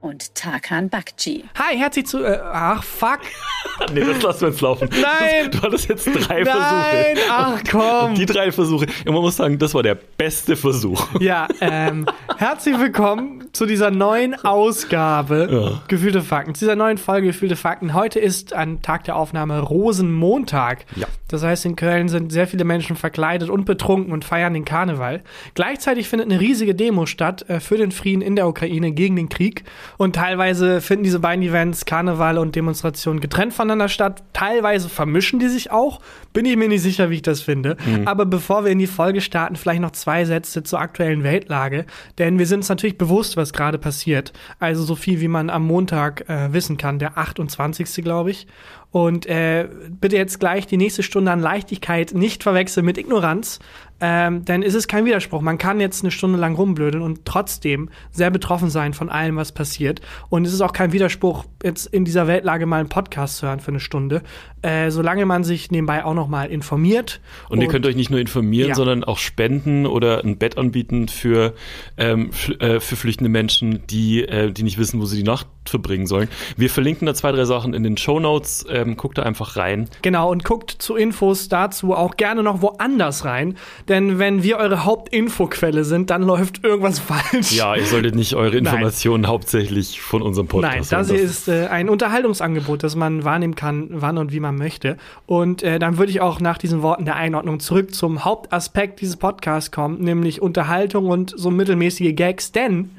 und 0.00 0.34
Tarkan 0.34 0.88
Bakci. 0.88 1.44
Hi, 1.58 1.76
herzlich 1.76 2.06
zu. 2.06 2.24
Äh, 2.24 2.38
ach, 2.42 2.82
fuck. 2.82 3.20
nee, 3.92 4.00
das 4.00 4.22
lassen 4.22 4.40
wir 4.42 4.48
jetzt 4.48 4.60
laufen. 4.60 4.88
Nein! 5.00 5.50
Das, 5.50 5.60
du 5.60 5.62
hattest 5.66 5.88
jetzt 5.88 6.06
drei 6.06 6.42
Nein, 6.42 6.46
Versuche. 6.46 7.30
ach 7.30 7.60
komm. 7.70 8.10
Und 8.10 8.18
die 8.18 8.26
drei 8.26 8.50
Versuche, 8.52 8.86
und 9.06 9.12
man 9.12 9.22
muss 9.22 9.36
sagen, 9.36 9.58
das 9.58 9.74
war 9.74 9.82
der 9.82 9.94
beste 9.94 10.56
Versuch. 10.56 11.06
Ja, 11.20 11.48
ähm, 11.60 12.06
herzlich 12.38 12.78
willkommen 12.78 13.48
zu 13.52 13.66
dieser 13.66 13.90
neuen 13.90 14.34
Ausgabe 14.42 15.48
Ja. 15.50 15.82
Gefühlte 15.88 16.22
Fakten, 16.22 16.54
zu 16.54 16.64
dieser 16.64 16.76
neuen 16.76 16.96
Folge 16.96 17.26
Gefühlte 17.26 17.56
Fakten. 17.56 17.92
Heute 17.92 18.18
ist 18.20 18.54
an 18.54 18.80
Tag 18.80 19.04
der 19.04 19.16
Aufnahme 19.16 19.60
Rosenmontag. 19.60 20.86
Ja. 20.96 21.06
Das 21.28 21.42
heißt, 21.42 21.66
in 21.66 21.76
Köln 21.76 22.08
sind 22.08 22.32
sehr 22.32 22.46
viele 22.46 22.64
Menschen 22.64 22.96
verkleidet 22.96 23.50
und 23.50 23.64
betrunken 23.66 24.12
und 24.12 24.24
feiern 24.24 24.54
den 24.54 24.64
Karneval. 24.64 25.22
Gleichzeitig 25.54 26.08
findet 26.08 26.30
eine 26.30 26.40
riesige 26.40 26.74
Demo 26.74 27.06
statt 27.06 27.48
äh, 27.48 27.60
für 27.60 27.76
den 27.76 27.92
Frieden 27.92 28.22
in 28.22 28.34
der 28.34 28.48
Ukraine 28.48 28.92
gegen 28.92 29.16
den 29.16 29.28
Krieg. 29.28 29.64
Und 30.00 30.16
teilweise 30.16 30.80
finden 30.80 31.04
diese 31.04 31.20
beiden 31.20 31.44
Events, 31.44 31.84
Karneval 31.84 32.38
und 32.38 32.56
Demonstrationen, 32.56 33.20
getrennt 33.20 33.52
voneinander 33.52 33.90
statt. 33.90 34.22
Teilweise 34.32 34.88
vermischen 34.88 35.40
die 35.40 35.48
sich 35.48 35.70
auch. 35.70 36.00
Bin 36.32 36.46
ich 36.46 36.56
mir 36.56 36.68
nicht 36.68 36.80
sicher, 36.80 37.10
wie 37.10 37.16
ich 37.16 37.22
das 37.22 37.42
finde. 37.42 37.76
Aber 38.06 38.24
bevor 38.24 38.64
wir 38.64 38.72
in 38.72 38.78
die 38.78 38.86
Folge 38.86 39.20
starten, 39.20 39.56
vielleicht 39.56 39.82
noch 39.82 39.90
zwei 39.90 40.24
Sätze 40.24 40.62
zur 40.62 40.80
aktuellen 40.80 41.22
Weltlage. 41.22 41.84
Denn 42.16 42.38
wir 42.38 42.46
sind 42.46 42.60
uns 42.60 42.70
natürlich 42.70 42.96
bewusst, 42.96 43.36
was 43.36 43.52
gerade 43.52 43.76
passiert. 43.76 44.32
Also 44.58 44.84
so 44.84 44.94
viel, 44.94 45.20
wie 45.20 45.28
man 45.28 45.50
am 45.50 45.66
Montag 45.66 46.26
äh, 46.30 46.50
wissen 46.50 46.78
kann, 46.78 46.98
der 46.98 47.18
28. 47.18 48.02
glaube 48.02 48.30
ich. 48.30 48.46
Und 48.92 49.26
äh, 49.26 49.68
bitte 50.00 50.16
jetzt 50.16 50.40
gleich 50.40 50.66
die 50.66 50.76
nächste 50.76 51.02
Stunde 51.02 51.30
an 51.30 51.40
Leichtigkeit 51.40 52.12
nicht 52.12 52.42
verwechseln 52.42 52.84
mit 52.84 52.98
Ignoranz. 52.98 53.60
Ähm, 54.02 54.46
denn 54.46 54.62
es 54.62 54.74
ist 54.74 54.88
kein 54.88 55.04
Widerspruch. 55.04 55.42
Man 55.42 55.58
kann 55.58 55.78
jetzt 55.78 56.02
eine 56.02 56.10
Stunde 56.10 56.38
lang 56.38 56.54
rumblödeln 56.54 57.02
und 57.04 57.26
trotzdem 57.26 57.90
sehr 58.10 58.30
betroffen 58.30 58.70
sein 58.70 58.94
von 58.94 59.10
allem, 59.10 59.36
was 59.36 59.52
passiert. 59.52 60.00
Und 60.30 60.46
es 60.46 60.54
ist 60.54 60.62
auch 60.62 60.72
kein 60.72 60.92
Widerspruch, 60.92 61.44
jetzt 61.62 61.84
in 61.86 62.06
dieser 62.06 62.26
Weltlage 62.26 62.64
mal 62.64 62.80
einen 62.80 62.88
Podcast 62.88 63.36
zu 63.36 63.46
hören 63.46 63.60
für 63.60 63.72
eine 63.72 63.80
Stunde. 63.80 64.22
Äh, 64.62 64.90
solange 64.90 65.26
man 65.26 65.44
sich 65.44 65.70
nebenbei 65.70 66.04
auch 66.04 66.14
noch 66.14 66.28
mal 66.28 66.50
informiert. 66.50 67.20
Und, 67.50 67.60
ihr 67.60 67.68
könnt 67.68 67.84
euch 67.86 67.96
nicht 67.96 68.10
nur 68.10 68.20
informieren, 68.20 68.70
Ja. 68.70 68.74
sondern 68.74 69.04
auch 69.04 69.18
spenden 69.18 69.86
oder 69.86 70.24
ein 70.24 70.38
Bett 70.38 70.56
anbieten 70.56 71.08
für, 71.08 71.54
ähm, 71.98 72.30
äh, 72.58 72.80
für 72.80 72.96
flüchtende 72.96 73.28
Menschen, 73.28 73.86
die, 73.88 74.22
äh, 74.22 74.50
die 74.50 74.62
nicht 74.62 74.78
wissen, 74.78 75.00
wo 75.00 75.04
sie 75.04 75.18
die 75.18 75.22
Nacht 75.24 75.46
verbringen 75.68 76.06
sollen. 76.06 76.28
Wir 76.56 76.70
verlinken 76.70 77.06
da 77.06 77.14
zwei, 77.14 77.32
drei 77.32 77.44
Sachen 77.44 77.74
in 77.74 77.82
den 77.82 77.96
Show 77.96 78.20
Notes. 78.20 78.64
Ähm, 78.68 78.96
guckt 78.96 79.18
da 79.18 79.22
einfach 79.22 79.56
rein. 79.56 79.88
Genau, 80.02 80.30
und 80.30 80.44
guckt 80.44 80.70
zu 80.70 80.96
Infos 80.96 81.48
dazu 81.48 81.94
auch 81.94 82.16
gerne 82.16 82.42
noch 82.42 82.62
woanders 82.62 83.24
rein. 83.24 83.56
Denn 83.88 84.18
wenn 84.18 84.42
wir 84.42 84.56
eure 84.56 84.84
Hauptinfoquelle 84.84 85.84
sind, 85.84 86.10
dann 86.10 86.22
läuft 86.22 86.64
irgendwas 86.64 86.98
falsch. 86.98 87.52
Ja, 87.52 87.74
ihr 87.74 87.86
solltet 87.86 88.14
nicht 88.14 88.34
eure 88.34 88.60
Nein. 88.60 88.74
Informationen 88.74 89.26
hauptsächlich 89.26 90.00
von 90.00 90.22
unserem 90.22 90.48
Podcast 90.48 90.92
Nein, 90.92 91.00
das 91.00 91.10
hier 91.10 91.20
ist 91.20 91.48
äh, 91.48 91.66
ein 91.66 91.88
Unterhaltungsangebot, 91.88 92.82
das 92.82 92.96
man 92.96 93.24
wahrnehmen 93.24 93.54
kann, 93.54 93.88
wann 93.90 94.18
und 94.18 94.32
wie 94.32 94.40
man 94.40 94.56
möchte. 94.56 94.96
Und 95.26 95.62
äh, 95.62 95.78
dann 95.78 95.98
würde 95.98 96.10
ich 96.10 96.20
auch 96.20 96.40
nach 96.40 96.58
diesen 96.58 96.82
Worten 96.82 97.04
der 97.04 97.16
Einordnung 97.16 97.60
zurück 97.60 97.94
zum 97.94 98.24
Hauptaspekt 98.24 99.00
dieses 99.00 99.16
Podcasts 99.16 99.70
kommen, 99.70 100.00
nämlich 100.00 100.42
Unterhaltung 100.42 101.08
und 101.08 101.34
so 101.36 101.50
mittelmäßige 101.50 102.14
Gags. 102.14 102.52
Denn 102.52 102.90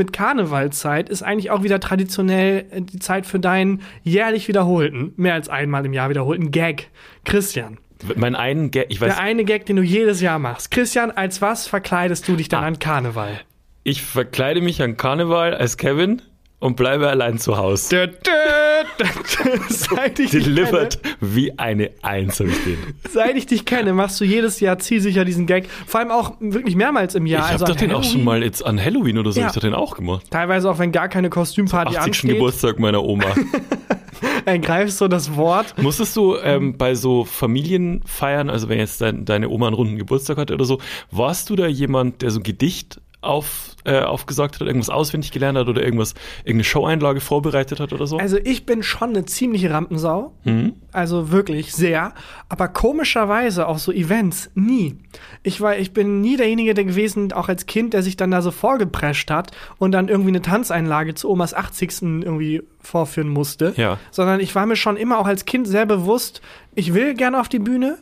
mit 0.00 0.12
Karnevalzeit 0.14 1.08
ist 1.10 1.22
eigentlich 1.22 1.50
auch 1.50 1.62
wieder 1.62 1.78
traditionell 1.78 2.64
äh, 2.70 2.80
die 2.82 2.98
Zeit 2.98 3.26
für 3.26 3.38
deinen 3.38 3.82
jährlich 4.02 4.48
wiederholten, 4.48 5.12
mehr 5.16 5.34
als 5.34 5.48
einmal 5.48 5.84
im 5.84 5.92
Jahr 5.92 6.08
wiederholten 6.10 6.50
Gag. 6.50 6.88
Christian, 7.24 7.76
Mein 8.16 8.34
einen, 8.34 8.70
Ga- 8.70 8.84
ich 8.88 9.00
weiß, 9.00 9.14
der 9.14 9.22
eine 9.22 9.44
Gag, 9.44 9.66
den 9.66 9.76
du 9.76 9.82
jedes 9.82 10.20
Jahr 10.22 10.38
machst. 10.38 10.70
Christian, 10.70 11.10
als 11.10 11.42
was 11.42 11.66
verkleidest 11.66 12.26
du 12.26 12.34
dich 12.36 12.48
dann 12.48 12.64
Ah. 12.64 12.66
an 12.68 12.78
Karneval? 12.78 13.40
ich 13.82 14.02
verkleide 14.02 14.60
mich 14.60 14.82
an 14.82 14.96
Karneval 14.96 15.54
als 15.54 15.76
Kevin 15.76 16.20
und 16.60 16.76
bleibe 16.76 17.08
allein 17.08 17.38
zu 17.38 17.56
Hause. 17.56 17.88
Dö, 17.90 18.06
dö, 18.06 19.04
dö, 19.44 19.58
Seit 19.68 20.18
ich 20.20 20.30
dich 20.30 20.44
Delivered 20.44 21.00
wie 21.20 21.58
eine 21.58 21.90
Eins 22.02 22.38
habe 22.40 22.50
ich 22.50 22.62
den. 22.64 22.76
kenne, 22.80 22.94
seit 23.10 23.36
ich 23.36 23.46
dich 23.46 23.64
kenne, 23.64 23.92
machst 23.94 24.20
du 24.20 24.24
jedes 24.24 24.60
Jahr 24.60 24.78
zielsicher 24.78 25.24
diesen 25.24 25.46
Gag. 25.46 25.66
Vor 25.86 26.00
allem 26.00 26.10
auch 26.10 26.34
wirklich 26.40 26.76
mehrmals 26.76 27.14
im 27.14 27.26
Jahr. 27.26 27.46
ich 27.46 27.52
habe 27.54 27.64
Also 27.66 27.74
den 27.74 27.92
auch 27.92 28.02
schon 28.04 28.10
Halloween. 28.12 28.24
mal 28.24 28.42
jetzt 28.42 28.64
an 28.64 28.82
Halloween 28.82 29.18
oder 29.18 29.32
so, 29.32 29.40
Ja. 29.40 29.46
hab 29.46 29.50
ich 29.56 29.60
doch 29.60 29.66
den 29.66 29.74
auch 29.74 29.96
gemacht. 29.96 30.26
Teilweise 30.30 30.70
auch, 30.70 30.78
wenn 30.78 30.92
gar 30.92 31.08
keine 31.08 31.30
Kostümparty 31.30 31.96
80. 31.96 32.02
ansteht, 32.06 32.30
Geburtstag 32.32 32.78
meiner 32.78 33.02
Oma. 33.02 33.24
ergreifst 34.44 35.00
du 35.00 35.08
das 35.08 35.34
Wort. 35.36 35.74
Musstest 35.80 36.16
du 36.16 36.36
ähm, 36.36 36.76
bei 36.76 36.94
so 36.94 37.24
Familienfeiern, 37.24 38.50
also 38.50 38.68
wenn 38.68 38.78
jetzt 38.78 39.00
dein, 39.00 39.24
deine 39.24 39.48
Oma 39.48 39.66
einen 39.68 39.74
runden 39.76 39.96
Geburtstag 39.96 40.36
hatte 40.38 40.54
oder 40.54 40.64
so, 40.64 40.78
warst 41.10 41.50
du 41.50 41.56
da 41.56 41.66
jemand, 41.66 42.22
der 42.22 42.30
so 42.30 42.40
ein 42.40 42.42
Gedicht 42.42 43.00
auf, 43.22 43.76
äh, 43.84 44.00
aufgesagt 44.00 44.60
hat, 44.60 44.66
irgendwas 44.66 44.88
auswendig 44.88 45.30
gelernt 45.30 45.58
hat 45.58 45.68
oder 45.68 45.82
irgendwas, 45.82 46.14
irgendeine 46.40 46.64
Showeinlage 46.64 47.20
vorbereitet 47.20 47.78
hat 47.78 47.92
oder 47.92 48.06
so? 48.06 48.16
Also 48.16 48.38
ich 48.42 48.64
bin 48.64 48.82
schon 48.82 49.10
eine 49.10 49.26
ziemliche 49.26 49.70
Rampensau. 49.70 50.32
Mhm. 50.44 50.74
Also 50.92 51.30
wirklich 51.30 51.72
sehr. 51.72 52.14
Aber 52.48 52.68
komischerweise 52.68 53.66
auf 53.66 53.78
so 53.78 53.92
Events 53.92 54.50
nie. 54.54 54.96
Ich 55.42 55.60
war, 55.60 55.76
ich 55.76 55.92
bin 55.92 56.20
nie 56.20 56.36
derjenige 56.36 56.72
der 56.72 56.84
gewesen, 56.84 57.32
auch 57.32 57.48
als 57.48 57.66
Kind, 57.66 57.92
der 57.92 58.02
sich 58.02 58.16
dann 58.16 58.30
da 58.30 58.40
so 58.40 58.50
vorgeprescht 58.50 59.30
hat 59.30 59.50
und 59.78 59.92
dann 59.92 60.08
irgendwie 60.08 60.30
eine 60.30 60.42
Tanzeinlage 60.42 61.14
zu 61.14 61.28
Omas 61.28 61.52
80. 61.52 62.02
irgendwie 62.02 62.62
vorführen 62.80 63.28
musste. 63.28 63.74
Ja. 63.76 63.98
Sondern 64.10 64.40
ich 64.40 64.54
war 64.54 64.64
mir 64.64 64.76
schon 64.76 64.96
immer 64.96 65.18
auch 65.18 65.26
als 65.26 65.44
Kind 65.44 65.68
sehr 65.68 65.84
bewusst, 65.84 66.40
ich 66.74 66.94
will 66.94 67.14
gerne 67.14 67.40
auf 67.40 67.48
die 67.48 67.58
Bühne, 67.58 67.98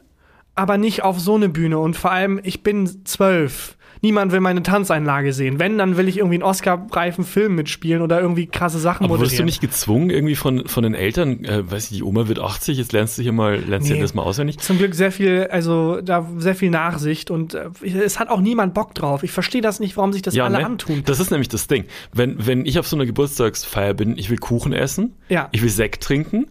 aber 0.54 0.78
nicht 0.78 1.02
auf 1.02 1.18
so 1.18 1.34
eine 1.34 1.48
Bühne. 1.48 1.78
Und 1.78 1.96
vor 1.96 2.12
allem, 2.12 2.40
ich 2.42 2.62
bin 2.62 3.04
zwölf. 3.04 3.76
Niemand 4.00 4.32
will 4.32 4.40
meine 4.40 4.62
Tanzeinlage 4.62 5.32
sehen. 5.32 5.58
Wenn, 5.58 5.78
dann 5.78 5.96
will 5.96 6.08
ich 6.08 6.18
irgendwie 6.18 6.36
einen 6.36 6.42
Oscar-reifen 6.44 7.24
Film 7.24 7.54
mitspielen 7.54 8.02
oder 8.02 8.20
irgendwie 8.20 8.46
krasse 8.46 8.78
Sachen 8.78 9.04
Aber 9.04 9.14
wurdest 9.18 9.32
du 9.32 9.42
moderieren. 9.42 9.46
nicht 9.46 9.60
gezwungen 9.60 10.10
irgendwie 10.10 10.34
von, 10.36 10.66
von 10.68 10.82
den 10.82 10.94
Eltern, 10.94 11.44
äh, 11.44 11.70
weiß 11.70 11.90
ich, 11.90 11.98
die 11.98 12.02
Oma 12.02 12.28
wird 12.28 12.38
80, 12.38 12.78
jetzt 12.78 12.92
lernst 12.92 13.18
du 13.18 13.22
hier 13.22 13.32
mal, 13.32 13.56
lernst 13.58 13.88
du 13.88 13.94
Nee. 13.94 14.00
das 14.00 14.14
mal 14.14 14.22
auswendig? 14.22 14.58
Zum 14.58 14.78
Glück 14.78 14.94
sehr 14.94 15.10
viel, 15.12 15.48
also 15.50 16.00
da 16.00 16.26
sehr 16.38 16.54
viel 16.54 16.70
Nachsicht 16.70 17.30
und 17.30 17.54
äh, 17.54 17.68
es 17.82 18.18
hat 18.20 18.28
auch 18.28 18.40
niemand 18.40 18.74
Bock 18.74 18.94
drauf. 18.94 19.22
Ich 19.22 19.32
verstehe 19.32 19.60
das 19.62 19.80
nicht, 19.80 19.96
warum 19.96 20.12
sich 20.12 20.22
das 20.22 20.38
alle 20.38 20.58
ne? 20.58 20.66
antun. 20.66 21.02
Das 21.04 21.20
ist 21.20 21.30
nämlich 21.30 21.48
das 21.48 21.66
Ding. 21.66 21.84
Wenn, 22.12 22.46
wenn 22.46 22.64
ich 22.66 22.78
auf 22.78 22.86
so 22.86 22.96
einer 22.96 23.06
Geburtstagsfeier 23.06 23.94
bin, 23.94 24.16
ich 24.18 24.30
will 24.30 24.38
Kuchen 24.38 24.72
essen, 24.72 25.14
Ja. 25.28 25.48
ich 25.52 25.62
will 25.62 25.70
Sekt 25.70 26.02
trinken, 26.02 26.46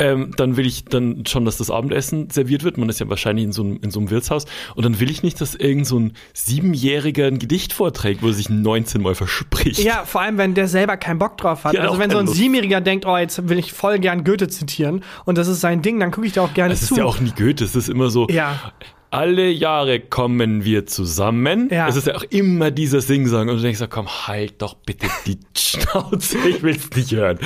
ähm, 0.00 0.32
dann 0.36 0.56
will 0.56 0.66
ich 0.66 0.84
dann 0.86 1.24
schon, 1.26 1.44
dass 1.44 1.58
das 1.58 1.70
Abendessen 1.70 2.30
serviert 2.30 2.64
wird. 2.64 2.78
Man 2.78 2.88
ist 2.88 2.98
ja 2.98 3.08
wahrscheinlich 3.08 3.44
in 3.44 3.52
so 3.52 3.62
einem, 3.62 3.78
in 3.82 3.90
so 3.90 4.00
einem 4.00 4.10
Wirtshaus. 4.10 4.46
Und 4.74 4.84
dann 4.84 4.98
will 4.98 5.10
ich 5.10 5.22
nicht, 5.22 5.40
dass 5.40 5.54
irgend 5.54 5.86
so 5.86 5.98
ein 6.00 6.14
Siebenjähriger 6.32 7.26
ein 7.26 7.38
Gedicht 7.38 7.72
vorträgt, 7.72 8.22
wo 8.22 8.28
er 8.28 8.32
sich 8.32 8.48
19 8.50 9.02
Mal 9.02 9.14
verspricht. 9.14 9.78
Ja, 9.80 10.04
vor 10.04 10.22
allem, 10.22 10.38
wenn 10.38 10.54
der 10.54 10.66
selber 10.68 10.96
keinen 10.96 11.18
Bock 11.18 11.36
drauf 11.36 11.64
hat. 11.64 11.74
Ja, 11.74 11.82
also 11.82 11.98
wenn 11.98 12.10
so 12.10 12.18
ein 12.18 12.26
Lust. 12.26 12.38
Siebenjähriger 12.38 12.80
denkt, 12.80 13.06
oh, 13.06 13.16
jetzt 13.16 13.48
will 13.48 13.58
ich 13.58 13.72
voll 13.72 13.98
gern 13.98 14.24
Goethe 14.24 14.48
zitieren 14.48 15.04
und 15.26 15.38
das 15.38 15.46
ist 15.48 15.60
sein 15.60 15.82
Ding, 15.82 16.00
dann 16.00 16.10
gucke 16.10 16.26
ich 16.26 16.32
da 16.32 16.42
auch 16.42 16.54
gerne 16.54 16.72
Es 16.74 16.86
zu. 16.86 16.94
ist 16.94 16.98
ja 16.98 17.04
auch 17.04 17.20
nie 17.20 17.32
Goethe, 17.36 17.64
es 17.64 17.76
ist 17.76 17.88
immer 17.88 18.10
so, 18.10 18.26
Ja. 18.28 18.72
Alle 19.10 19.48
Jahre 19.50 19.98
kommen 20.00 20.64
wir 20.64 20.86
zusammen. 20.86 21.68
Ja. 21.70 21.88
Es 21.88 21.96
ist 21.96 22.06
ja 22.06 22.14
auch 22.14 22.22
immer 22.30 22.70
dieser 22.70 23.00
Singsang. 23.00 23.48
Und 23.48 23.56
du 23.56 23.62
denkst, 23.62 23.78
so, 23.80 23.88
komm, 23.88 24.06
halt 24.08 24.62
doch 24.62 24.74
bitte 24.74 25.06
die 25.26 25.38
Schnauze, 25.56 26.38
ich 26.48 26.62
will's 26.62 26.88
nicht 26.94 27.12
hören. 27.12 27.38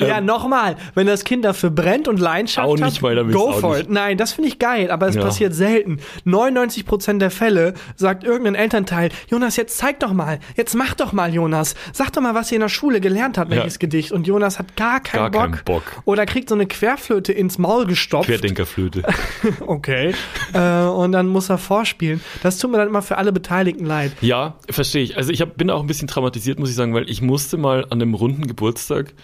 Ja, 0.00 0.20
nochmal, 0.20 0.76
wenn 0.94 1.06
das 1.06 1.24
Kind 1.24 1.44
dafür 1.44 1.70
brennt 1.70 2.08
und 2.08 2.18
Leidenschaft 2.20 2.66
Auch 2.68 2.76
nicht 2.76 3.02
dann 3.02 3.26
will's 3.28 3.34
go 3.36 3.50
auch 3.50 3.60
for 3.60 3.78
it. 3.78 3.88
Nein, 3.90 4.16
das 4.18 4.32
finde 4.32 4.48
ich 4.48 4.58
geil, 4.58 4.90
aber 4.90 5.08
es 5.08 5.14
Ja. 5.14 5.22
passiert 5.22 5.54
selten. 5.54 5.98
99% 6.24 7.18
der 7.20 7.30
Fälle 7.30 7.74
sagt 7.96 8.24
irgendein 8.24 8.54
Elternteil, 8.54 9.10
Jonas, 9.28 9.56
jetzt 9.56 9.78
zeig 9.78 10.00
doch 10.00 10.12
mal, 10.12 10.38
jetzt 10.56 10.74
mach 10.74 10.94
doch 10.94 11.12
mal, 11.12 11.32
Jonas. 11.32 11.74
Sag 11.92 12.12
doch 12.12 12.20
mal, 12.22 12.34
was 12.34 12.50
ihr 12.52 12.56
in 12.56 12.62
der 12.62 12.68
Schule 12.68 13.00
gelernt 13.00 13.38
habt, 13.38 13.50
welches 13.50 13.78
Gedicht. 13.78 14.12
Und 14.12 14.26
Jonas 14.26 14.58
hat 14.58 14.76
gar 14.76 15.00
keinen, 15.00 15.30
Gar 15.30 15.48
Bock. 15.48 15.52
keinen 15.52 15.64
Bock. 15.64 16.02
Oder 16.04 16.26
kriegt 16.26 16.48
so 16.48 16.54
eine 16.54 16.66
Querflöte 16.66 17.32
ins 17.32 17.58
Maul 17.58 17.86
gestopft. 17.86 18.26
Querdenkerflöte. 18.28 19.02
Okay. 19.66 20.14
äh, 20.54 20.82
und 20.84 21.11
dann 21.12 21.28
muss 21.28 21.48
er 21.48 21.58
vorspielen. 21.58 22.20
Das 22.42 22.58
tut 22.58 22.70
mir 22.70 22.78
dann 22.78 22.88
immer 22.88 23.02
für 23.02 23.18
alle 23.18 23.32
Beteiligten 23.32 23.86
leid. 23.86 24.12
Ja, 24.20 24.54
verstehe 24.68 25.02
ich. 25.02 25.16
Also 25.16 25.32
ich 25.32 25.40
hab, 25.40 25.56
bin 25.56 25.70
auch 25.70 25.80
ein 25.80 25.86
bisschen 25.86 26.08
traumatisiert, 26.08 26.58
muss 26.58 26.70
ich 26.70 26.76
sagen, 26.76 26.94
weil 26.94 27.08
ich 27.08 27.22
musste 27.22 27.56
mal 27.56 27.84
an 27.84 28.02
einem 28.02 28.14
runden 28.14 28.46
Geburtstag, 28.46 29.14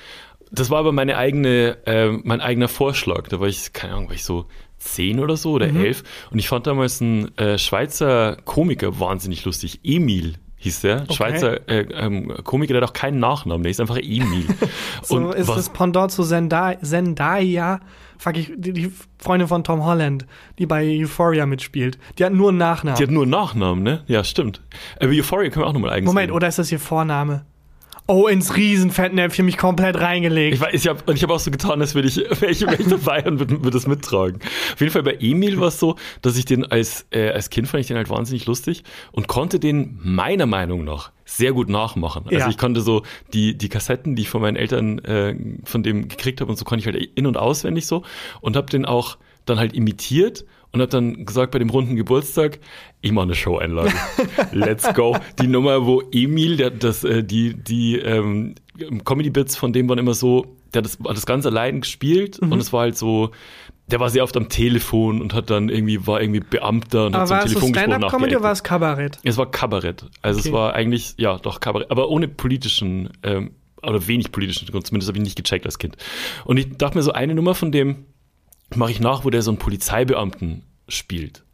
das 0.50 0.70
war 0.70 0.78
aber 0.78 0.92
meine 0.92 1.16
eigene, 1.16 1.76
äh, 1.86 2.10
mein 2.10 2.40
eigener 2.40 2.68
Vorschlag. 2.68 3.28
Da 3.28 3.40
war 3.40 3.48
ich, 3.48 3.72
keine 3.72 3.94
Ahnung, 3.94 4.08
war 4.08 4.14
ich 4.14 4.24
so 4.24 4.46
zehn 4.78 5.20
oder 5.20 5.36
so 5.36 5.52
oder 5.52 5.66
elf. 5.66 6.04
Und 6.30 6.38
ich 6.38 6.48
fand 6.48 6.66
damals 6.66 7.02
einen 7.02 7.36
äh, 7.36 7.58
Schweizer 7.58 8.36
Komiker 8.44 8.98
wahnsinnig 9.00 9.44
lustig. 9.44 9.80
Emil 9.82 10.34
hieß 10.56 10.80
der. 10.82 11.10
Schweizer 11.12 11.68
äh, 11.68 11.86
ähm, 11.92 12.32
Komiker, 12.44 12.74
der 12.74 12.82
hat 12.82 12.90
auch 12.90 12.94
keinen 12.94 13.20
Nachnamen, 13.20 13.62
der 13.62 13.70
ist 13.70 13.80
einfach 13.80 13.98
Emil. 13.98 14.46
So 15.02 15.30
ist 15.30 15.48
das 15.48 15.70
Pendant 15.70 16.10
zu 16.12 16.22
Zendaya 16.24 17.80
fuck 18.18 18.36
ich, 18.36 18.52
die, 18.56 18.72
die 18.72 18.92
Freundin 19.18 19.48
von 19.48 19.64
Tom 19.64 19.84
Holland, 19.84 20.26
die 20.58 20.66
bei 20.66 20.84
Euphoria 21.00 21.46
mitspielt. 21.46 21.98
Die 22.18 22.24
hat 22.24 22.32
nur 22.32 22.50
einen 22.50 22.58
Nachnamen. 22.58 22.98
Die 22.98 23.04
hat 23.04 23.10
nur 23.10 23.22
einen 23.22 23.30
Nachnamen, 23.30 23.82
ne? 23.82 24.04
Ja, 24.06 24.24
stimmt. 24.24 24.60
Über 25.00 25.12
Euphoria 25.12 25.50
können 25.50 25.64
wir 25.64 25.68
auch 25.68 25.72
nochmal 25.72 25.90
eigens 25.90 26.06
Moment, 26.06 26.28
reden. 26.28 26.36
oder 26.36 26.48
ist 26.48 26.58
das 26.58 26.70
ihr 26.70 26.80
Vorname? 26.80 27.44
Oh, 28.10 28.26
ins 28.26 28.56
Riesenfettnäpfchen 28.56 29.44
mich 29.44 29.58
komplett 29.58 30.00
reingelegt. 30.00 30.54
Ich, 30.54 30.60
weiß, 30.62 30.72
ich 30.72 30.88
habe 30.88 31.12
ich 31.12 31.22
hab 31.22 31.28
auch 31.28 31.38
so 31.38 31.50
getan, 31.50 31.78
als 31.82 31.94
würde 31.94 32.08
ich, 32.08 32.16
wäre 32.16 32.50
ich, 32.50 32.62
wär 32.62 32.80
ich 32.80 32.88
dabei 32.88 33.22
und 33.26 33.38
würde 33.38 33.62
würd 33.62 33.74
das 33.74 33.86
mittragen. 33.86 34.40
Auf 34.72 34.80
jeden 34.80 34.90
Fall 34.90 35.02
bei 35.02 35.18
Emil 35.20 35.60
war 35.60 35.68
es 35.68 35.78
so, 35.78 35.96
dass 36.22 36.38
ich 36.38 36.46
den 36.46 36.64
als, 36.64 37.06
äh, 37.10 37.28
als 37.28 37.50
Kind 37.50 37.68
fand 37.68 37.82
ich 37.82 37.88
den 37.88 37.98
halt 37.98 38.08
wahnsinnig 38.08 38.46
lustig 38.46 38.82
und 39.12 39.28
konnte 39.28 39.60
den 39.60 39.98
meiner 40.02 40.46
Meinung 40.46 40.84
nach 40.84 41.12
sehr 41.30 41.52
gut 41.52 41.68
nachmachen. 41.68 42.22
Also 42.24 42.38
Ja. 42.38 42.48
ich 42.48 42.56
konnte 42.56 42.80
so 42.80 43.02
die, 43.34 43.56
die 43.56 43.68
Kassetten, 43.68 44.16
die 44.16 44.22
ich 44.22 44.30
von 44.30 44.40
meinen 44.40 44.56
Eltern 44.56 44.98
äh, 45.00 45.36
von 45.64 45.82
dem 45.82 46.08
gekriegt 46.08 46.40
habe 46.40 46.50
und 46.50 46.56
so, 46.56 46.64
konnte 46.64 46.80
ich 46.88 46.94
halt 46.94 47.10
in- 47.14 47.26
und 47.26 47.36
auswendig 47.36 47.86
so 47.86 48.02
und 48.40 48.56
habe 48.56 48.68
den 48.70 48.86
auch 48.86 49.18
dann 49.44 49.58
halt 49.58 49.74
imitiert 49.74 50.46
und 50.72 50.80
habe 50.80 50.90
dann 50.90 51.26
gesagt 51.26 51.52
bei 51.52 51.58
dem 51.58 51.68
runden 51.70 51.96
Geburtstag, 51.96 52.58
ich 53.02 53.12
mache 53.12 53.24
eine 53.24 53.34
Show-Einlage. 53.34 53.92
Let's 54.52 54.92
go. 54.94 55.16
Die 55.40 55.46
Nummer, 55.48 55.84
wo 55.86 56.02
Emil, 56.12 56.56
der 56.56 56.70
das, 56.70 57.04
äh, 57.04 57.22
die, 57.22 57.54
die 57.54 57.96
ähm, 57.98 58.54
Comedy-Bits 59.04 59.56
von 59.56 59.72
dem 59.72 59.88
waren 59.88 59.98
immer 59.98 60.14
so, 60.14 60.46
der 60.72 60.80
hat 60.80 60.86
das, 60.86 60.98
hat 60.98 61.16
das 61.16 61.26
ganz 61.26 61.44
allein 61.46 61.80
gespielt 61.82 62.40
Mhm. 62.40 62.52
und 62.52 62.60
es 62.60 62.72
war 62.72 62.80
halt 62.82 62.96
so, 62.98 63.30
der 63.90 64.00
war 64.00 64.10
sehr 64.10 64.22
oft 64.22 64.36
am 64.36 64.48
Telefon 64.48 65.20
und 65.20 65.34
hat 65.34 65.50
dann 65.50 65.68
irgendwie, 65.68 66.06
war 66.06 66.20
irgendwie 66.20 66.40
Beamter 66.40 67.06
und 67.06 67.14
Aber 67.14 67.22
hat 67.22 67.28
so 67.28 67.34
war 67.34 67.40
ein 67.40 67.46
es 67.46 67.52
so 67.52 67.58
Telefongespräch 67.60 67.94
Stand-Up-Comedy 67.94 68.36
oder 68.36 68.44
war 68.44 68.52
es 68.52 68.62
Kabarett? 68.62 69.18
Es 69.22 69.36
war 69.36 69.50
Kabarett. 69.50 70.04
Also 70.22 70.40
Okay. 70.40 70.48
es 70.48 70.52
war 70.52 70.74
eigentlich, 70.74 71.14
ja, 71.16 71.38
doch 71.38 71.60
Kabarett, 71.60 71.90
aber 71.90 72.08
ohne 72.08 72.28
politischen, 72.28 73.10
ähm, 73.22 73.52
oder 73.82 74.06
wenig 74.06 74.32
politischen 74.32 74.68
Grund. 74.70 74.86
Zumindest 74.86 75.08
habe 75.08 75.18
ich 75.18 75.24
nicht 75.24 75.36
gecheckt 75.36 75.64
als 75.64 75.78
Kind. 75.78 75.96
Und 76.44 76.56
ich 76.58 76.76
dachte 76.76 76.98
mir 76.98 77.02
so, 77.02 77.12
eine 77.12 77.34
Nummer 77.34 77.54
von 77.54 77.72
dem 77.72 78.04
mache 78.74 78.90
ich 78.90 79.00
nach, 79.00 79.24
wo 79.24 79.30
der 79.30 79.42
so 79.42 79.50
einen 79.50 79.58
Polizeibeamten 79.58 80.64
spielt. 80.88 81.44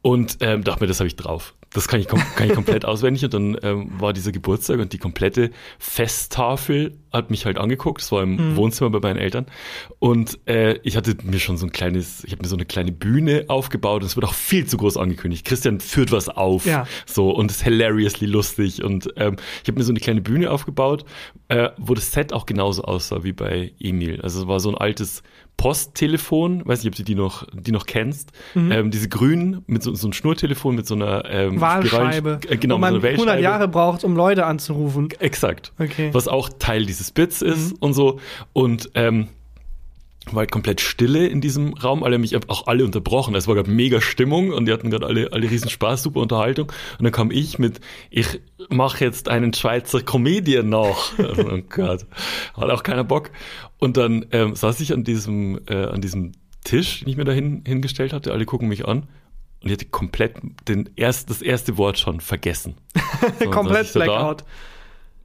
Und 0.00 0.38
ähm, 0.40 0.62
dachte 0.62 0.82
mir, 0.82 0.86
das 0.86 1.00
habe 1.00 1.08
ich 1.08 1.16
drauf. 1.16 1.54
Das 1.72 1.88
kann 1.88 1.98
ich, 2.00 2.06
kann 2.06 2.46
ich 2.46 2.54
komplett 2.54 2.84
auswendig. 2.86 3.24
Und 3.24 3.34
dann 3.34 3.58
ähm, 3.62 3.90
war 3.98 4.12
dieser 4.12 4.30
Geburtstag 4.32 4.78
und 4.78 4.92
die 4.92 4.98
komplette 4.98 5.50
Festtafel 5.78 6.96
hat 7.16 7.30
mich 7.30 7.46
halt 7.46 7.58
angeguckt. 7.58 8.00
Das 8.02 8.12
war 8.12 8.22
im 8.22 8.56
Wohnzimmer 8.56 8.90
bei 8.90 9.00
meinen 9.00 9.18
Eltern. 9.18 9.46
Und 9.98 10.38
äh, 10.46 10.78
ich 10.82 10.96
hatte 10.96 11.16
mir 11.22 11.38
schon 11.38 11.56
so 11.56 11.66
ein 11.66 11.72
kleines, 11.72 12.24
ich 12.24 12.32
habe 12.32 12.42
mir 12.42 12.48
so 12.48 12.56
eine 12.56 12.64
kleine 12.64 12.92
Bühne 12.92 13.44
aufgebaut 13.48 14.02
und 14.02 14.06
es 14.06 14.16
wird 14.16 14.26
auch 14.26 14.34
viel 14.34 14.66
zu 14.66 14.76
groß 14.76 14.96
angekündigt. 14.96 15.44
Christian 15.46 15.80
führt 15.80 16.12
was 16.12 16.28
auf. 16.28 16.66
Ja. 16.66 16.86
So 17.06 17.30
und 17.30 17.50
ist 17.50 17.62
hilariously 17.64 18.26
lustig. 18.26 18.82
Und 18.84 19.08
ähm, 19.16 19.36
ich 19.62 19.68
habe 19.68 19.78
mir 19.78 19.84
so 19.84 19.92
eine 19.92 20.00
kleine 20.00 20.20
Bühne 20.20 20.50
aufgebaut, 20.50 21.04
äh, 21.48 21.70
wo 21.78 21.94
das 21.94 22.12
Set 22.12 22.32
auch 22.32 22.46
genauso 22.46 22.82
aussah 22.84 23.24
wie 23.24 23.32
bei 23.32 23.72
Emil. 23.80 24.20
Also 24.22 24.42
es 24.42 24.46
war 24.48 24.60
so 24.60 24.68
ein 24.70 24.76
altes 24.76 25.22
Posttelefon, 25.56 26.62
weiß 26.66 26.84
nicht, 26.84 26.92
ob 26.92 26.96
du 26.96 27.02
die 27.02 27.14
noch, 27.14 27.46
die 27.52 27.72
noch 27.72 27.86
kennst. 27.86 28.32
Mhm. 28.54 28.72
Ähm, 28.72 28.90
diese 28.90 29.08
grünen 29.08 29.62
mit 29.66 29.82
so, 29.82 29.94
so 29.94 30.06
einem 30.06 30.12
Schnurtelefon 30.12 30.74
mit 30.74 30.86
so 30.86 30.94
einer 30.94 31.24
ähm, 31.28 31.60
Wahlscheibe. 31.60 32.38
Spiralen- 32.42 32.52
äh, 32.52 32.56
genau, 32.56 32.74
wo 32.76 32.78
man 32.78 32.92
so 32.94 32.98
einer 32.98 33.08
100 33.08 33.18
Wählscheibe. 33.18 33.42
Jahre 33.42 33.68
braucht, 33.68 34.04
um 34.04 34.16
Leute 34.16 34.46
anzurufen. 34.46 35.08
Exakt. 35.18 35.72
Okay. 35.78 36.08
Mhm. 36.08 36.14
Was 36.14 36.28
auch 36.28 36.50
Teil 36.58 36.86
dieses 36.86 37.05
Bits 37.10 37.42
ist 37.42 37.74
und 37.80 37.92
so. 37.94 38.20
Und 38.52 38.90
ähm, 38.94 39.28
war 40.32 40.40
halt 40.40 40.50
komplett 40.50 40.80
Stille 40.80 41.26
in 41.28 41.40
diesem 41.40 41.74
Raum. 41.74 42.02
Alle 42.02 42.14
haben 42.14 42.22
mich 42.22 42.36
auch 42.48 42.66
alle 42.66 42.84
unterbrochen. 42.84 43.34
Es 43.34 43.46
war 43.46 43.54
gerade 43.54 43.70
mega 43.70 44.00
Stimmung 44.00 44.50
und 44.50 44.66
die 44.66 44.72
hatten 44.72 44.90
gerade 44.90 45.06
alle, 45.06 45.32
alle 45.32 45.50
riesen 45.50 45.70
Spaß, 45.70 46.02
super 46.02 46.20
Unterhaltung. 46.20 46.72
Und 46.98 47.04
dann 47.04 47.12
kam 47.12 47.30
ich 47.30 47.58
mit, 47.58 47.80
ich 48.10 48.40
mache 48.68 49.04
jetzt 49.04 49.28
einen 49.28 49.54
Schweizer 49.54 50.02
Comedian 50.02 50.68
nach. 50.68 51.16
Also, 51.18 51.48
oh 51.52 51.60
Gott, 51.68 52.06
hat 52.54 52.70
auch 52.70 52.82
keiner 52.82 53.04
Bock. 53.04 53.30
Und 53.78 53.96
dann 53.96 54.26
ähm, 54.32 54.56
saß 54.56 54.80
ich 54.80 54.92
an 54.92 55.04
diesem, 55.04 55.60
äh, 55.68 55.84
an 55.84 56.00
diesem 56.00 56.32
Tisch, 56.64 57.00
den 57.00 57.08
ich 57.08 57.16
mir 57.16 57.24
da 57.24 57.32
hin, 57.32 57.62
hingestellt 57.64 58.12
hatte. 58.12 58.32
Alle 58.32 58.46
gucken 58.46 58.68
mich 58.68 58.86
an. 58.86 59.06
Und 59.62 59.70
ich 59.70 59.72
hatte 59.72 59.86
komplett 59.86 60.34
den 60.68 60.90
erst, 60.96 61.30
das 61.30 61.40
erste 61.40 61.78
Wort 61.78 61.98
schon 61.98 62.20
vergessen. 62.20 62.74
So, 63.38 63.50
Komplett 63.50 63.88
so 63.88 64.00
da. 64.00 64.36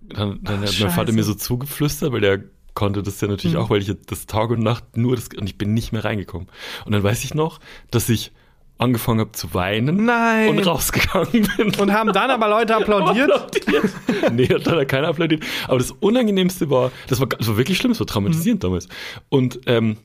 Dann, 0.02 0.40
dann 0.44 0.64
Ach, 0.64 0.68
hat 0.68 0.80
mein 0.80 0.90
Vater 0.90 1.12
mir 1.14 1.24
so 1.24 1.34
zugeflüstert, 1.34 2.12
weil 2.12 2.22
der 2.22 2.44
konnte 2.74 3.04
das 3.04 3.20
ja 3.22 3.28
natürlich 3.28 3.56
Mhm. 3.56 3.62
auch, 3.62 3.70
weil 3.70 3.82
ich 3.82 3.92
das 4.08 4.26
Tag 4.26 4.50
und 4.50 4.60
Nacht 4.62 4.98
nur 4.98 5.16
das, 5.16 5.30
und 5.38 5.46
ich 5.48 5.58
bin 5.58 5.74
nicht 5.74 5.92
mehr 5.92 6.04
reingekommen. 6.06 6.48
Und 6.86 6.92
dann 6.94 7.04
weiß 7.04 7.24
ich 7.24 7.34
noch, 7.34 7.60
dass 7.92 8.10
ich 8.10 8.32
angefangen 8.78 9.20
habe 9.20 9.32
zu 9.34 9.54
weinen 9.54 10.06
Nein. 10.06 10.50
und 10.50 10.66
rausgegangen 10.66 11.48
bin. 11.58 11.76
Und 11.76 11.94
haben 11.94 12.14
dann 12.14 12.32
aber 12.32 12.50
Leute 12.50 12.76
applaudiert. 12.78 13.32
applaudiert. 13.32 13.92
nee, 14.34 14.48
hat 14.48 14.66
leider 14.66 14.86
keiner 14.86 15.08
applaudiert. 15.10 15.44
Aber 15.68 15.78
das 15.78 15.92
Unangenehmste 15.92 16.70
war, 16.72 16.92
das 17.08 17.20
war, 17.20 17.28
das 17.28 17.48
war 17.48 17.58
wirklich 17.58 17.78
schlimm, 17.78 17.92
das 17.92 18.00
war 18.00 18.08
traumatisierend 18.08 18.62
Mhm. 18.64 18.68
damals. 18.68 18.88
Und 19.30 19.60
ähm, 19.68 19.98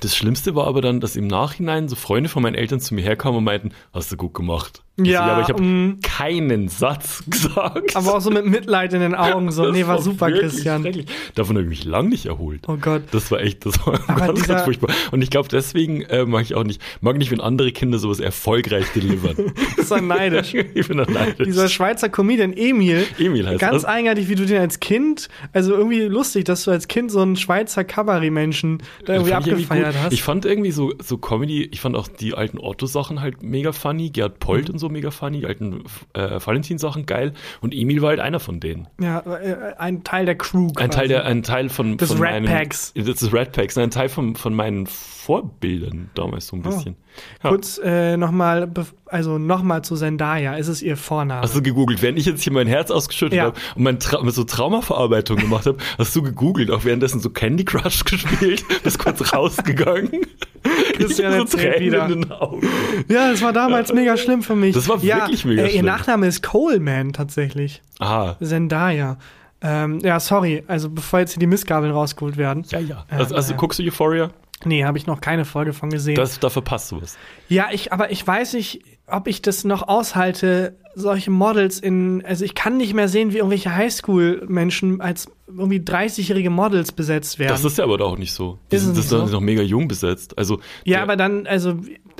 das 0.00 0.16
Schlimmste 0.16 0.54
war 0.56 0.66
aber 0.66 0.80
dann, 0.80 0.98
dass 1.00 1.14
im 1.14 1.26
Nachhinein 1.28 1.88
so 1.88 1.94
Freunde 1.94 2.28
von 2.28 2.42
meinen 2.42 2.54
Eltern 2.56 2.80
zu 2.80 2.94
mir 2.94 3.02
herkamen 3.02 3.38
und 3.38 3.44
meinten, 3.44 3.70
hast 3.92 4.10
du 4.10 4.16
gut 4.16 4.34
gemacht. 4.34 4.82
Ja, 4.96 5.22
aber 5.22 5.42
ich 5.42 5.48
habe 5.48 5.96
keinen 6.02 6.68
Satz 6.68 7.24
gesagt. 7.28 7.96
Aber 7.96 8.14
auch 8.14 8.20
so 8.20 8.30
mit 8.30 8.46
Mitleid 8.46 8.92
in 8.92 9.00
den 9.00 9.14
Augen. 9.16 9.50
So, 9.50 9.64
Das 9.64 9.72
nee, 9.72 9.86
war 9.86 10.00
super, 10.00 10.28
wirklich 10.28 10.52
Christian. 10.52 10.82
schrecklich. 10.82 11.06
Davon 11.34 11.56
habe 11.56 11.64
ich 11.64 11.68
mich 11.68 11.84
lang 11.84 12.08
nicht 12.08 12.26
erholt. 12.26 12.60
Oh 12.68 12.76
Gott. 12.76 13.02
Das 13.10 13.30
war 13.32 13.40
echt, 13.40 13.66
das 13.66 13.84
war 13.86 13.98
Aber 14.08 14.26
ganz, 14.28 14.46
ganz 14.46 14.62
furchtbar. 14.62 14.90
Und 15.10 15.22
ich 15.22 15.30
glaube, 15.30 15.48
deswegen 15.48 16.02
äh, 16.02 16.24
mag 16.24 16.42
ich 16.42 16.54
auch 16.54 16.62
nicht, 16.62 16.80
mag 17.00 17.18
nicht, 17.18 17.32
wenn 17.32 17.40
andere 17.40 17.72
Kinder 17.72 17.98
sowas 17.98 18.20
erfolgreich 18.20 18.86
delivern. 18.94 19.34
ist 19.76 19.90
er 19.90 20.00
neidisch. 20.00 20.54
ich 20.54 20.86
bin 20.86 20.98
da 20.98 21.10
neidisch. 21.10 21.44
Dieser 21.46 21.68
Schweizer 21.68 22.08
Comedian 22.08 22.52
Emil. 22.52 23.04
Emil 23.18 23.48
heißt 23.48 23.58
Ganz 23.60 23.82
das. 23.82 23.84
eigenartig, 23.84 24.28
wie 24.28 24.36
du 24.36 24.46
den 24.46 24.58
als 24.60 24.78
Kind, 24.78 25.28
also 25.52 25.74
irgendwie 25.74 26.02
lustig, 26.02 26.44
dass 26.44 26.62
du 26.64 26.70
als 26.70 26.86
Kind 26.86 27.10
so 27.10 27.20
einen 27.20 27.34
Schweizer 27.36 27.82
Kabarett-Menschen 27.84 28.78
da 29.06 29.14
irgendwie 29.14 29.32
irgendwie 29.32 29.52
abgefeiert 29.52 29.92
gut. 29.94 30.02
hast. 30.04 30.12
Ich 30.12 30.22
fand 30.22 30.44
irgendwie 30.44 30.70
so, 30.70 30.92
so 31.02 31.18
Comedy, 31.18 31.64
ich 31.72 31.80
fand 31.80 31.96
auch 31.96 32.06
die 32.06 32.34
alten 32.34 32.58
Otto-Sachen 32.58 33.20
halt 33.20 33.42
mega 33.42 33.72
funny, 33.72 34.10
Gerd 34.10 34.38
Polt 34.38 34.68
Mhm. 34.68 34.74
und 34.74 34.78
so 34.78 34.83
mega 34.88 35.10
funny, 35.10 35.40
die 35.40 35.46
alten 35.46 35.84
äh, 36.14 36.38
Valentin-Sachen 36.44 37.06
geil. 37.06 37.32
Und 37.60 37.74
Emil 37.74 38.02
war 38.02 38.10
halt 38.10 38.20
einer 38.20 38.40
von 38.40 38.60
denen. 38.60 38.88
ja, 39.00 39.20
äh, 39.20 39.74
ein 39.78 40.04
Teil 40.04 40.26
der 40.26 40.36
Crew. 40.36 40.68
Ein 40.68 40.74
quasi. 40.74 40.88
Teil 40.90 41.08
der, 41.08 41.24
ein 41.24 41.42
Teil 41.42 41.68
von, 41.68 41.96
Des 41.96 42.08
von 42.12 42.18
Rat 42.22 42.32
meinen, 42.32 42.46
Packs. 42.46 42.92
Das 42.94 43.22
ist 43.22 43.32
Rat 43.32 43.52
Packs, 43.52 43.76
ein 43.78 43.90
Teil 43.90 44.08
von, 44.08 44.36
von 44.36 44.54
meinen 44.54 44.86
Vorbildern 44.86 46.10
damals 46.14 46.48
so 46.48 46.56
ein 46.56 46.62
bisschen. 46.62 46.96
Ja. 47.42 47.50
Kurz 47.50 47.80
äh, 47.82 48.16
nochmal, 48.16 48.70
also 49.06 49.38
nochmal 49.38 49.82
zu 49.82 49.96
Zendaya. 49.96 50.56
Ist 50.56 50.68
es 50.68 50.82
ihr 50.82 50.96
Vorname? 50.96 51.40
Hast 51.42 51.56
du 51.56 51.62
gegoogelt? 51.62 52.02
Während 52.02 52.18
ich 52.18 52.26
jetzt 52.26 52.42
hier 52.42 52.52
mein 52.52 52.66
Herz 52.66 52.90
ausgeschüttet 52.90 53.36
Ja. 53.36 53.44
habe 53.44 53.56
und 53.74 53.82
mein 53.84 53.98
Tra 53.98 54.18
so 54.30 54.44
Traumaverarbeitung 54.44 55.38
gemacht 55.38 55.66
habe, 55.66 55.78
hast 55.98 56.14
du 56.14 56.22
gegoogelt, 56.22 56.70
auch 56.70 56.84
währenddessen 56.84 57.20
so 57.20 57.30
Candy 57.30 57.64
Crush 57.64 58.04
gespielt, 58.04 58.64
bist 58.82 58.98
kurz 58.98 59.32
rausgegangen. 59.32 60.26
Christian 60.94 61.32
Ich 61.32 61.38
erzählt 61.40 61.80
wieder. 61.80 62.06
in 62.08 62.22
den 62.22 62.32
Augen. 62.32 62.66
ja, 63.08 63.30
das 63.30 63.42
war 63.42 63.52
damals 63.52 63.92
mega 63.92 64.16
schlimm 64.16 64.42
für 64.42 64.56
mich. 64.56 64.74
Das 64.74 64.88
war 64.88 64.98
ja, 65.02 65.18
wirklich 65.18 65.44
mega 65.44 65.62
äh, 65.62 65.66
Ihr 65.66 65.70
schlimm. 65.72 65.84
Nachname 65.86 66.26
ist 66.26 66.42
Coleman 66.42 67.12
tatsächlich. 67.12 67.82
Ah, 68.00 68.34
Zendaya. 68.42 69.18
Ähm, 69.62 70.00
ja, 70.00 70.20
sorry, 70.20 70.62
also 70.66 70.90
bevor 70.90 71.20
jetzt 71.20 71.32
hier 71.32 71.40
die 71.40 71.46
Missgabeln 71.46 71.92
rausgeholt 71.92 72.36
werden. 72.36 72.64
ja, 72.70 72.78
ja. 72.80 73.04
Ähm, 73.10 73.18
Also, 73.20 73.34
also 73.34 73.52
ja. 73.52 73.56
guckst 73.56 73.78
du 73.78 73.82
Euphoria? 73.84 74.30
Nee, 74.64 74.84
habe 74.84 74.98
ich 74.98 75.06
noch 75.06 75.20
keine 75.20 75.44
Folge 75.44 75.72
von 75.72 75.90
gesehen. 75.90 76.16
Das, 76.16 76.40
da 76.40 76.50
verpasst 76.50 76.92
du 76.92 77.00
was. 77.00 77.16
Ja, 77.48 77.68
ich, 77.72 77.92
aber 77.92 78.10
ich 78.10 78.26
weiß 78.26 78.54
nicht, 78.54 78.82
ob 79.06 79.26
ich 79.28 79.42
das 79.42 79.64
noch 79.64 79.86
aushalte, 79.86 80.76
solche 80.94 81.30
Models 81.30 81.78
in, 81.80 82.24
also 82.24 82.44
ich 82.44 82.54
kann 82.54 82.76
nicht 82.76 82.94
mehr 82.94 83.08
sehen, 83.08 83.32
wie 83.32 83.38
irgendwelche 83.38 83.74
Highschool-Menschen 83.74 85.00
als 85.00 85.26
irgendwie 85.46 85.78
30-jährige 85.78 86.50
Models 86.50 86.92
besetzt 86.92 87.38
werden. 87.38 87.50
Das 87.50 87.64
ist 87.64 87.78
ja 87.78 87.84
aber 87.84 87.98
doch 87.98 88.12
auch 88.12 88.18
nicht 88.18 88.32
so. 88.32 88.58
Die 88.70 88.76
Ist 88.76 88.82
es 88.82 88.86
sind, 88.86 88.96
das 88.96 88.96
nicht 88.96 89.04
ist 89.04 89.10
so? 89.10 89.26
doch 89.26 89.30
noch 89.32 89.40
mega 89.40 89.62
jung 89.62 89.88
besetzt. 89.88 90.38
Also, 90.38 90.60
ja, 90.84 91.02
aber 91.02 91.16
dann, 91.16 91.46
also, 91.46 91.76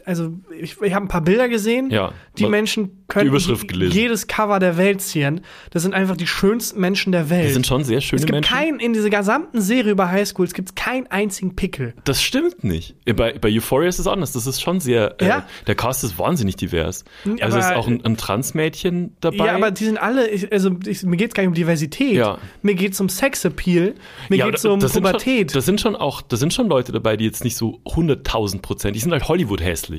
also 0.07 0.33
ich, 0.59 0.81
ich 0.83 0.95
habe 0.95 1.07
ein 1.07 1.09
paar 1.09 1.21
Bilder 1.23 1.49
gesehen. 1.49 1.91
Ja. 1.91 2.13
Die 2.39 2.47
Menschen 2.47 3.05
können 3.09 3.31
gelesen. 3.31 3.93
jedes 3.93 4.27
Cover 4.27 4.59
der 4.59 4.77
Welt 4.77 5.01
ziehen. 5.01 5.41
Das 5.71 5.83
sind 5.83 5.95
einfach 5.95 6.17
die 6.17 6.27
schönsten 6.27 6.81
Menschen 6.81 7.13
der 7.13 7.31
Welt. 7.31 7.49
die 7.49 7.53
sind 7.53 7.67
schon 7.67 7.85
sehr 7.85 8.01
schöne 8.01 8.21
es 8.21 8.27
gibt 8.27 8.33
Menschen. 8.35 8.55
keinen, 8.55 8.81
in 8.81 8.93
dieser 8.93 9.11
gesamten 9.11 9.61
Serie 9.61 9.93
über 9.93 10.11
Highschools 10.11 10.53
gibt 10.55 10.71
es 10.71 10.75
keinen 10.75 11.07
einzigen 11.09 11.55
Pickel. 11.57 11.95
Das 12.05 12.23
stimmt 12.23 12.65
nicht. 12.65 12.97
Äh, 13.05 13.13
Bei, 13.13 13.33
bei 13.39 13.51
Euphoria 13.51 13.89
ist 13.89 13.99
es 13.99 14.07
anders. 14.07 14.33
Das 14.33 14.47
ist 14.47 14.61
schon 14.61 14.81
sehr. 14.81 15.21
Äh, 15.21 15.27
Ja. 15.29 15.47
Der 15.67 15.75
Cast 15.75 16.03
ist 16.05 16.19
wahnsinnig 16.19 16.57
divers. 16.57 17.05
Also 17.41 17.57
aber- 17.59 17.67
ist 17.67 17.73
auch 17.77 17.87
ein, 17.87 18.05
ein 18.05 18.17
Transmädchen 18.17 19.17
dabei. 19.21 19.47
Ja, 19.47 19.55
aber 19.55 19.71
die 19.71 19.85
sind 19.85 19.99
alle, 19.99 20.29
ich, 20.29 20.53
also 20.53 20.71
ich, 20.87 21.03
mir 21.05 21.17
geht 21.17 21.29
es 21.31 21.35
gar 21.35 21.43
nicht 21.43 21.49
um 21.49 21.55
Diversität. 21.55 22.15
Ja. 22.15 22.39
Mir 22.63 22.75
geht 22.75 22.93
es 22.93 23.01
um 23.01 23.09
Sexappeal. 23.09 23.95
Mir 24.29 24.37
Ja, 24.37 24.47
geht 24.47 24.57
es 24.57 24.63
da- 24.63 24.71
um 24.71 24.81
das 24.81 24.93
Pubertät. 24.93 25.51
Schon, 25.53 25.59
das 25.59 25.67
sind 25.67 25.81
schon 25.81 25.97
auch, 25.97 26.21
das 26.23 26.41
sind 26.41 26.53
schon 26.53 26.69
Leute 26.69 26.93
dabei, 26.93 27.17
die 27.17 27.25
jetzt 27.25 27.45
nicht 27.45 27.57
so 27.57 27.81
100.000 27.87 28.61
Prozent, 28.63 28.97
die 28.97 29.01
sind 29.01 29.13
halt 29.13 29.29
Hollywood 29.29 29.63
hässlich. 29.63 29.94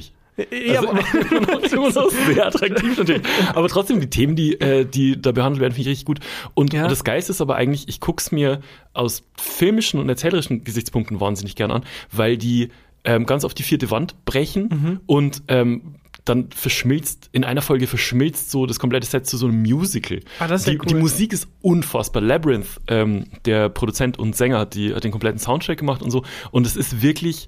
Ja, 0.51 0.79
Also, 0.81 0.89
aber, 0.89 2.09
sehr 2.33 2.47
attraktiv 2.47 2.97
natürlich. 2.97 3.21
Aber 3.53 3.67
trotzdem, 3.69 3.99
die 3.99 4.09
Themen, 4.09 4.35
die, 4.35 4.59
äh, 4.59 4.85
die 4.85 5.21
da 5.21 5.31
behandelt 5.31 5.61
werden, 5.61 5.73
finde 5.73 5.89
ich 5.89 5.93
richtig 5.93 6.05
gut. 6.05 6.19
Und, 6.53 6.73
Ja. 6.73 6.83
und 6.83 6.91
das 6.91 7.03
Geist 7.03 7.29
ist 7.29 7.41
aber 7.41 7.55
eigentlich, 7.55 7.87
ich 7.87 7.99
guck's 7.99 8.31
mir 8.31 8.61
aus 8.93 9.23
filmischen 9.39 9.99
und 9.99 10.09
erzählerischen 10.09 10.63
Gesichtspunkten 10.63 11.19
wahnsinnig 11.19 11.55
gern 11.55 11.71
an, 11.71 11.83
weil 12.11 12.37
die 12.37 12.69
ähm, 13.03 13.25
ganz 13.25 13.43
auf 13.45 13.53
die 13.53 13.63
vierte 13.63 13.91
Wand 13.91 14.25
brechen 14.25 14.69
Mhm. 14.69 14.99
und 15.05 15.43
ähm, 15.47 15.95
dann 16.25 16.49
verschmilzt, 16.49 17.29
in 17.33 17.43
einer 17.43 17.61
Folge 17.61 17.85
verschmilzt 17.85 18.49
so 18.49 18.65
das 18.65 18.79
komplette 18.79 19.05
Set 19.05 19.27
zu 19.27 19.37
so 19.37 19.45
einem 19.45 19.61
Musical. 19.61 20.21
Ah, 20.39 20.47
das 20.47 20.61
ist 20.61 20.67
ja 20.67 20.73
die, 20.73 20.79
cool. 20.79 20.85
die 20.87 20.95
Musik 20.95 21.31
ist 21.33 21.47
unfassbar. 21.61 22.23
Labyrinth, 22.23 22.65
ähm, 22.87 23.25
der 23.45 23.69
Produzent 23.69 24.17
und 24.17 24.35
Sänger, 24.35 24.57
hat, 24.57 24.73
die, 24.73 24.95
hat 24.95 25.03
den 25.03 25.11
kompletten 25.11 25.37
Soundtrack 25.39 25.77
gemacht 25.77 26.01
und 26.01 26.09
so. 26.09 26.23
Und 26.49 26.65
es 26.65 26.75
ist 26.75 27.03
wirklich, 27.03 27.47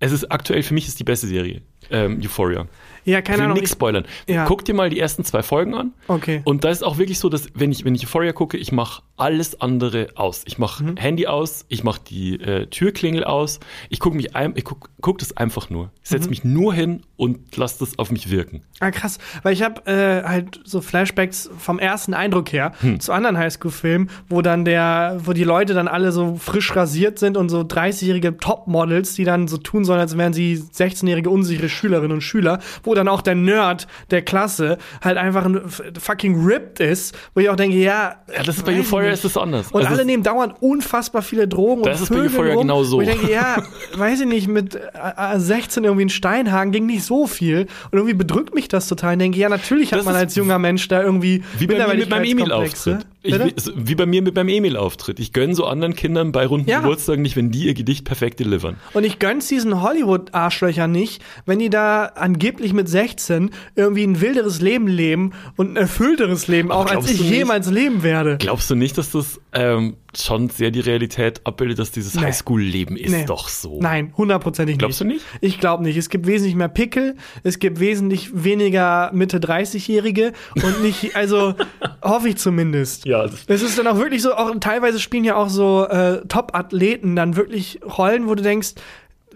es 0.00 0.10
ist 0.10 0.32
aktuell 0.32 0.62
für 0.62 0.72
mich 0.72 0.88
ist 0.88 0.98
die 0.98 1.04
beste 1.04 1.26
Serie. 1.26 1.60
Ähm, 1.90 2.20
Euphoria. 2.22 2.66
Ja, 3.06 3.18
Ich 3.18 3.24
keine 3.24 3.38
will 3.38 3.44
Ahnung. 3.44 3.54
nichts 3.56 3.70
Ich, 3.70 3.74
spoilern. 3.76 4.04
Ja. 4.26 4.46
Guck 4.46 4.64
dir 4.64 4.72
mal 4.72 4.88
die 4.88 4.98
ersten 4.98 5.24
zwei 5.24 5.42
Folgen 5.42 5.74
an. 5.74 5.92
okay. 6.08 6.40
Und 6.44 6.64
da 6.64 6.70
ist 6.70 6.82
auch 6.82 6.96
wirklich 6.96 7.18
so, 7.18 7.28
dass 7.28 7.48
wenn 7.54 7.70
ich, 7.70 7.84
wenn 7.84 7.94
ich 7.94 8.04
Euphoria 8.04 8.32
gucke, 8.32 8.56
ich 8.56 8.72
mache 8.72 9.02
alles 9.18 9.60
andere 9.60 10.08
aus. 10.14 10.42
Ich 10.46 10.56
mache 10.58 10.82
Mhm. 10.84 10.96
Handy 10.96 11.26
aus, 11.26 11.66
ich 11.68 11.84
mache 11.84 12.00
die 12.08 12.40
äh, 12.40 12.66
Türklingel 12.66 13.22
aus, 13.24 13.60
ich 13.90 14.00
gucke 14.00 14.16
mich 14.16 14.34
ein, 14.34 14.54
ich 14.56 14.64
guck, 14.64 14.88
guck 15.02 15.18
das 15.18 15.36
einfach 15.36 15.68
nur. 15.68 15.90
Ich 16.02 16.10
Mhm. 16.10 16.14
setze 16.16 16.30
mich 16.30 16.44
nur 16.44 16.72
hin 16.72 17.02
und 17.16 17.56
lass 17.56 17.76
das 17.76 17.98
auf 17.98 18.10
mich 18.10 18.30
wirken. 18.30 18.62
Ah, 18.80 18.90
krass. 18.90 19.18
Weil 19.42 19.52
ich 19.52 19.62
habe 19.62 19.86
äh, 19.86 20.26
halt 20.26 20.60
so 20.64 20.80
Flashbacks 20.80 21.50
vom 21.58 21.78
ersten 21.78 22.14
Eindruck 22.14 22.52
her 22.52 22.72
Hm. 22.80 23.00
zu 23.00 23.12
anderen 23.12 23.36
Highschool-Filmen, 23.36 24.08
wo 24.30 24.40
dann 24.40 24.64
der, 24.64 25.20
wo 25.24 25.34
die 25.34 25.44
Leute 25.44 25.74
dann 25.74 25.88
alle 25.88 26.10
so 26.10 26.36
frisch 26.36 26.74
rasiert 26.74 27.18
sind 27.18 27.36
und 27.36 27.50
so 27.50 27.60
30-jährige 27.60 28.38
Topmodels, 28.38 29.12
die 29.14 29.24
dann 29.24 29.46
so 29.46 29.58
tun 29.58 29.84
sollen, 29.84 30.00
als 30.00 30.16
wären 30.16 30.32
sie 30.32 30.56
16-jährige 30.56 31.28
unsichere 31.28 31.68
Schülerinnen 31.74 32.12
und 32.12 32.20
Schüler, 32.22 32.60
wo 32.82 32.94
dann 32.94 33.08
auch 33.08 33.20
der 33.22 33.34
Nerd 33.34 33.86
der 34.10 34.22
Klasse 34.22 34.78
halt 35.02 35.18
einfach 35.18 35.44
ein 35.44 35.60
fucking 35.98 36.44
ripped 36.46 36.80
ist, 36.80 37.14
wo 37.34 37.40
ich 37.40 37.50
auch 37.50 37.56
denke, 37.56 37.76
ja. 37.76 38.16
Ja, 38.34 38.42
das 38.44 38.56
ist 38.58 38.64
bei 38.64 38.78
Euphoria 38.78 39.10
nicht. 39.10 39.24
ist 39.24 39.24
das 39.24 39.36
anders. 39.36 39.70
Und 39.70 39.82
Also 39.82 39.94
alle 39.94 40.04
nehmen 40.04 40.22
dauernd 40.22 40.54
unfassbar 40.60 41.22
viele 41.22 41.46
Drogen 41.48 41.82
Das 41.82 41.98
und 41.98 42.04
ist 42.04 42.08
bei 42.08 42.14
Vögeln 42.16 42.32
Euphoria 42.32 42.54
rum, 42.54 42.62
genau 42.62 42.84
so. 42.84 42.96
Wo 42.98 43.00
ich 43.02 43.08
denke, 43.08 43.30
ja, 43.30 43.62
weiß 43.96 44.20
ich 44.20 44.26
nicht, 44.26 44.48
mit 44.48 44.74
äh, 44.74 44.80
äh, 45.34 45.38
16 45.38 45.84
irgendwie 45.84 46.02
in 46.04 46.08
Steinhagen 46.08 46.72
ging 46.72 46.86
nicht 46.86 47.04
so 47.04 47.26
viel. 47.26 47.66
Und 47.90 47.98
irgendwie 47.98 48.14
bedrückt 48.14 48.54
mich 48.54 48.68
das 48.68 48.88
total. 48.88 49.14
Ich 49.14 49.18
denke, 49.18 49.38
ja, 49.38 49.48
natürlich 49.48 49.92
hat 49.92 49.98
Das 50.00 50.06
man 50.06 50.16
als 50.16 50.34
junger 50.34 50.58
Mensch 50.58 50.88
da 50.88 51.02
irgendwie 51.02 51.42
Wie 51.58 51.66
bei 51.66 51.74
mir 51.74 51.94
mit 51.94 52.10
meinem 52.10 52.22
Minderwertigkeitskomplexe. 52.22 52.98
Ich-? 53.24 53.72
Wie, 53.74 53.94
bei 53.94 54.04
mir 54.04 54.20
mit 54.20 54.34
meinem 54.34 54.50
Emil-Auftritt. 54.50 55.18
Ich 55.18 55.32
gönne 55.32 55.54
so 55.54 55.64
anderen 55.64 55.94
Kindern 55.94 56.30
bei 56.30 56.46
runden 56.46 56.68
Ja. 56.68 56.80
Geburtstagen 56.80 57.22
nicht, 57.22 57.36
wenn 57.36 57.50
die 57.50 57.66
ihr 57.66 57.74
Gedicht 57.74 58.04
perfekt 58.04 58.38
delivern. 58.38 58.76
Und 58.92 59.04
ich 59.04 59.18
gönn's 59.18 59.48
diesen 59.48 59.80
Hollywood-Arschlöchern 59.80 60.92
nicht, 60.92 61.22
wenn 61.46 61.58
die 61.58 61.70
da 61.70 62.04
angeblich 62.04 62.74
mit 62.74 62.88
16 62.88 63.50
irgendwie 63.76 64.04
ein 64.04 64.20
wilderes 64.20 64.60
Leben 64.60 64.86
leben 64.86 65.32
und 65.56 65.72
ein 65.72 65.76
erfüllteres 65.76 66.48
Leben, 66.48 66.70
auch 66.70 66.86
als 66.90 67.10
ich 67.10 67.20
jemals 67.20 67.70
leben 67.70 68.02
werde. 68.02 68.36
Glaubst 68.38 68.68
du 68.70 68.74
nicht, 68.74 68.98
dass 68.98 69.10
das 69.10 69.40
ähm, 69.54 69.96
schon 70.18 70.48
sehr 70.48 70.70
die 70.70 70.80
Realität 70.80 71.40
abbildet, 71.44 71.78
dass 71.78 71.90
dieses 71.90 72.14
Nee. 72.14 72.22
Highschool-Leben 72.22 72.96
ist 72.96 73.10
Nee. 73.10 73.24
doch 73.26 73.48
so? 73.48 73.80
Nein, 73.80 74.12
hundertprozentig 74.16 74.74
nicht. 74.74 74.78
Glaubst 74.80 75.00
du 75.00 75.04
nicht? 75.04 75.24
Ich 75.40 75.60
glaube 75.60 75.82
nicht. 75.82 75.96
Es 75.96 76.08
gibt 76.08 76.26
wesentlich 76.26 76.54
mehr 76.56 76.68
Pickel, 76.68 77.16
es 77.42 77.58
gibt 77.58 77.80
wesentlich 77.80 78.30
weniger 78.44 79.10
Mitte 79.12 79.38
30-Jährige 79.38 80.32
und 80.56 80.82
nicht, 80.82 81.16
also 81.16 81.54
hoffe 82.02 82.28
ich 82.28 82.36
zumindest. 82.36 83.06
Ja, 83.06 83.24
Es 83.24 83.62
ist 83.62 83.78
dann 83.78 83.86
auch 83.86 83.98
wirklich 83.98 84.22
so, 84.22 84.34
auch 84.34 84.52
teilweise 84.60 85.00
spielen 85.00 85.24
ja 85.24 85.36
auch 85.36 85.48
so 85.48 85.86
äh, 85.88 86.20
Top-Athleten 86.28 87.16
dann 87.16 87.36
wirklich 87.36 87.80
Rollen, 87.98 88.28
wo 88.28 88.34
du 88.34 88.42
denkst, 88.42 88.74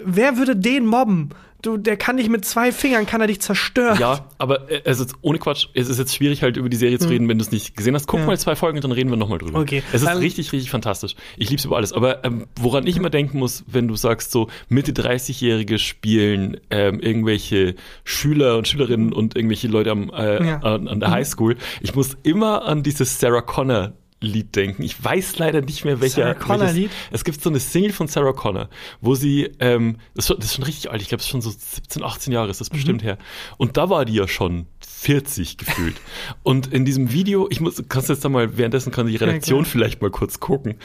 wer 0.04 0.36
würde 0.36 0.54
den 0.56 0.86
mobben? 0.86 1.30
Du, 1.60 1.76
der 1.76 1.96
kann 1.96 2.18
dich 2.18 2.28
mit 2.28 2.44
zwei 2.44 2.70
Fingern, 2.70 3.04
kann 3.04 3.20
er 3.20 3.26
dich 3.26 3.40
zerstören. 3.40 3.98
ja, 3.98 4.28
aber 4.38 4.70
äh, 4.70 4.80
also 4.84 5.02
jetzt 5.02 5.16
ohne 5.22 5.38
Quatsch, 5.40 5.66
es 5.74 5.88
ist 5.88 5.98
jetzt 5.98 6.14
schwierig 6.14 6.42
halt 6.42 6.56
über 6.56 6.68
die 6.68 6.76
Serie 6.76 7.00
zu 7.00 7.08
reden, 7.08 7.28
wenn 7.28 7.36
du 7.38 7.42
es 7.42 7.50
nicht 7.50 7.76
gesehen 7.76 7.96
hast. 7.96 8.06
Guck 8.06 8.20
Ja. 8.20 8.26
mal 8.26 8.38
zwei 8.38 8.54
Folgen, 8.54 8.80
dann 8.80 8.92
reden 8.92 9.10
wir 9.10 9.16
nochmal 9.16 9.38
drüber. 9.38 9.58
Okay. 9.58 9.82
Es 9.92 10.02
ist 10.02 10.08
Ähm, 10.08 10.18
richtig, 10.18 10.52
richtig 10.52 10.70
fantastisch. 10.70 11.16
Ich 11.36 11.50
lieb's 11.50 11.64
über 11.64 11.76
alles. 11.76 11.92
Aber 11.92 12.24
ähm, 12.24 12.46
woran 12.60 12.86
ich 12.86 12.96
immer 12.96 13.10
denken 13.10 13.38
muss, 13.40 13.64
wenn 13.66 13.88
du 13.88 13.96
sagst, 13.96 14.30
so 14.30 14.48
Mitte 14.68 14.92
30-Jährige 14.92 15.80
spielen 15.80 16.58
ähm, 16.70 17.00
irgendwelche 17.00 17.74
Schüler 18.04 18.56
und 18.56 18.68
Schülerinnen 18.68 19.12
und 19.12 19.34
irgendwelche 19.34 19.66
Leute 19.66 19.90
am, 19.90 20.10
äh, 20.10 20.46
Ja. 20.46 20.58
an, 20.60 20.86
an 20.86 21.00
der 21.00 21.10
Highschool, 21.10 21.56
ich 21.80 21.94
muss 21.96 22.16
immer 22.22 22.66
an 22.66 22.84
dieses 22.84 23.18
Sarah 23.18 23.40
Connor 23.42 23.94
Lied 24.20 24.56
denken. 24.56 24.82
Ich 24.82 25.02
weiß 25.02 25.38
leider 25.38 25.60
nicht 25.60 25.84
mehr 25.84 26.00
welcher. 26.00 26.22
Sarah 26.22 26.34
Connor 26.34 26.60
welches- 26.60 26.76
Lied? 26.76 26.90
Es 27.12 27.24
gibt 27.24 27.40
so 27.40 27.50
eine 27.50 27.60
Single 27.60 27.92
von 27.92 28.08
Sarah 28.08 28.32
Connor, 28.32 28.68
wo 29.00 29.14
sie, 29.14 29.50
ähm, 29.60 29.98
das, 30.14 30.24
ist 30.24 30.28
schon, 30.28 30.36
das 30.38 30.46
ist 30.46 30.54
schon 30.56 30.64
richtig 30.64 30.90
alt, 30.90 31.00
ich 31.02 31.08
glaube, 31.08 31.20
es 31.20 31.26
ist 31.26 31.30
schon 31.30 31.40
so 31.40 31.50
17, 31.50 32.02
18 32.02 32.32
Jahre 32.32 32.50
ist 32.50 32.60
das 32.60 32.70
bestimmt 32.70 33.02
her. 33.02 33.18
Und 33.58 33.76
da 33.76 33.90
war 33.90 34.04
die 34.04 34.14
ja 34.14 34.26
schon 34.26 34.66
40 34.80 35.56
gefühlt. 35.56 35.96
Und 36.42 36.72
in 36.72 36.84
diesem 36.84 37.12
Video, 37.12 37.46
ich 37.50 37.60
muss, 37.60 37.82
kannst 37.88 38.08
du 38.08 38.12
jetzt 38.14 38.24
da 38.24 38.28
mal, 38.28 38.56
währenddessen 38.56 38.90
kann 38.90 39.06
die 39.06 39.16
Redaktion 39.16 39.62
klar. 39.62 39.70
vielleicht 39.70 40.02
mal 40.02 40.10
kurz 40.10 40.40
gucken. 40.40 40.76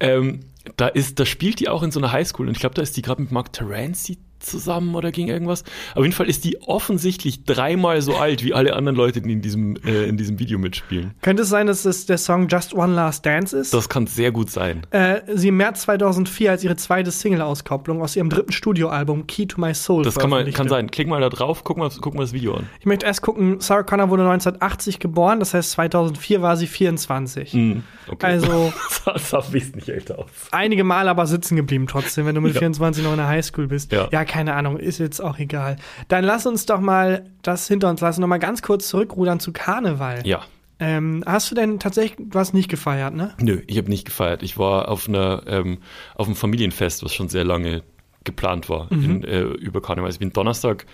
Ähm, 0.00 0.40
da 0.76 0.88
ist, 0.88 1.18
da 1.20 1.24
spielt 1.26 1.60
die 1.60 1.68
auch 1.68 1.82
in 1.82 1.90
so 1.90 2.00
einer 2.00 2.12
Highschool 2.12 2.48
und 2.48 2.54
ich 2.54 2.60
glaube, 2.60 2.74
da 2.74 2.82
ist 2.82 2.96
die 2.96 3.02
gerade 3.02 3.22
mit 3.22 3.30
Mark 3.32 3.52
Terenzi 3.52 4.18
zusammen 4.40 4.94
oder 4.94 5.10
ging 5.12 5.28
irgendwas. 5.28 5.64
Auf 5.94 6.02
jeden 6.02 6.14
Fall 6.14 6.28
ist 6.28 6.44
die 6.44 6.60
offensichtlich 6.62 7.44
dreimal 7.44 8.02
so 8.02 8.16
alt 8.16 8.44
wie 8.44 8.54
alle 8.54 8.74
anderen 8.74 8.96
Leute, 8.96 9.20
die 9.20 9.32
in 9.32 9.42
diesem, 9.42 9.76
äh, 9.84 10.04
in 10.04 10.16
diesem 10.16 10.38
Video 10.38 10.58
mitspielen. 10.58 11.12
Könnte 11.22 11.42
es 11.42 11.48
sein, 11.48 11.66
dass 11.66 11.84
es 11.84 12.06
der 12.06 12.18
Song 12.18 12.48
Just 12.48 12.74
One 12.74 12.94
Last 12.94 13.24
Dance 13.26 13.56
ist? 13.56 13.72
Das 13.74 13.88
kann 13.88 14.06
sehr 14.06 14.32
gut 14.32 14.50
sein. 14.50 14.82
äh, 14.90 15.20
sie 15.34 15.48
im 15.48 15.56
März 15.56 15.82
2004 15.82 16.50
als 16.50 16.64
ihre 16.64 16.76
zweite 16.76 17.10
Single-Auskopplung 17.10 18.02
aus 18.02 18.16
ihrem 18.16 18.30
dritten 18.30 18.52
Studioalbum 18.52 19.26
Key 19.26 19.46
to 19.46 19.60
My 19.60 19.74
Soul 19.74 20.02
Das 20.04 20.16
kann, 20.18 20.30
man, 20.30 20.50
kann 20.52 20.68
sein. 20.68 20.90
Klick 20.90 21.08
mal 21.08 21.20
da 21.20 21.28
drauf, 21.28 21.64
guck 21.64 21.76
mal, 21.76 21.90
guck 22.00 22.14
mal 22.14 22.22
das 22.22 22.32
Video 22.32 22.54
an. 22.54 22.66
Ich 22.80 22.86
möchte 22.86 23.06
erst 23.06 23.22
gucken, 23.22 23.60
Sarah 23.60 23.82
Connor 23.82 24.10
wurde 24.10 24.22
1980 24.22 24.98
geboren, 24.98 25.40
das 25.40 25.54
heißt 25.54 25.72
2004 25.72 26.42
war 26.42 26.56
sie 26.56 26.66
24. 26.66 27.52
Hm, 27.52 27.82
okay. 28.08 28.26
Also 28.26 28.72
das 29.04 29.30
sah 29.30 29.44
wesentlich 29.52 29.88
älter 29.88 30.18
aus. 30.18 30.26
einige 30.50 30.84
Mal 30.84 31.08
aber 31.08 31.26
sitzen 31.26 31.56
geblieben 31.56 31.86
trotzdem, 31.86 32.26
wenn 32.26 32.34
du 32.34 32.40
mit 32.40 32.54
Ja. 32.54 32.60
24 32.60 33.04
noch 33.04 33.12
in 33.12 33.18
der 33.18 33.28
Highschool 33.28 33.66
bist. 33.66 33.92
Ja. 33.92 34.08
ja, 34.10 34.24
keine 34.30 34.54
Ahnung, 34.54 34.78
ist 34.78 34.98
jetzt 34.98 35.20
auch 35.20 35.38
egal. 35.38 35.76
Dann 36.06 36.24
lass 36.24 36.46
uns 36.46 36.64
doch 36.64 36.78
mal 36.80 37.24
das 37.42 37.66
hinter 37.66 37.90
uns 37.90 38.00
lassen, 38.00 38.20
noch 38.20 38.28
mal 38.28 38.38
ganz 38.38 38.62
kurz 38.62 38.88
zurückrudern 38.88 39.40
zu 39.40 39.52
Karneval. 39.52 40.24
Ja. 40.24 40.42
Ähm, 40.78 41.24
hast 41.26 41.50
du 41.50 41.56
denn 41.56 41.80
tatsächlich 41.80 42.26
was 42.30 42.52
nicht 42.52 42.70
gefeiert, 42.70 43.12
ne? 43.12 43.34
Nö, 43.40 43.60
ich 43.66 43.76
habe 43.76 43.90
nicht 43.90 44.06
gefeiert. 44.06 44.44
Ich 44.44 44.56
war 44.56 44.88
auf 44.88 45.08
einer 45.08 45.42
ähm, 45.46 45.78
auf 46.14 46.26
einem 46.26 46.36
Familienfest, 46.36 47.04
was 47.04 47.12
schon 47.12 47.28
sehr 47.28 47.44
lange 47.44 47.82
geplant 48.22 48.68
war 48.68 48.90
in, 48.92 49.24
äh, 49.24 49.40
über 49.40 49.82
Karneval. 49.82 50.10
Ich 50.10 50.18
bin 50.20 50.32
Donnerstag 50.32 50.86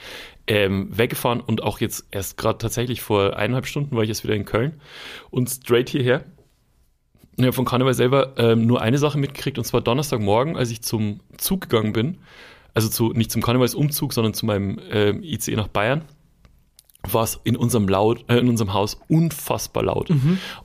ähm, 0.47 0.88
weggefahren 0.97 1.40
und 1.40 1.62
auch 1.62 1.78
jetzt 1.81 2.07
erst 2.11 2.38
gerade 2.38 2.59
tatsächlich 2.59 3.02
vor 3.02 3.37
eineinhalb 3.37 3.66
Stunden 3.66 3.95
war 3.97 4.02
ich 4.02 4.09
jetzt 4.09 4.25
wieder 4.25 4.35
in 4.35 4.45
Köln 4.47 4.81
und 5.31 5.50
straight 5.50 5.90
hierher. 5.90 6.25
Ja, 7.37 7.52
von 7.52 7.66
Karneval 7.66 7.95
selber 7.95 8.33
ähm, 8.38 8.66
nur 8.66 8.81
eine 8.81 8.97
Sache 8.97 9.19
mitgekriegt 9.19 9.59
und 9.59 9.64
zwar 9.64 9.83
Donnerstagmorgen, 9.83 10.57
als 10.57 10.71
ich 10.71 10.83
zum 10.83 11.21
Zug 11.37 11.62
gegangen 11.62 11.93
bin, 11.93 12.19
also 12.76 12.90
zu, 12.90 13.12
nicht 13.14 13.33
zum 13.33 13.40
Karnevalsumzug, 13.40 14.12
sondern 14.12 14.35
zu 14.35 14.45
meinem 14.45 14.78
ähm, 14.90 15.23
ICE 15.23 15.56
nach 15.56 15.68
Bayern, 15.68 16.02
war 17.02 17.25
es 17.25 17.40
in 17.42 17.56
unserem 17.56 17.88
laut, 17.88 18.26
äh, 18.28 18.37
in 18.37 18.50
unserem 18.50 18.75
Haus 18.75 19.00
unfassbar 19.09 19.85
laut. 19.85 20.11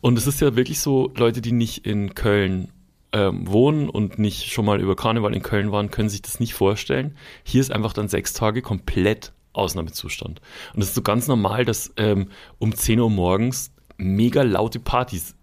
Und 0.02 0.18
es 0.18 0.28
ist 0.28 0.42
ja 0.42 0.58
wirklich 0.58 0.82
so, 0.82 1.14
Leute, 1.16 1.40
die 1.40 1.54
nicht 1.54 1.86
in 1.86 2.14
Köln 2.14 2.68
ähm, 3.14 3.48
wohnen 3.48 3.88
und 3.88 4.20
nicht 4.20 4.52
schon 4.52 4.66
mal 4.66 4.82
über 4.82 4.98
Karneval 4.98 5.34
in 5.34 5.42
Köln 5.42 5.72
waren, 5.72 5.90
können 5.90 6.10
sich 6.10 6.22
das 6.22 6.42
nicht 6.42 6.54
vorstellen. 6.54 7.16
Hier 7.46 7.62
ist 7.62 7.72
einfach 7.72 7.94
dann 7.94 8.10
sechs 8.10 8.34
Tage 8.34 8.62
komplett 8.62 9.32
Ausnahmezustand. 9.54 10.42
Und 10.74 10.82
es 10.82 10.90
ist 10.90 10.96
so 10.96 11.02
ganz 11.02 11.30
normal, 11.30 11.64
dass 11.64 11.94
ähm, 11.96 12.28
um 12.60 12.76
10 12.76 13.00
Uhr 13.00 13.10
morgens 13.10 13.72
mega 13.96 14.42
laute 14.42 14.80
Partys 14.80 15.36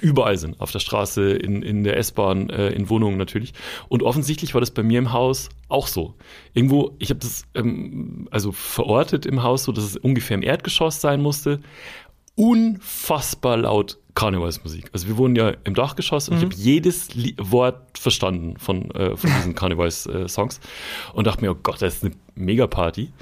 überall 0.00 0.36
sind. 0.38 0.60
Auf 0.60 0.72
der 0.72 0.78
Straße, 0.78 1.30
in, 1.32 1.62
in 1.62 1.84
der 1.84 1.96
S-Bahn, 1.96 2.50
äh, 2.50 2.68
in 2.70 2.88
Wohnungen 2.88 3.16
natürlich. 3.16 3.54
Und 3.88 4.02
offensichtlich 4.02 4.54
war 4.54 4.60
das 4.60 4.70
bei 4.70 4.82
mir 4.82 4.98
im 4.98 5.12
Haus 5.12 5.48
auch 5.68 5.86
so. 5.86 6.14
Irgendwo, 6.54 6.94
ich 6.98 7.10
habe 7.10 7.20
das 7.20 7.44
ähm, 7.54 8.28
also 8.30 8.52
verortet 8.52 9.26
im 9.26 9.42
Haus, 9.42 9.64
so 9.64 9.72
dass 9.72 9.84
es 9.84 9.96
ungefähr 9.96 10.36
im 10.36 10.42
Erdgeschoss 10.42 11.00
sein 11.00 11.22
musste. 11.22 11.60
Unfassbar 12.34 13.56
laut 13.56 13.98
Karnevalsmusik. 14.14 14.90
Also 14.92 15.08
wir 15.08 15.16
wohnen 15.16 15.36
ja 15.36 15.52
im 15.64 15.74
Dachgeschoss 15.74 16.28
und 16.28 16.38
ich 16.38 16.42
habe 16.42 16.54
jedes 16.54 17.14
Lie 17.14 17.34
Wort 17.38 17.98
verstanden 17.98 18.56
von, 18.58 18.90
äh, 18.92 19.16
von 19.16 19.30
diesen 19.30 19.54
Karnevals-Songs 19.56 20.60
und 21.12 21.26
dachte 21.26 21.42
mir, 21.42 21.52
oh 21.52 21.58
Gott, 21.62 21.80
das 21.82 21.96
ist 21.96 22.04
eine 22.04 22.14
Mega-Party. 22.34 23.12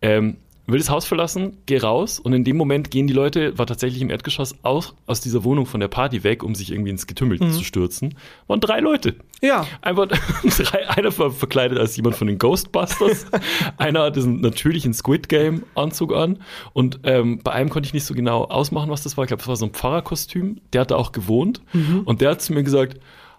Ähm, 0.00 0.38
will 0.72 0.78
das 0.78 0.90
Haus 0.90 1.06
verlassen, 1.06 1.56
geh 1.66 1.78
raus 1.78 2.18
und 2.18 2.32
in 2.32 2.44
dem 2.44 2.56
Moment 2.56 2.90
gehen 2.90 3.06
die 3.06 3.14
Leute, 3.14 3.56
war 3.58 3.66
tatsächlich 3.66 4.02
im 4.02 4.10
Erdgeschoss, 4.10 4.54
auch 4.62 4.94
aus 5.06 5.20
dieser 5.20 5.44
Wohnung 5.44 5.66
von 5.66 5.80
der 5.80 5.88
Party 5.88 6.24
weg, 6.24 6.42
um 6.42 6.54
sich 6.54 6.70
irgendwie 6.70 6.90
ins 6.90 7.06
Getümmel 7.06 7.38
zu 7.38 7.64
stürzen. 7.64 8.14
Waren 8.46 8.60
drei 8.60 8.80
Leute. 8.80 9.16
Ja. 9.40 9.66
Einfach 9.80 10.06
drei, 10.58 10.88
einer 10.90 11.16
war 11.18 11.30
verkleidet 11.30 11.78
als 11.78 11.96
jemand 11.96 12.16
von 12.16 12.26
den 12.26 12.38
Ghostbusters, 12.38 13.26
einer 13.78 14.02
hat 14.02 14.16
diesen 14.16 14.40
natürlichen 14.40 14.92
Squid 14.92 15.28
Game 15.28 15.62
Anzug 15.74 16.14
an 16.14 16.38
und 16.72 17.00
ähm, 17.04 17.40
bei 17.42 17.52
einem 17.52 17.70
konnte 17.70 17.86
ich 17.86 17.94
nicht 17.94 18.04
so 18.04 18.14
genau 18.14 18.44
ausmachen, 18.44 18.90
was 18.90 19.02
das 19.02 19.16
war. 19.16 19.24
Ich 19.24 19.28
glaube, 19.28 19.40
das 19.40 19.48
war 19.48 19.56
so 19.56 19.66
ein 19.66 19.72
Pfarrerkostüm. 19.72 20.60
Der 20.72 20.82
hat 20.82 20.90
da 20.90 20.96
auch 20.96 21.12
gewohnt 21.12 21.62
und 22.04 22.20
der 22.20 22.30
hat 22.30 22.42
zu 22.42 22.52
mir 22.52 22.62
gesagt, 22.62 22.98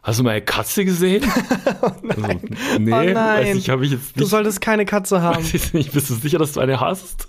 Hast 0.09 0.19
du 0.19 0.23
meine 0.23 0.41
Katze 0.41 0.85
gesehen? 0.85 1.23
oh 1.83 1.91
nein. 2.01 2.39
Also, 2.67 2.79
nee, 2.79 2.91
Oh 3.11 3.13
nein. 3.13 3.57
ich, 3.57 3.69
ich 3.69 3.91
jetzt 3.91 4.15
Du 4.15 4.21
nicht. 4.21 4.29
solltest 4.29 4.59
keine 4.59 4.83
Katze 4.83 5.21
haben. 5.21 5.43
Nicht, 5.43 5.91
bist 5.93 6.09
du 6.09 6.15
sicher, 6.15 6.39
dass 6.39 6.53
du 6.53 6.61
eine 6.61 6.79
hast? 6.79 7.27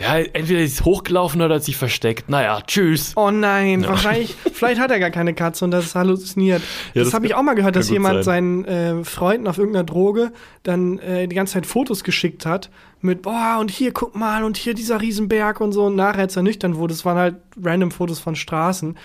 Ja, 0.00 0.18
entweder 0.18 0.62
ist 0.62 0.78
sie 0.78 0.84
hochgelaufen 0.84 1.40
oder 1.42 1.54
hat 1.54 1.62
sich 1.64 1.76
versteckt. 1.76 2.28
Naja, 2.28 2.60
tschüss. 2.66 3.12
Oh 3.14 3.30
nein, 3.30 3.86
wahrscheinlich, 3.86 4.34
vielleicht 4.52 4.80
hat 4.80 4.90
er 4.90 4.98
gar 4.98 5.10
keine 5.10 5.32
Katze 5.32 5.64
und 5.64 5.70
das 5.70 5.84
ist 5.84 5.94
halluziniert. 5.94 6.60
Ja, 6.92 7.02
das 7.02 7.04
das 7.04 7.14
habe 7.14 7.26
ich 7.26 7.36
auch 7.36 7.42
mal 7.42 7.54
gehört, 7.54 7.76
dass 7.76 7.88
jemand 7.88 8.24
sein. 8.24 8.64
seinen 8.64 9.00
äh, 9.00 9.04
Freunden 9.04 9.46
auf 9.46 9.58
irgendeiner 9.58 9.84
Droge 9.84 10.32
dann 10.64 10.98
äh, 10.98 11.28
die 11.28 11.36
ganze 11.36 11.52
Zeit 11.52 11.66
Fotos 11.66 12.02
geschickt 12.02 12.46
hat 12.46 12.68
mit, 13.00 13.22
boah, 13.22 13.58
und 13.60 13.70
hier, 13.70 13.92
guck 13.92 14.16
mal, 14.16 14.42
und 14.42 14.56
hier 14.56 14.74
dieser 14.74 15.00
Riesenberg 15.00 15.60
und 15.60 15.70
so. 15.70 15.84
Und 15.84 15.94
nachher, 15.94 16.22
als 16.22 16.34
er 16.34 16.42
nüchtern 16.42 16.74
wurde, 16.78 16.94
es 16.94 17.04
waren 17.04 17.18
halt 17.18 17.36
random 17.62 17.92
Fotos 17.92 18.18
von 18.18 18.34
Straßen. 18.34 18.96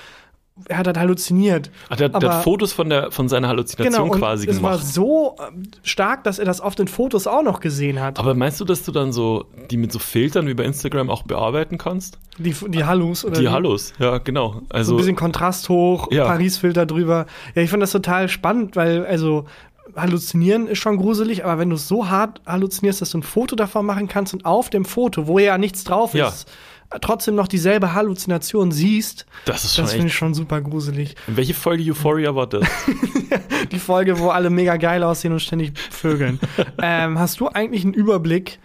Er 0.65 0.77
hat 0.79 0.87
halt 0.87 0.97
halluziniert. 0.97 1.69
Ach, 1.89 1.95
der, 1.95 2.09
der 2.09 2.15
Aber- 2.17 2.35
hat 2.37 2.43
Fotos 2.43 2.73
von, 2.73 2.89
der, 2.89 3.11
von 3.11 3.29
seiner 3.29 3.47
Halluzination 3.47 4.05
Genau, 4.09 4.17
quasi 4.17 4.47
es 4.49 4.61
war 4.61 4.71
gemacht. 4.73 4.85
so 4.87 5.35
ähm, 5.47 5.63
stark, 5.83 6.23
dass 6.23 6.39
er 6.39 6.45
das 6.45 6.61
auf 6.61 6.75
den 6.75 6.87
Fotos 6.87 7.27
auch 7.27 7.43
noch 7.43 7.59
gesehen 7.59 8.01
hat. 8.01 8.19
Aber 8.19 8.33
meinst 8.33 8.59
du, 8.59 8.65
dass 8.65 8.83
du 8.83 8.91
dann 8.91 9.11
so 9.13 9.45
die 9.71 9.77
mit 9.77 9.91
so 9.91 9.99
Filtern 9.99 10.47
wie 10.47 10.53
bei 10.53 10.63
Instagram 10.63 11.09
auch 11.09 11.23
bearbeiten 11.23 11.77
kannst? 11.77 12.19
Die, 12.37 12.53
die 12.69 12.83
Hallus 12.85 13.23
oder 13.25 13.35
Die 13.39 13.43
wie? 13.45 13.49
Hallos, 13.49 13.93
ja, 13.99 14.17
genau. 14.17 14.51
So 14.53 14.57
ein 14.59 14.65
Also, 14.69 14.95
bisschen 14.97 15.15
Kontrast 15.15 15.69
hoch, 15.69 16.11
Ja. 16.11 16.25
Paris-Filter 16.25 16.85
drüber. 16.85 17.25
Ja, 17.55 17.61
ich 17.61 17.69
fand 17.69 17.81
das 17.81 17.91
total 17.91 18.29
spannend, 18.29 18.75
weil, 18.75 19.05
also, 19.05 19.45
halluzinieren 19.95 20.67
ist 20.67 20.79
schon 20.79 20.97
gruselig, 20.97 21.45
aber 21.45 21.57
wenn 21.59 21.69
du 21.69 21.75
es 21.75 21.87
so 21.87 22.09
hart 22.09 22.41
halluzinierst, 22.45 23.01
dass 23.01 23.11
du 23.11 23.19
ein 23.19 23.23
Foto 23.23 23.55
davon 23.55 23.85
machen 23.85 24.07
kannst 24.07 24.33
und 24.33 24.45
auf 24.45 24.69
dem 24.69 24.85
Foto, 24.85 25.27
wo 25.27 25.39
ja 25.39 25.57
nichts 25.57 25.83
drauf 25.83 26.13
Ja. 26.13 26.31
Trotzdem 27.01 27.36
noch 27.36 27.48
dieselbe 27.48 27.94
Halluzination 27.94 28.72
siehst, 28.72 29.25
das 29.46 29.63
ist 29.65 29.75
schon 29.75 29.86
das 29.86 29.94
finde 29.94 30.08
ich 30.08 30.15
schon 30.15 30.34
super 30.34 30.62
gruselig. 30.62 31.15
Welche 31.27 31.53
Folge 31.53 31.84
Euphoria 31.91 32.34
war 32.36 32.48
das? 32.48 32.67
Die 33.72 33.79
Folge, 33.79 34.20
wo 34.20 34.29
alle 34.29 34.50
mega 34.50 34.77
geil 34.77 35.03
aussehen 35.03 35.34
und 35.34 35.39
ständig 35.41 35.77
vögeln. 35.77 36.39
ähm, 36.82 37.20
hast 37.20 37.39
du 37.39 37.50
eigentlich 37.50 37.84
einen 37.84 37.94
Überblick, 37.94 38.60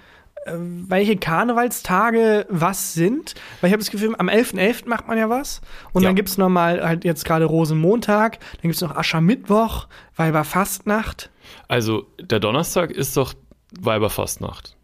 äh, 0.45 0.53
welche 0.57 1.17
Karnevalstage 1.17 2.47
was 2.49 2.95
sind? 2.95 3.35
Weil 3.61 3.69
ich 3.69 3.73
habe 3.73 3.83
das 3.83 3.91
Gefühl, 3.91 4.15
am 4.19 4.29
11.11. 4.29 4.89
macht 4.89 5.09
man 5.09 5.19
ja 5.19 5.29
was. 5.29 5.61
Und 5.93 6.03
Ja. 6.03 6.09
dann 6.09 6.17
gibt's 6.17 6.39
noch 6.39 6.49
mal 6.49 6.83
halt 6.87 7.05
jetzt 7.05 7.25
gerade 7.25 7.45
Rosenmontag, 7.45 8.39
dann 8.39 8.63
gibt's 8.71 8.81
noch 8.81 8.95
Aschermittwoch, 8.97 9.89
Weiberfastnacht. 10.17 11.31
Also, 11.69 12.07
der 12.21 12.41
Donnerstag 12.41 12.91
ist 12.91 13.17
doch 13.17 13.35
Weiberfastnacht. 13.81 14.77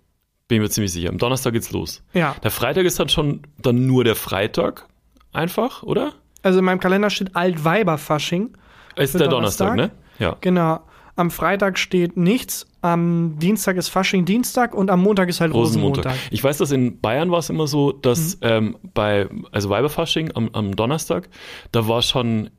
Bin 0.48 0.62
mir 0.62 0.70
ziemlich 0.70 0.92
sicher. 0.92 1.10
Am 1.10 1.18
Donnerstag 1.18 1.52
geht's 1.52 1.70
los. 1.72 2.02
Ja. 2.14 2.34
Der 2.42 2.50
Freitag 2.50 2.84
ist 2.86 2.98
dann 2.98 3.08
schon 3.08 3.42
dann 3.60 3.86
nur 3.86 4.02
der 4.04 4.14
Freitag. 4.16 4.86
Einfach, 5.32 5.82
oder? 5.82 6.12
Also 6.42 6.58
in 6.60 6.64
meinem 6.64 6.80
Kalender 6.80 7.10
steht 7.10 7.36
Altweiberfasching. 7.36 8.56
Ist 8.96 9.18
der 9.18 9.28
Donnerstag, 9.28 9.76
Donnerstag? 9.76 9.96
ne? 10.18 10.24
Ja. 10.24 10.36
Genau. 10.40 10.80
Am 11.16 11.30
Freitag 11.32 11.78
steht 11.78 12.16
nichts, 12.16 12.64
am 12.80 13.38
Dienstag 13.40 13.76
ist 13.76 13.88
Fasching 13.88 14.24
Dienstag 14.24 14.72
und 14.72 14.88
am 14.88 15.02
Montag 15.02 15.28
ist 15.28 15.40
halt 15.40 15.52
Rosenmontag. 15.52 16.04
Rosenmontag. 16.06 16.32
Ich 16.32 16.44
weiß, 16.44 16.58
dass 16.58 16.70
in 16.70 17.00
Bayern 17.00 17.32
war 17.32 17.40
es 17.40 17.50
immer 17.50 17.66
so, 17.66 17.90
dass 17.90 18.36
Mhm. 18.36 18.40
ähm, 18.42 18.76
bei, 18.94 19.28
also 19.50 19.68
Weiberfasching 19.68 20.30
am, 20.36 20.48
am 20.52 20.76
Donnerstag, 20.76 21.28
da 21.72 21.88
war 21.88 22.02
schon 22.02 22.50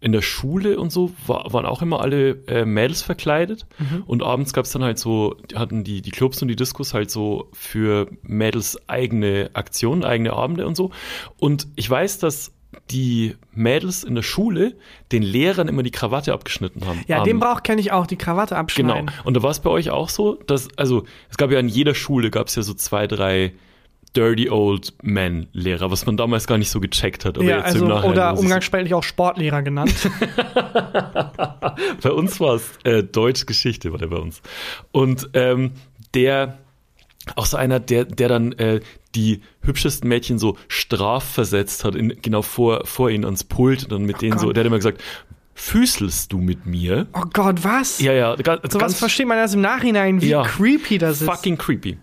in 0.00 0.12
der 0.12 0.22
Schule 0.22 0.78
und 0.78 0.90
so, 0.90 1.12
war, 1.26 1.52
waren 1.52 1.66
auch 1.66 1.82
immer 1.82 2.00
alle 2.00 2.42
äh, 2.46 2.64
Mädels 2.64 3.02
verkleidet. 3.02 3.66
Mhm. 3.78 4.04
Und 4.06 4.22
abends 4.22 4.52
gab 4.52 4.64
es 4.66 4.72
dann 4.72 4.84
halt 4.84 4.98
so, 4.98 5.36
hatten 5.54 5.84
die, 5.84 6.02
die 6.02 6.10
Clubs 6.10 6.40
und 6.42 6.48
die 6.48 6.56
Diskos 6.56 6.94
halt 6.94 7.10
so 7.10 7.48
für 7.52 8.08
Mädels 8.22 8.78
eigene 8.88 9.50
Aktionen, 9.54 10.04
eigene 10.04 10.32
Abende 10.34 10.66
und 10.66 10.76
so. 10.76 10.90
Und 11.38 11.68
ich 11.76 11.88
weiß, 11.88 12.18
dass 12.18 12.52
die 12.90 13.34
Mädels 13.52 14.04
in 14.04 14.14
der 14.14 14.22
Schule 14.22 14.76
den 15.10 15.22
Lehrern 15.22 15.66
immer 15.66 15.82
die 15.82 15.90
Krawatte 15.90 16.32
abgeschnitten 16.34 16.84
haben. 16.86 17.00
Ja, 17.08 17.22
den 17.22 17.40
Brauch 17.40 17.62
kenne 17.62 17.80
ich 17.80 17.90
auch, 17.90 18.06
die 18.06 18.16
Krawatte 18.16 18.50
Genau. 18.50 18.60
abschneiden. 18.60 19.10
Und 19.24 19.34
da 19.34 19.42
war 19.42 19.50
es 19.50 19.60
bei 19.60 19.70
euch 19.70 19.90
auch 19.90 20.10
so, 20.10 20.34
dass, 20.46 20.68
also 20.76 21.04
es 21.30 21.36
gab 21.36 21.50
ja 21.50 21.58
in 21.58 21.68
jeder 21.68 21.94
Schule, 21.94 22.30
gab 22.30 22.48
es 22.48 22.54
ja 22.54 22.62
so 22.62 22.74
zwei, 22.74 23.06
drei 23.06 23.54
Dirty 24.16 24.48
Old 24.50 24.94
Men 25.02 25.46
Lehrer, 25.52 25.90
was 25.90 26.06
man 26.06 26.16
damals 26.16 26.46
gar 26.46 26.56
nicht 26.56 26.70
so 26.70 26.80
gecheckt 26.80 27.24
hat. 27.24 27.36
Ja, 27.36 27.58
jetzt 27.58 27.66
also, 27.66 27.86
oder 27.86 28.38
umgangssprachlich 28.38 28.94
auch 28.94 29.02
Sportlehrer 29.02 29.62
genannt. 29.62 29.94
Bei 32.02 32.10
uns 32.10 32.40
war 32.40 32.54
es 32.54 32.70
äh, 32.84 33.02
Deutsch 33.02 33.46
Geschichte, 33.46 33.92
war 33.92 33.98
der 33.98 34.06
bei 34.08 34.16
uns. 34.16 34.40
Und 34.92 35.30
ähm, 35.34 35.72
der, 36.14 36.58
auch 37.34 37.46
so 37.46 37.56
einer, 37.56 37.80
der, 37.80 38.04
der 38.04 38.28
dann 38.28 38.52
äh, 38.52 38.80
die 39.14 39.40
hübschesten 39.62 40.08
Mädchen 40.08 40.38
so 40.38 40.56
strafversetzt 40.68 41.84
hat, 41.84 41.94
in, 41.94 42.16
genau 42.22 42.42
vor, 42.42 42.86
vor 42.86 43.10
ihnen 43.10 43.24
ans 43.24 43.44
Pult 43.44 43.84
und 43.84 43.92
dann 43.92 44.04
mit 44.04 44.22
denen 44.22 44.38
so, 44.38 44.46
Gott. 44.46 44.56
der 44.56 44.62
hat 44.62 44.66
immer 44.66 44.76
gesagt, 44.76 45.02
füßelst 45.54 46.32
du 46.32 46.38
mit 46.38 46.66
mir? 46.66 47.06
oh 47.14 47.24
Gott, 47.32 47.64
was? 47.64 47.98
Ja, 48.00 48.12
ja, 48.12 48.36
ganz, 48.36 48.60
Sowas 48.72 48.78
ganz 48.78 48.98
versteht 48.98 49.26
man 49.26 49.38
erst 49.38 49.54
im 49.54 49.62
Nachhinein, 49.62 50.20
wie 50.20 50.28
Ja. 50.28 50.42
creepy 50.42 50.98
das 50.98 51.22
ist. 51.22 51.26
fucking 51.28 51.56
creepy. 51.56 51.98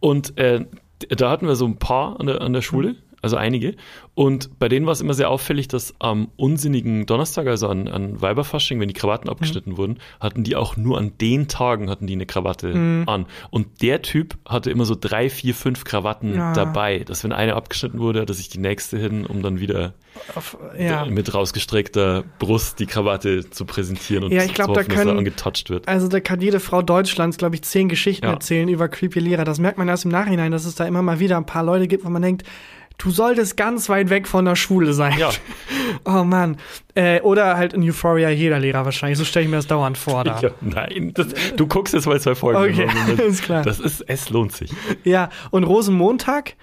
Und 0.00 0.36
äh, 0.38 0.66
da 0.98 1.30
hatten 1.30 1.46
wir 1.46 1.56
so 1.56 1.66
ein 1.66 1.78
paar 1.78 2.18
an 2.20 2.26
der, 2.26 2.40
an 2.40 2.52
der 2.52 2.62
Schule, 2.62 2.96
also 3.22 3.36
einige. 3.36 3.74
Und 4.14 4.58
bei 4.58 4.68
denen 4.68 4.86
war 4.86 4.92
es 4.92 5.00
immer 5.00 5.14
sehr 5.14 5.30
auffällig, 5.30 5.68
dass 5.68 5.94
am 5.98 6.28
unsinnigen 6.36 7.06
Donnerstag, 7.06 7.46
also 7.46 7.68
an, 7.68 7.88
an 7.88 8.20
Weiberfasching, 8.20 8.80
wenn 8.80 8.88
die 8.88 8.94
Krawatten 8.94 9.28
abgeschnitten 9.28 9.76
wurden, 9.76 9.98
hatten 10.20 10.44
die 10.44 10.56
auch 10.56 10.76
nur 10.76 10.98
an 10.98 11.12
den 11.20 11.48
Tagen 11.48 11.88
hatten 11.90 12.06
die 12.06 12.14
eine 12.14 12.26
Krawatte 12.26 13.04
an. 13.06 13.26
Und 13.50 13.82
der 13.82 14.02
Typ 14.02 14.36
hatte 14.46 14.70
immer 14.70 14.84
so 14.84 14.96
drei, 14.98 15.30
vier, 15.30 15.54
fünf 15.54 15.84
Krawatten 15.84 16.34
Ja. 16.34 16.52
dabei, 16.52 17.00
dass 17.00 17.24
wenn 17.24 17.32
eine 17.32 17.54
abgeschnitten 17.54 17.98
wurde, 18.00 18.20
hatte 18.20 18.34
sich 18.34 18.48
die 18.48 18.58
nächste 18.58 18.98
hin, 18.98 19.24
um 19.26 19.42
dann 19.42 19.60
wieder 19.60 19.94
Auf, 20.34 20.56
ja. 20.78 21.04
mit 21.06 21.32
rausgestreckter 21.34 22.24
Brust 22.38 22.78
die 22.80 22.86
Krawatte 22.86 23.48
zu 23.50 23.64
präsentieren 23.64 24.24
und 24.24 24.32
Ja, 24.32 24.42
ich 24.44 24.54
glaub, 24.54 24.68
zu 24.68 24.72
da 24.74 24.80
hoffen, 24.80 24.88
dass 24.90 24.98
er 24.98 25.04
können- 25.04 25.18
angetouched 25.18 25.70
wird. 25.70 25.86
Also 25.88 26.08
da 26.08 26.20
kann 26.20 26.40
jede 26.40 26.60
Frau 26.60 26.82
Deutschlands, 26.82 27.36
glaube 27.38 27.54
ich, 27.56 27.62
zehn 27.62 27.88
Geschichten 27.88 28.26
Ja. 28.26 28.32
erzählen 28.32 28.68
über 28.68 28.88
creepy 28.88 29.20
Lehrer. 29.20 29.44
Das 29.44 29.58
merkt 29.58 29.78
man 29.78 29.88
erst 29.88 30.04
im 30.04 30.10
Nachhinein, 30.10 30.50
dass 30.52 30.64
es 30.64 30.74
da 30.74 30.86
immer 30.86 31.02
mal 31.02 31.20
wieder 31.20 31.36
ein 31.36 31.46
paar 31.46 31.62
Leute 31.62 31.86
gibt, 31.88 32.04
wo 32.04 32.08
man 32.10 32.22
denkt, 32.22 32.44
du 32.98 33.10
solltest 33.10 33.56
ganz 33.56 33.88
weit 33.88 34.10
weg 34.10 34.28
von 34.28 34.44
der 34.44 34.56
Schule 34.56 34.92
sein. 34.92 35.18
Ja. 35.18 35.30
Oh 36.04 36.22
Mann. 36.22 36.58
Äh, 36.94 37.20
oder 37.22 37.56
halt 37.56 37.72
in 37.72 37.82
Euphoria 37.82 38.28
jeder 38.28 38.58
Lehrer 38.58 38.84
wahrscheinlich. 38.84 39.18
So 39.18 39.24
stelle 39.24 39.44
ich 39.44 39.50
mir 39.50 39.56
das 39.56 39.66
dauernd 39.66 39.96
vor. 39.96 40.22
Da. 40.24 40.38
Ja, 40.42 40.50
nein, 40.60 41.12
das, 41.14 41.28
du 41.56 41.66
guckst 41.66 41.94
jetzt 41.94 42.06
mal 42.06 42.20
zwei 42.20 42.34
Folgen. 42.34 42.72
Okay, 42.72 43.22
ist 43.26 43.42
klar. 43.44 43.62
Das 43.62 43.80
ist, 43.80 44.02
es 44.06 44.28
lohnt 44.28 44.52
sich. 44.52 44.70
Ja, 45.04 45.30
und 45.50 45.64
Rosenmontag 45.64 46.54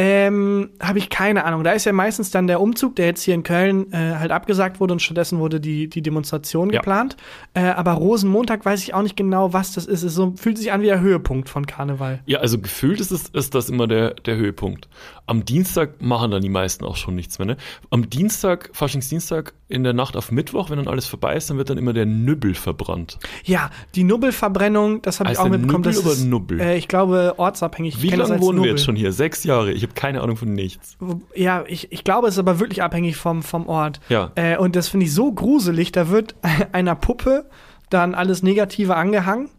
ähm, 0.00 0.70
habe 0.80 0.98
ich 1.00 1.10
keine 1.10 1.44
Ahnung. 1.44 1.64
Da 1.64 1.72
ist 1.72 1.84
ja 1.84 1.92
meistens 1.92 2.30
dann 2.30 2.46
der 2.46 2.60
Umzug, 2.60 2.94
der 2.94 3.06
jetzt 3.06 3.22
hier 3.24 3.34
in 3.34 3.42
Köln 3.42 3.92
äh, 3.92 4.14
halt 4.14 4.30
abgesagt 4.30 4.78
wurde 4.78 4.92
und 4.92 5.02
stattdessen 5.02 5.40
wurde 5.40 5.58
die, 5.58 5.88
die 5.88 6.02
Demonstration 6.02 6.70
Ja. 6.70 6.78
geplant. 6.78 7.16
Äh, 7.54 7.62
aber 7.62 7.94
Rosenmontag 7.94 8.64
weiß 8.64 8.80
ich 8.84 8.94
auch 8.94 9.02
nicht 9.02 9.16
genau, 9.16 9.52
was 9.52 9.72
das 9.72 9.86
ist. 9.86 10.04
Es 10.04 10.14
so, 10.14 10.34
fühlt 10.36 10.56
sich 10.56 10.70
an 10.70 10.82
wie 10.82 10.86
der 10.86 11.00
Höhepunkt 11.00 11.48
von 11.48 11.66
Karneval. 11.66 12.20
Ja, 12.26 12.38
also 12.38 12.60
gefühlt 12.60 13.00
ist, 13.00 13.10
es, 13.10 13.28
ist 13.30 13.56
das 13.56 13.68
immer 13.70 13.88
der, 13.88 14.14
der 14.14 14.36
Höhepunkt. 14.36 14.88
Am 15.26 15.44
Dienstag 15.44 16.00
machen 16.00 16.30
dann 16.30 16.42
die 16.42 16.48
meisten 16.48 16.84
auch 16.84 16.96
schon 16.96 17.16
nichts 17.16 17.40
mehr. 17.40 17.46
Ne? 17.46 17.56
Am 17.90 18.08
Dienstag, 18.08 18.70
Faschingsdienstag, 18.74 19.52
in 19.68 19.84
der 19.84 19.92
Nacht 19.92 20.16
auf 20.16 20.30
Mittwoch, 20.32 20.70
wenn 20.70 20.78
dann 20.78 20.88
alles 20.88 21.06
vorbei 21.06 21.36
ist, 21.36 21.50
dann 21.50 21.58
wird 21.58 21.68
dann 21.68 21.76
immer 21.76 21.92
der 21.92 22.06
Nübbel 22.06 22.54
verbrannt. 22.54 23.18
Ja, 23.44 23.70
die 23.94 24.04
Nubbelverbrennung, 24.04 25.02
das 25.02 25.20
habe 25.20 25.32
ich 25.32 25.38
auch 25.38 25.48
mitbekommen. 25.48 25.84
Nubbel 25.84 26.02
das 26.02 26.18
ist, 26.18 26.24
Nubbel? 26.24 26.60
Äh, 26.60 26.78
ich 26.78 26.88
glaube, 26.88 27.34
ortsabhängig. 27.36 28.00
Wie 28.00 28.08
lange 28.10 28.40
wohnen 28.40 28.40
wir 28.40 28.52
Nubbel. 28.52 28.70
jetzt 28.70 28.84
schon 28.84 28.96
hier? 28.96 29.12
Sechs 29.12 29.44
Jahre. 29.44 29.72
Ich 29.72 29.87
habe 29.88 29.94
keine 29.94 30.22
Ahnung 30.22 30.36
von 30.36 30.52
nichts. 30.52 30.96
Ja, 31.34 31.64
ich, 31.66 31.92
ich 31.92 32.04
glaube, 32.04 32.28
es 32.28 32.34
ist 32.34 32.38
aber 32.38 32.60
wirklich 32.60 32.82
abhängig 32.82 33.16
vom, 33.16 33.42
vom 33.42 33.66
Ort. 33.66 34.00
Ja. 34.08 34.30
Äh, 34.34 34.56
und 34.56 34.76
das 34.76 34.88
finde 34.88 35.06
ich 35.06 35.14
so 35.14 35.32
gruselig. 35.32 35.92
Da 35.92 36.08
wird 36.10 36.34
einer 36.72 36.94
Puppe 36.94 37.46
dann 37.90 38.14
alles 38.14 38.42
Negative 38.42 38.96
angehangen. 38.96 39.50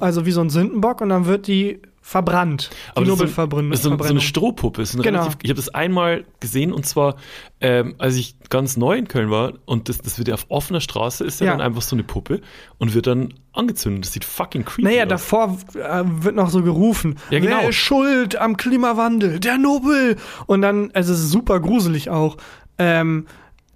Also 0.00 0.26
wie 0.26 0.32
so 0.32 0.40
ein 0.40 0.50
Sündenbock. 0.50 1.00
Und 1.00 1.10
dann 1.10 1.26
wird 1.26 1.46
die 1.46 1.80
verbrannt. 2.08 2.70
Die 2.98 3.04
das 3.04 3.18
ist 3.20 3.82
so, 3.82 3.96
so, 3.98 4.04
eine 4.04 4.20
Strohpuppe. 4.22 4.80
Ist 4.80 4.94
ein 4.94 5.02
Genau. 5.02 5.18
relativ, 5.20 5.38
ich 5.42 5.50
habe 5.50 5.56
das 5.58 5.68
einmal 5.68 6.24
gesehen 6.40 6.72
und 6.72 6.86
zwar, 6.86 7.16
ähm, 7.60 7.96
als 7.98 8.16
ich 8.16 8.36
ganz 8.48 8.78
neu 8.78 8.96
in 8.96 9.08
Köln 9.08 9.30
war 9.30 9.52
und 9.66 9.90
das, 9.90 9.98
das 9.98 10.16
wird 10.16 10.28
ja 10.28 10.34
auf 10.34 10.46
offener 10.48 10.80
Straße, 10.80 11.22
ist 11.24 11.40
ja, 11.40 11.48
Ja. 11.48 11.52
dann 11.52 11.60
einfach 11.60 11.82
so 11.82 11.94
eine 11.94 12.04
Puppe 12.04 12.40
und 12.78 12.94
wird 12.94 13.06
dann 13.08 13.34
angezündet. 13.52 14.06
Das 14.06 14.14
sieht 14.14 14.24
fucking 14.24 14.64
creepy 14.64 14.84
Naja, 14.84 15.02
aus. 15.02 15.08
davor 15.10 15.58
äh, 15.74 16.02
wird 16.04 16.34
noch 16.34 16.48
so 16.48 16.62
gerufen. 16.62 17.18
Ja, 17.28 17.40
genau. 17.40 17.58
Wer 17.60 17.68
ist 17.68 17.76
schuld 17.76 18.36
am 18.36 18.56
Klimawandel? 18.56 19.38
Der 19.38 19.58
Nubbel. 19.58 20.16
Und 20.46 20.62
dann, 20.62 20.90
also 20.94 21.12
es 21.12 21.20
ist 21.20 21.30
super 21.30 21.60
gruselig 21.60 22.08
auch. 22.08 22.38
Ähm, 22.78 23.26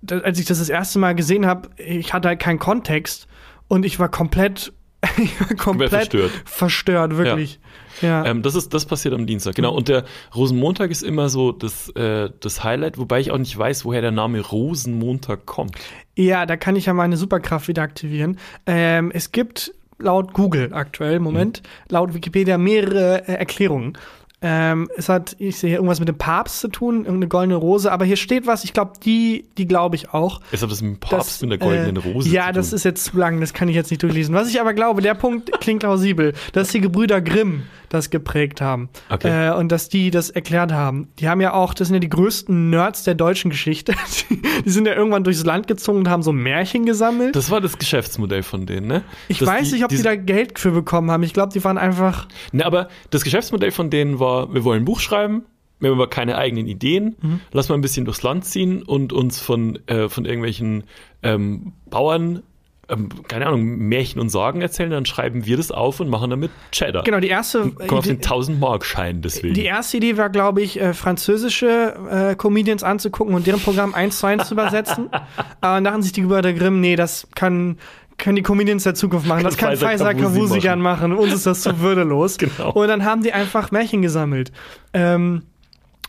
als 0.08 0.38
ich 0.38 0.46
das 0.46 0.58
das 0.58 0.70
erste 0.70 0.98
Mal 0.98 1.14
gesehen 1.14 1.44
habe, 1.44 1.68
ich 1.76 2.14
hatte 2.14 2.28
halt 2.28 2.40
keinen 2.40 2.58
Kontext 2.58 3.26
und 3.68 3.84
ich 3.84 3.98
war 3.98 4.08
komplett, 4.08 4.72
ich 5.18 5.38
war 5.38 5.48
komplett 5.56 5.90
verstört. 5.90 6.30
verstört, 6.46 7.16
wirklich. 7.18 7.54
Ja. 7.56 7.60
Ähm, 8.02 8.42
das, 8.42 8.54
ist, 8.54 8.74
das 8.74 8.86
passiert 8.86 9.14
am 9.14 9.26
Dienstag, 9.26 9.54
genau. 9.54 9.74
Und 9.74 9.88
der 9.88 10.04
Rosenmontag 10.34 10.90
ist 10.90 11.02
immer 11.02 11.28
so 11.28 11.52
das, 11.52 11.88
äh, 11.90 12.30
das 12.40 12.64
Highlight, 12.64 12.98
wobei 12.98 13.20
ich 13.20 13.30
auch 13.30 13.38
nicht 13.38 13.56
weiß, 13.56 13.84
woher 13.84 14.00
der 14.00 14.10
Name 14.10 14.40
Rosenmontag 14.40 15.46
kommt. 15.46 15.76
Ja, 16.16 16.46
da 16.46 16.56
kann 16.56 16.76
ich 16.76 16.86
ja 16.86 16.94
meine 16.94 17.16
Superkraft 17.16 17.68
wieder 17.68 17.82
aktivieren. 17.82 18.38
Ähm, 18.66 19.10
es 19.14 19.32
gibt 19.32 19.72
laut 19.98 20.32
Google 20.32 20.72
aktuell, 20.72 21.20
Moment, 21.20 21.62
laut 21.88 22.14
Wikipedia 22.14 22.58
mehrere 22.58 23.28
äh, 23.28 23.34
Erklärungen. 23.34 23.96
Ähm, 24.42 24.88
es 24.96 25.08
hat, 25.08 25.36
ich 25.38 25.58
sehe 25.58 25.70
hier 25.70 25.78
irgendwas 25.78 26.00
mit 26.00 26.08
dem 26.08 26.18
Papst 26.18 26.60
zu 26.60 26.68
tun, 26.68 26.98
irgendeine 27.04 27.28
goldene 27.28 27.54
Rose, 27.56 27.90
aber 27.92 28.04
hier 28.04 28.16
steht 28.16 28.46
was, 28.46 28.64
ich 28.64 28.72
glaube, 28.72 28.92
die, 29.04 29.46
die 29.56 29.66
glaube 29.66 29.96
ich 29.96 30.10
auch. 30.12 30.40
Es 30.50 30.62
hat 30.62 30.70
das 30.70 30.82
mit 30.82 30.96
dem 30.96 31.00
Papst 31.00 31.14
Das, 31.14 31.42
mit 31.42 31.50
der 31.52 31.58
goldenen 31.58 31.96
äh, 31.96 32.08
Rose 32.08 32.28
Ja, 32.28 32.48
zu 32.48 32.52
das 32.54 32.70
tun. 32.70 32.76
ist 32.76 32.84
jetzt 32.84 33.04
zu 33.04 33.16
lang, 33.16 33.40
das 33.40 33.54
kann 33.54 33.68
ich 33.68 33.76
jetzt 33.76 33.90
nicht 33.90 34.02
durchlesen. 34.02 34.34
Was 34.34 34.48
ich 34.48 34.60
aber 34.60 34.74
glaube, 34.74 35.00
der 35.00 35.14
Punkt 35.14 35.52
klingt 35.60 35.80
plausibel, 35.80 36.32
dass 36.52 36.68
die 36.68 36.80
Gebrüder 36.80 37.20
Grimm 37.20 37.62
das 37.88 38.08
geprägt 38.08 38.60
haben. 38.62 38.88
Okay. 39.10 39.48
Äh, 39.48 39.54
und 39.54 39.70
dass 39.70 39.88
die 39.90 40.10
das 40.10 40.30
erklärt 40.30 40.72
haben. 40.72 41.08
Die 41.18 41.28
haben 41.28 41.42
ja 41.42 41.52
auch, 41.52 41.74
das 41.74 41.88
sind 41.88 41.94
ja 41.94 42.00
die 42.00 42.08
größten 42.08 42.70
Nerds 42.70 43.04
der 43.04 43.14
deutschen 43.14 43.50
Geschichte. 43.50 43.92
Die, 44.30 44.40
die 44.64 44.70
sind 44.70 44.86
ja 44.86 44.94
irgendwann 44.94 45.24
durchs 45.24 45.44
Land 45.44 45.66
gezogen 45.66 45.98
und 45.98 46.08
haben 46.08 46.22
so 46.22 46.32
Märchen 46.32 46.86
gesammelt. 46.86 47.36
Das 47.36 47.50
war 47.50 47.60
das 47.60 47.78
Geschäftsmodell 47.78 48.42
von 48.42 48.64
denen, 48.66 48.86
ne? 48.86 49.02
ich 49.28 49.38
Dass 49.38 49.48
weiß 49.48 49.72
nicht, 49.72 49.84
ob 49.84 49.90
die, 49.90 50.02
da 50.02 50.16
Geld 50.16 50.58
für 50.58 50.70
bekommen 50.70 51.10
haben. 51.10 51.22
Ich 51.22 51.34
glaube, 51.34 51.52
die 51.52 51.62
waren 51.64 51.76
einfach. 51.78 52.28
Ne, 52.52 52.64
aber 52.64 52.88
das 53.10 53.24
Geschäftsmodell 53.24 53.72
von 53.72 53.90
denen 53.90 54.18
war, 54.20 54.31
wir 54.50 54.64
wollen 54.64 54.82
ein 54.82 54.84
Buch 54.84 55.00
schreiben, 55.00 55.44
wir 55.80 55.90
haben 55.90 55.96
aber 55.98 56.08
keine 56.10 56.36
eigenen 56.38 56.66
Ideen, 56.68 57.16
Mhm. 57.20 57.40
lass 57.52 57.68
mal 57.68 57.74
ein 57.76 57.80
bisschen 57.80 58.04
durchs 58.04 58.22
Land 58.22 58.44
ziehen 58.44 58.82
und 58.82 59.12
uns 59.12 59.40
von, 59.40 59.78
äh, 59.88 60.08
von 60.08 60.24
irgendwelchen 60.24 60.84
ähm, 61.24 61.72
Bauern, 61.90 62.42
ähm, 62.88 63.08
keine 63.28 63.46
Ahnung, 63.46 63.64
Märchen 63.64 64.20
und 64.20 64.28
Sagen 64.28 64.60
erzählen, 64.60 64.90
dann 64.90 65.06
schreiben 65.06 65.46
wir 65.46 65.56
das 65.56 65.70
auf 65.70 66.00
und 66.00 66.08
machen 66.08 66.30
damit 66.30 66.50
Cheddar. 66.72 67.04
Genau, 67.04 67.20
die 67.20 67.28
erste, 67.28 67.70
Kommen 67.70 67.90
auf 67.98 68.04
den 68.04 68.16
Idee, 68.16 68.28
1000-Mark-Schein 68.28 69.22
deswegen. 69.22 69.54
die 69.54 69.64
erste 69.64 69.96
Idee 69.98 70.16
war, 70.16 70.30
glaube 70.30 70.62
ich, 70.62 70.80
äh, 70.80 70.92
französische 70.92 71.94
äh, 72.10 72.34
Comedians 72.36 72.82
anzugucken 72.82 73.34
und 73.34 73.46
deren 73.46 73.60
Programm 73.60 73.94
eins 73.94 74.18
zu 74.18 74.26
eins 74.26 74.48
zu 74.48 74.54
übersetzen. 74.54 75.08
Aber 75.60 75.74
dann 75.76 75.84
dachten 75.84 76.02
sich 76.02 76.12
die 76.12 76.22
Gebrüder 76.22 76.52
Grimm, 76.52 76.80
nee, 76.80 76.96
das 76.96 77.28
kann 77.34 77.78
können 78.18 78.36
die 78.36 78.42
Comedians 78.42 78.84
der 78.84 78.94
Zukunft 78.94 79.26
machen. 79.26 79.44
Das 79.44 79.56
Kann 79.56 79.70
kann 79.70 79.78
Faisal 79.78 80.14
Faisal 80.14 80.14
Kavusi 80.14 80.40
Kavusi 80.40 80.60
gern 80.60 80.80
machen. 80.80 81.12
Uns 81.12 81.32
ist 81.32 81.46
das 81.46 81.62
zu 81.62 81.80
würdelos. 81.80 82.36
Genau. 82.42 82.72
Und 82.72 82.88
dann 82.88 83.04
haben 83.04 83.22
die 83.22 83.32
einfach 83.32 83.70
Märchen 83.70 84.02
gesammelt. 84.02 84.52
Ähm, 84.92 85.42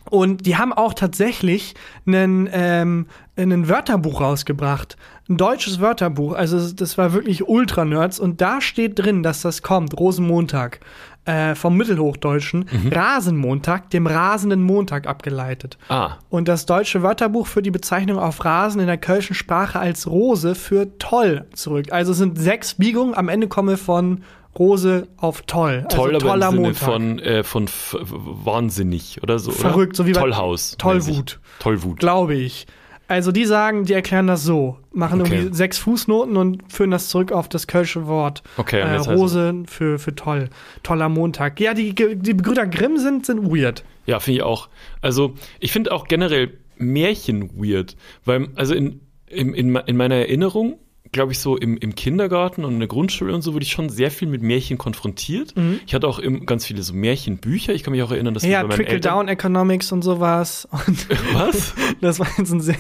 und 0.10 0.46
die 0.46 0.58
haben 0.58 0.74
auch 0.74 0.94
tatsächlich 0.94 1.76
einen, 2.06 2.50
ähm, 2.52 3.08
einen 3.36 3.70
Wörterbuch 3.70 4.22
rausgebracht. 4.22 4.98
Ein 5.30 5.38
deutsches 5.38 5.80
Wörterbuch. 5.80 6.34
Also 6.34 6.72
das 6.72 6.98
war 6.98 7.14
wirklich 7.14 7.48
Ultra-Nerds. 7.48 8.20
Und 8.20 8.42
da 8.42 8.62
steht 8.62 9.00
drin, 9.00 9.24
dass 9.24 9.42
das 9.42 9.62
kommt. 9.62 9.98
Rosenmontag. 9.98 10.80
Äh, 11.26 11.56
vom 11.56 11.78
Mittelhochdeutschen. 11.78 12.66
Rasenmontag, 12.92 13.90
dem 13.92 14.08
rasenden 14.08 14.62
Montag 14.62 15.08
abgeleitet. 15.08 15.78
ah, 15.88 16.18
Und 16.30 16.50
das 16.50 16.66
deutsche 16.66 17.02
Wörterbuch 17.02 17.48
führt 17.48 17.66
die 17.66 17.72
Bezeichnung 17.72 18.20
auf 18.20 18.44
Rasen 18.44 18.82
in 18.82 18.88
der 18.88 18.98
kölschen 18.98 19.34
Sprache 19.34 19.80
als 19.80 20.06
Rose 20.06 20.54
für 20.54 20.98
toll 20.98 21.46
zurück. 21.54 21.94
Also 21.94 22.12
es 22.12 22.18
sind 22.18 22.38
sechs 22.38 22.74
Biegungen. 22.74 23.16
Am 23.16 23.30
Ende 23.30 23.48
komme 23.48 23.78
von 23.78 24.24
Rose 24.60 25.08
auf 25.18 25.44
toll. 25.44 25.86
toll, 25.90 26.14
also 26.16 26.28
toller 26.28 26.52
Montag. 26.52 26.76
von, 26.76 27.20
äh, 27.20 27.44
von 27.44 27.68
wahnsinnig 27.94 29.22
oder 29.24 29.40
so. 29.40 29.52
Verrückt, 29.52 29.94
oder? 29.94 29.98
so 29.98 30.06
wie 30.06 30.14
bei 30.14 30.22
Tollhaus. 30.22 30.76
Tollwut. 30.78 31.40
Tollwut. 31.60 32.00
Glaube 32.00 32.36
ich. 32.36 32.68
Also 33.14 33.32
die 33.32 33.46
sagen, 33.46 33.86
die 33.86 33.94
erklären 33.94 34.26
das 34.26 34.44
so, 34.44 34.78
machen 34.92 35.22
Okay. 35.22 35.36
irgendwie 35.36 35.56
sechs 35.56 35.78
Fußnoten 35.78 36.36
und 36.36 36.64
führen 36.74 36.90
das 36.90 37.10
zurück 37.10 37.32
auf 37.32 37.48
das 37.48 37.68
kölsche 37.68 38.08
Wort. 38.08 38.42
Okay, 38.58 38.80
äh, 38.80 38.86
heißt 38.86 39.08
Rose 39.08 39.64
für, 39.68 40.00
für 40.00 40.16
toll. 40.16 40.50
Toller 40.82 41.10
Montag. 41.10 41.60
Ja, 41.60 41.76
die, 41.76 41.94
die 41.94 42.34
Brüder 42.34 42.66
Grimm 42.66 42.98
sind, 42.98 43.26
sind 43.26 43.46
weird. 43.52 43.84
Ja, 44.08 44.20
finde 44.20 44.38
ich 44.40 44.44
auch. 44.44 44.68
Also, 45.02 45.36
ich 45.60 45.72
finde 45.72 45.92
auch 45.92 46.08
generell 46.08 46.58
Märchen 46.78 47.52
weird, 47.56 47.96
weil, 48.26 48.48
also 48.56 48.74
in, 48.74 49.00
in, 49.28 49.54
in, 49.54 49.76
in 49.76 49.96
meiner 49.96 50.16
Erinnerung, 50.16 50.80
glaube 51.14 51.32
ich, 51.32 51.40
so 51.40 51.56
im, 51.56 51.78
im 51.78 51.96
Kindergarten 51.96 52.66
und 52.66 52.74
in 52.74 52.80
der 52.80 52.88
Grundschule 52.90 53.34
und 53.34 53.42
so 53.42 53.54
wurde 53.54 53.64
ich 53.64 53.72
schon 53.72 53.88
sehr 53.90 54.12
viel 54.12 54.28
mit 54.28 54.42
Märchen 54.42 54.78
konfrontiert. 54.78 55.54
Ich 55.86 55.94
hatte 55.94 56.08
auch 56.08 56.20
im, 56.20 56.46
ganz 56.46 56.66
viele 56.66 56.84
so 56.84 56.94
Märchenbücher. 56.94 57.74
Ich 57.74 57.84
kann 57.84 57.94
mich 57.94 58.04
auch 58.04 58.12
erinnern, 58.12 58.34
dass 58.34 58.44
Ja, 58.44 58.62
bei 58.64 58.70
meinen 58.70 58.72
Eltern. 58.82 58.86
Trickle-Down-Economics 59.02 59.92
und 59.94 60.02
sowas. 60.02 60.68
Und 60.72 61.08
Was? 61.34 61.74
das 62.02 62.20
war 62.20 62.28
jetzt 62.38 62.52
ein 62.52 62.60
sehr, 62.62 62.76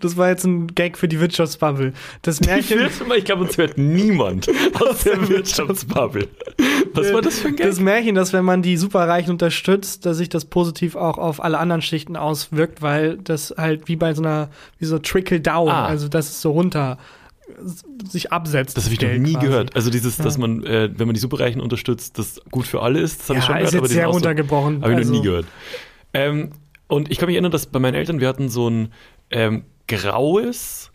das 0.00 0.16
war 0.16 0.28
jetzt 0.28 0.44
ein 0.44 0.68
Gag 0.68 0.96
für 0.96 1.08
die 1.08 1.18
Wirtschaftsbubble. 1.18 1.92
Das 2.22 2.40
Ich, 2.40 2.46
Märchen. 2.46 2.78
will- 2.78 3.16
ich 3.18 3.24
glaube, 3.24 3.42
uns 3.42 3.58
hört 3.58 3.76
niemand 3.78 4.48
aus 4.80 5.04
der 5.04 5.28
Wirtschaftsbubble. 5.28 6.28
Was 6.92 7.12
war 7.12 7.22
das 7.22 7.38
für 7.40 7.48
ein 7.48 7.56
Gag? 7.56 7.66
Das 7.66 7.80
Märchen, 7.80 8.14
dass 8.14 8.32
wenn 8.32 8.44
man 8.44 8.62
die 8.62 8.76
Superreichen 8.76 9.32
unterstützt, 9.32 10.04
dass 10.06 10.18
sich 10.18 10.28
das 10.28 10.44
positiv 10.44 10.94
auch 10.94 11.18
auf 11.18 11.42
alle 11.42 11.58
anderen 11.58 11.82
Schichten 11.82 12.16
auswirkt, 12.16 12.82
weil 12.82 13.16
das 13.18 13.54
halt 13.56 13.88
wie 13.88 13.96
bei 13.96 14.14
so 14.14 14.22
einer, 14.22 14.50
wie 14.78 14.84
so 14.84 14.98
Trickle-Down, 14.98 15.68
Ah. 15.70 15.86
also 15.86 16.08
dass 16.08 16.28
es 16.28 16.40
so 16.42 16.50
runter 16.52 16.98
sich 18.10 18.32
absetzt. 18.32 18.76
Das 18.76 18.84
habe 18.84 18.94
ich 18.94 19.00
noch 19.00 19.08
nie 19.10 19.32
quasi. 19.34 19.46
gehört. 19.46 19.76
Also 19.76 19.90
dieses, 19.90 20.16
dass 20.16 20.38
man, 20.38 20.64
äh, 20.64 20.90
wenn 20.96 21.06
man 21.06 21.14
die 21.14 21.20
Superreichen 21.20 21.60
unterstützt, 21.60 22.18
das 22.18 22.40
gut 22.50 22.66
für 22.66 22.82
alle 22.82 23.00
ist, 23.00 23.20
das 23.20 23.28
habe 23.30 23.38
Ja, 23.38 23.40
ich 23.40 23.46
schon 23.46 23.54
ist 23.56 23.60
gehört. 23.60 23.72
jetzt 23.72 23.78
aber 23.78 23.88
sehr 23.88 24.08
Ausdruck 24.08 24.14
runtergebrochen. 24.26 24.82
Habe 24.82 24.92
ich 24.92 24.98
Also- 24.98 25.12
noch 25.12 25.18
nie 25.20 25.24
gehört. 25.26 25.46
Ähm, 26.14 26.50
und 26.86 27.10
ich 27.10 27.18
kann 27.18 27.26
mich 27.26 27.34
erinnern, 27.34 27.52
dass 27.52 27.66
bei 27.66 27.78
meinen 27.78 27.94
Eltern, 27.94 28.20
wir 28.20 28.28
hatten 28.28 28.48
so 28.48 28.68
ein 28.68 28.92
ähm, 29.30 29.64
graues 29.88 30.90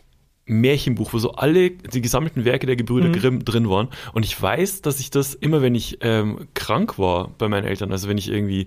Märchenbuch, 0.46 1.12
wo 1.14 1.18
so 1.18 1.32
alle 1.32 1.70
die 1.70 2.02
gesammelten 2.02 2.44
Werke 2.44 2.66
der 2.66 2.74
Mhm. 2.74 2.78
Gebrüder 2.78 3.08
Grimm 3.10 3.44
drin 3.44 3.70
waren. 3.70 3.88
Und 4.12 4.24
ich 4.26 4.40
weiß, 4.40 4.82
dass 4.82 5.00
ich 5.00 5.10
das 5.10 5.32
immer, 5.34 5.62
wenn 5.62 5.74
ich 5.74 5.98
ähm, 6.02 6.48
krank 6.52 6.98
war 6.98 7.30
bei 7.38 7.48
meinen 7.48 7.64
Eltern, 7.64 7.92
also 7.92 8.08
wenn 8.08 8.18
ich 8.18 8.28
irgendwie, 8.30 8.66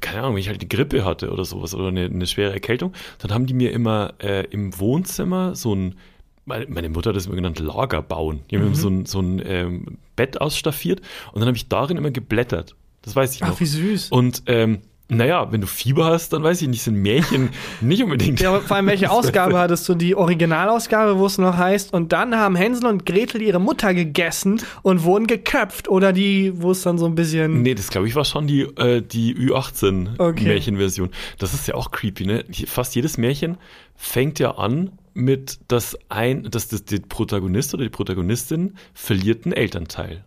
keine 0.00 0.20
Ahnung, 0.22 0.34
wenn 0.34 0.40
ich 0.40 0.48
halt 0.48 0.62
die 0.62 0.68
Grippe 0.68 1.04
hatte 1.04 1.30
oder 1.30 1.44
sowas 1.44 1.74
oder 1.76 1.88
eine, 1.88 2.06
eine 2.06 2.26
schwere 2.26 2.52
Erkältung, 2.52 2.92
dann 3.18 3.32
haben 3.32 3.46
die 3.46 3.54
mir 3.54 3.70
immer 3.70 4.14
äh, 4.18 4.44
im 4.50 4.76
Wohnzimmer 4.80 5.54
so 5.54 5.74
ein 5.74 5.94
meine 6.44 6.66
meine 6.68 6.88
Mutter 6.88 7.10
hat 7.10 7.16
das 7.16 7.26
immer 7.26 7.36
genannt 7.36 7.58
Lager 7.58 8.02
bauen. 8.02 8.40
Die 8.50 8.56
haben 8.56 8.68
Mhm. 8.68 8.74
so 8.74 8.88
ein, 8.88 9.06
so 9.06 9.20
ein 9.20 9.42
ähm, 9.44 9.98
Bett 10.16 10.40
ausstaffiert 10.40 11.00
und 11.32 11.40
dann 11.40 11.46
habe 11.48 11.56
ich 11.56 11.68
darin 11.68 11.96
immer 11.96 12.10
geblättert. 12.10 12.74
Das 13.02 13.16
weiß 13.16 13.34
ich 13.34 13.40
noch. 13.40 13.48
Ach, 13.56 13.60
wie 13.60 13.66
süß. 13.66 14.10
Und 14.10 14.42
ähm, 14.46 14.80
naja, 15.16 15.50
wenn 15.50 15.60
du 15.60 15.66
Fieber 15.66 16.06
hast, 16.06 16.32
dann 16.32 16.42
weiß 16.42 16.62
ich 16.62 16.68
nicht, 16.68 16.82
sind 16.82 16.96
Märchen 16.96 17.50
nicht 17.80 18.02
unbedingt. 18.02 18.40
Ja, 18.40 18.60
vor 18.60 18.76
allem, 18.76 18.86
welche 18.86 19.10
Ausgabe 19.10 19.58
hattest 19.58 19.88
du? 19.88 19.94
Die 19.94 20.14
Originalausgabe, 20.14 21.18
wo 21.18 21.26
es 21.26 21.38
noch 21.38 21.56
heißt, 21.56 21.92
und 21.92 22.12
dann 22.12 22.36
haben 22.36 22.56
Hänsel 22.56 22.86
und 22.86 23.06
Gretel 23.06 23.42
ihre 23.42 23.60
Mutter 23.60 23.94
gegessen 23.94 24.60
und 24.82 25.04
wurden 25.04 25.26
geköpft. 25.26 25.88
Oder 25.88 26.12
die, 26.12 26.52
wo 26.62 26.70
es 26.70 26.82
dann 26.82 26.98
so 26.98 27.06
ein 27.06 27.14
bisschen. 27.14 27.62
Nee, 27.62 27.74
das 27.74 27.90
glaube 27.90 28.08
ich 28.08 28.14
war 28.14 28.24
schon 28.24 28.46
die, 28.46 28.62
äh, 28.62 29.02
die 29.02 29.32
Okay. 29.32 29.52
Ü18-Märchenversion. 29.52 31.10
Das 31.38 31.54
ist 31.54 31.68
ja 31.68 31.74
auch 31.74 31.90
creepy, 31.90 32.26
ne? 32.26 32.44
Fast 32.66 32.94
jedes 32.94 33.18
Märchen 33.18 33.56
fängt 33.96 34.38
ja 34.38 34.52
an 34.52 34.92
mit, 35.14 35.58
dass 35.68 35.96
ein, 36.08 36.44
dass 36.50 36.68
das, 36.68 36.84
der 36.84 37.00
Protagonist 37.00 37.74
oder 37.74 37.84
die 37.84 37.90
Protagonistin 37.90 38.74
verliert 38.94 39.44
einen 39.44 39.52
Elternteil. 39.52 40.24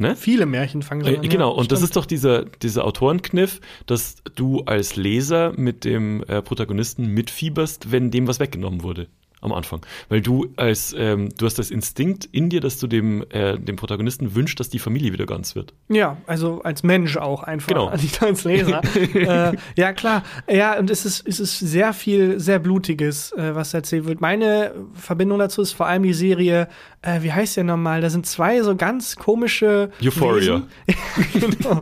Ne? 0.00 0.16
Viele 0.16 0.46
Märchen 0.46 0.80
fangen 0.82 1.04
so 1.04 1.10
Äh, 1.10 1.18
an. 1.18 1.28
genau, 1.28 1.50
ja, 1.50 1.56
und 1.56 1.70
das 1.70 1.78
stimmt. 1.80 1.90
ist 1.90 1.96
doch 1.96 2.06
dieser, 2.06 2.44
dieser 2.46 2.84
Autorenkniff, 2.86 3.60
dass 3.84 4.16
du 4.34 4.62
als 4.62 4.96
Leser 4.96 5.52
mit 5.56 5.84
dem 5.84 6.22
äh, 6.24 6.40
Protagonisten 6.40 7.06
mitfieberst, 7.08 7.92
wenn 7.92 8.10
dem 8.10 8.26
was 8.26 8.40
weggenommen 8.40 8.82
wurde 8.82 9.08
am 9.40 9.52
Anfang. 9.52 9.80
Weil 10.08 10.20
du 10.20 10.48
als, 10.56 10.94
ähm, 10.98 11.30
du 11.38 11.46
hast 11.46 11.58
das 11.58 11.70
Instinkt 11.70 12.26
in 12.30 12.50
dir, 12.50 12.60
dass 12.60 12.78
du 12.78 12.86
dem, 12.86 13.24
äh, 13.30 13.58
dem 13.58 13.76
Protagonisten 13.76 14.34
wünschst, 14.34 14.60
dass 14.60 14.68
die 14.68 14.78
Familie 14.78 15.12
wieder 15.12 15.26
ganz 15.26 15.54
wird. 15.54 15.72
Ja, 15.88 16.18
also 16.26 16.60
als 16.62 16.82
Mensch 16.82 17.16
auch 17.16 17.42
einfach, 17.42 17.68
Genau. 17.68 17.90
nicht 17.96 18.22
als 18.22 18.44
Leser. 18.44 18.82
äh, 19.14 19.56
ja, 19.76 19.92
klar. 19.92 20.22
Ja, 20.50 20.78
und 20.78 20.90
es 20.90 21.04
ist, 21.06 21.26
es 21.26 21.40
ist 21.40 21.58
sehr 21.58 21.92
viel, 21.92 22.38
sehr 22.38 22.58
Blutiges, 22.58 23.32
äh, 23.32 23.54
was 23.54 23.72
erzählt 23.74 24.04
wird. 24.06 24.20
Meine 24.20 24.74
Verbindung 24.94 25.38
dazu 25.38 25.62
ist 25.62 25.72
vor 25.72 25.86
allem 25.86 26.02
die 26.02 26.12
Serie, 26.14 26.68
äh, 27.02 27.22
wie 27.22 27.32
heißt 27.32 27.56
der 27.56 27.64
nochmal? 27.64 28.00
Da 28.02 28.10
sind 28.10 28.26
zwei 28.26 28.60
so 28.62 28.76
ganz 28.76 29.16
komische 29.16 29.90
Euphoria. 30.04 30.62
Genau. 31.32 31.80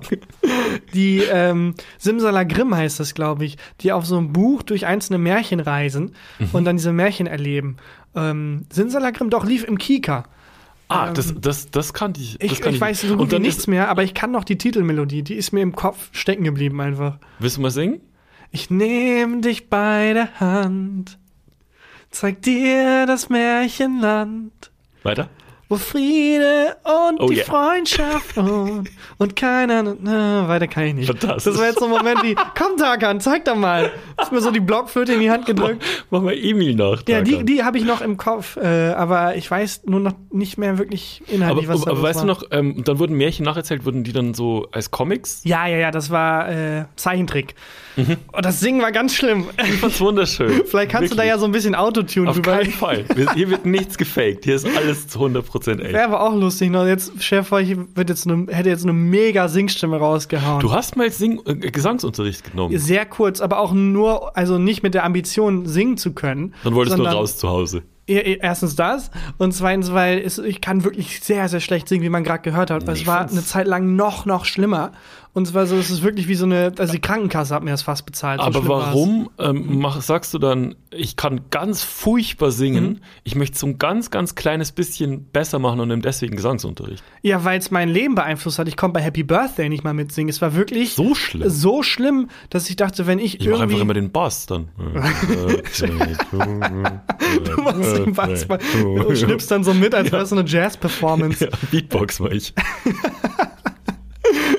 Die 0.94 1.18
ähm, 1.30 1.74
Simsalagrim 1.98 2.74
heißt 2.74 3.00
das, 3.00 3.14
glaube 3.14 3.44
ich, 3.44 3.56
die 3.80 3.92
auf 3.92 4.06
so 4.06 4.16
einem 4.16 4.32
Buch 4.32 4.62
durch 4.62 4.86
einzelne 4.86 5.18
Märchen 5.18 5.60
reisen 5.60 6.12
Mhm. 6.38 6.48
und 6.52 6.64
dann 6.64 6.76
diese 6.76 6.92
Märchen 6.92 7.26
erleben. 7.26 7.47
Ähm, 8.14 8.66
Simsalagrim 8.70 9.30
doch 9.30 9.44
lief 9.44 9.64
im 9.64 9.78
Kika. 9.78 10.24
Ah, 10.88 11.12
das, 11.12 11.34
das, 11.38 11.70
das 11.70 11.92
kannte 11.92 12.20
ich. 12.20 12.40
Ich, 12.40 12.50
das 12.50 12.61
kann 12.62 12.74
ich 12.74 12.80
weiß 12.80 13.02
so 13.02 13.16
gut 13.16 13.30
wie 13.30 13.38
nichts 13.38 13.66
mehr, 13.66 13.90
aber 13.90 14.04
ich 14.04 14.14
kann 14.14 14.30
noch 14.30 14.44
die 14.44 14.56
Titelmelodie. 14.56 15.22
Die 15.22 15.34
ist 15.34 15.52
mir 15.52 15.61
im 15.61 15.74
Kopf 15.76 16.08
stecken 16.12 16.44
geblieben 16.44 16.80
einfach. 16.80 17.18
Willst 17.38 17.58
du 17.58 17.61
mal 17.61 17.70
singen? 17.70 18.00
Ich 18.50 18.70
nehm 18.70 19.42
dich 19.42 19.68
bei 19.68 20.14
der 20.14 20.40
Hand, 20.40 21.18
zeig 22.11 22.40
dir 22.40 23.04
das 23.06 23.28
Märchenland, 23.28 24.70
Weiter? 25.02 25.28
Wo 25.68 25.76
Friede 25.76 26.76
und 26.85 27.20
Oh 27.20 27.28
die 27.28 27.37
yeah. 27.37 27.44
Freundschaft 27.44 28.37
und, 28.38 28.88
und 29.18 29.37
keiner. 29.37 29.96
Na, 30.00 30.48
weiter 30.48 30.66
kann 30.66 30.85
ich 30.85 30.94
nicht. 30.94 31.07
Fantastisch. 31.07 31.52
Das 31.52 31.59
war 31.61 31.66
jetzt 31.66 31.78
so 31.78 31.85
ein 31.85 31.90
Moment 31.90 32.22
wie, 32.22 32.35
komm 32.57 32.76
Tarkan, 32.78 33.20
zeig 33.20 33.44
doch 33.44 33.54
mal. 33.54 33.90
Hast 34.16 34.33
mir 34.33 34.40
so 34.40 34.50
die 34.50 34.61
Blockflöte 34.61 35.12
in 35.12 35.20
die 35.20 35.31
Hand 35.31 35.46
gedrückt. 35.46 35.85
Mach 36.11 36.22
mal 36.22 36.35
Emil 36.35 36.74
nach. 36.74 37.02
Ja, 37.07 37.20
die, 37.20 37.33
Tarkan. 37.33 37.46
die 37.46 37.64
habe 37.64 37.78
ich 37.78 37.85
noch 37.85 38.00
im 38.00 38.16
Kopf, 38.16 38.57
äh, 38.57 38.92
aber 38.92 39.37
ich 39.37 39.50
weiß 39.50 39.83
nur 39.85 40.00
noch 40.00 40.14
nicht 40.31 40.57
mehr 40.57 40.78
wirklich 40.78 41.22
inhaltlich, 41.26 41.68
aber, 41.68 41.74
was 41.74 41.87
aber 41.87 41.96
los 41.96 42.02
weißt 42.02 42.16
war. 42.20 42.26
du 42.26 42.33
noch, 42.33 42.42
ähm, 42.50 42.85
dann 42.85 42.98
wurden 42.98 43.16
Märchen 43.16 43.44
nacherzählt, 43.44 43.85
wurden 43.85 44.04
die 44.04 44.12
dann 44.12 44.33
so 44.33 44.68
als 44.72 44.90
Comics? 44.90 45.42
Ja, 45.44 45.66
ja, 45.66 45.76
ja, 45.76 45.90
das 45.90 46.11
war 46.11 46.48
äh, 46.48 46.85
Zeichentrick. 46.96 47.54
Mhm. 47.96 48.16
Und 48.33 48.44
das 48.44 48.61
Singen 48.61 48.81
war 48.81 48.92
ganz 48.92 49.14
schlimm. 49.14 49.46
Ich 49.62 49.74
fand's 49.74 50.00
wunderschön. 50.00 50.62
Vielleicht 50.66 50.92
kannst 50.92 51.12
du 51.12 51.16
da 51.16 51.24
ja 51.24 51.37
so 51.37 51.44
ein 51.44 51.52
bisschen 51.52 51.74
Autotune 51.74 52.31
Auf 52.31 52.37
drüber. 52.37 52.52
keinen 52.52 52.70
Fall. 52.70 53.04
Hier 53.35 53.50
wird 53.50 53.66
nichts 53.66 53.98
gefaked. 53.98 54.44
Hier 54.44 54.54
ist 54.54 54.66
alles 54.76 55.09
zu 55.09 55.18
100% 55.18 55.57
echt. 55.66 55.92
Wäre 55.92 56.04
aber 56.04 56.22
auch 56.22 56.34
lustig. 56.34 56.70
Noch 56.70 56.86
jetzt, 56.86 57.12
vor, 57.44 57.60
ich 57.60 57.76
jetzt 57.96 58.26
eine, 58.26 58.46
hätte 58.52 58.68
jetzt 58.68 58.84
eine 58.84 58.92
mega 58.92 59.48
Singstimme 59.48 59.96
rausgehauen. 59.96 60.60
Du 60.60 60.72
hast 60.72 60.96
mal 60.96 61.10
Sing 61.10 61.40
äh, 61.46 61.54
Gesangsunterricht 61.54 62.50
genommen. 62.50 62.78
Sehr 62.78 63.06
kurz, 63.06 63.40
aber 63.40 63.58
auch 63.58 63.72
nur, 63.72 64.36
also 64.36 64.58
nicht 64.58 64.82
mit 64.82 64.94
der 64.94 65.04
Ambition, 65.04 65.66
singen 65.66 65.96
zu 65.96 66.12
können. 66.12 66.54
Dann 66.64 66.74
wolltest 66.74 66.98
du 66.98 67.02
raus 67.02 67.36
zu 67.36 67.48
Hause. 67.48 67.82
Erstens 68.06 68.74
das 68.74 69.10
und 69.36 69.52
zweitens, 69.52 69.92
weil 69.92 70.18
es, 70.18 70.38
ich 70.38 70.62
kann 70.62 70.82
wirklich 70.82 71.20
sehr, 71.20 71.46
sehr 71.48 71.60
schlecht 71.60 71.88
singen, 71.88 72.02
wie 72.02 72.08
man 72.08 72.24
gerade 72.24 72.40
gehört 72.40 72.70
hat. 72.70 72.86
Nee, 72.86 72.92
es 72.92 73.06
war 73.06 73.28
eine 73.28 73.44
Zeit 73.44 73.66
lang 73.66 73.96
noch, 73.96 74.24
noch 74.24 74.46
schlimmer. 74.46 74.92
Und 75.38 75.46
zwar 75.46 75.66
so, 75.68 75.77
es 75.77 75.88
ist 75.88 76.03
wirklich 76.03 76.27
wie 76.27 76.35
so 76.35 76.46
eine, 76.46 76.72
also 76.79 76.92
die 76.92 77.01
Krankenkasse 77.01 77.55
hat 77.55 77.62
mir 77.62 77.70
das 77.70 77.83
fast 77.83 78.05
bezahlt. 78.05 78.40
So 78.40 78.46
Aber 78.46 78.66
war's. 78.66 78.87
warum 78.88 79.31
ähm, 79.38 79.79
mach, 79.79 80.03
sagst 80.03 80.35
du 80.35 80.38
dann, 80.38 80.74
ich 80.90 81.14
kann 81.16 81.42
ganz 81.51 81.83
furchtbar 81.83 82.51
singen, 82.51 82.85
Mhm. 82.88 82.98
ich 83.22 83.37
möchte 83.37 83.57
so 83.57 83.66
ein 83.68 83.79
ganz, 83.79 84.11
ganz 84.11 84.35
kleines 84.35 84.72
bisschen 84.72 85.27
besser 85.27 85.61
machen 85.61 85.79
und 85.79 85.88
nimm 85.88 86.03
deswegen 86.03 86.35
Gesangsunterricht? 86.35 87.05
Ja, 87.22 87.44
weil 87.44 87.59
es 87.61 87.70
mein 87.70 87.88
Leben 87.88 88.16
beeinflusst 88.16 88.59
hat. 88.59 88.66
Ich 88.66 88.77
konnte 88.77 88.94
bei 88.94 89.01
Happy 89.01 89.22
Birthday 89.22 89.68
nicht 89.68 89.85
mal 89.85 89.94
mitsingen. 89.94 90.29
Es 90.29 90.42
war 90.42 90.55
wirklich 90.55 90.94
So 90.94 91.14
schlimm. 91.14 91.48
so 91.48 91.85
schlimm, 91.85 92.29
dass 92.51 92.68
ich 92.68 92.74
dachte, 92.74 93.07
wenn 93.07 93.20
ich, 93.20 93.40
Ich 93.40 93.46
mache 93.46 93.62
einfach 93.62 93.62
irgendwie 93.77 93.81
immer 93.83 93.94
den 93.94 94.11
Bass 94.11 94.46
dann. 94.46 94.68
du 97.44 97.62
machst 97.62 97.96
den 97.96 98.12
Bass 98.12 98.48
mal 98.48 98.59
und 99.07 99.16
schnippst 99.16 99.51
dann 99.53 99.62
so 99.62 99.72
mit, 99.72 99.94
als 99.94 100.11
wäre 100.11 100.22
es 100.24 100.31
so 100.31 100.37
eine 100.37 100.48
Jazz-Performance. 100.48 101.44
Ja, 101.44 101.51
Beatbox 101.70 102.18
war 102.20 102.33
ich. 102.33 102.53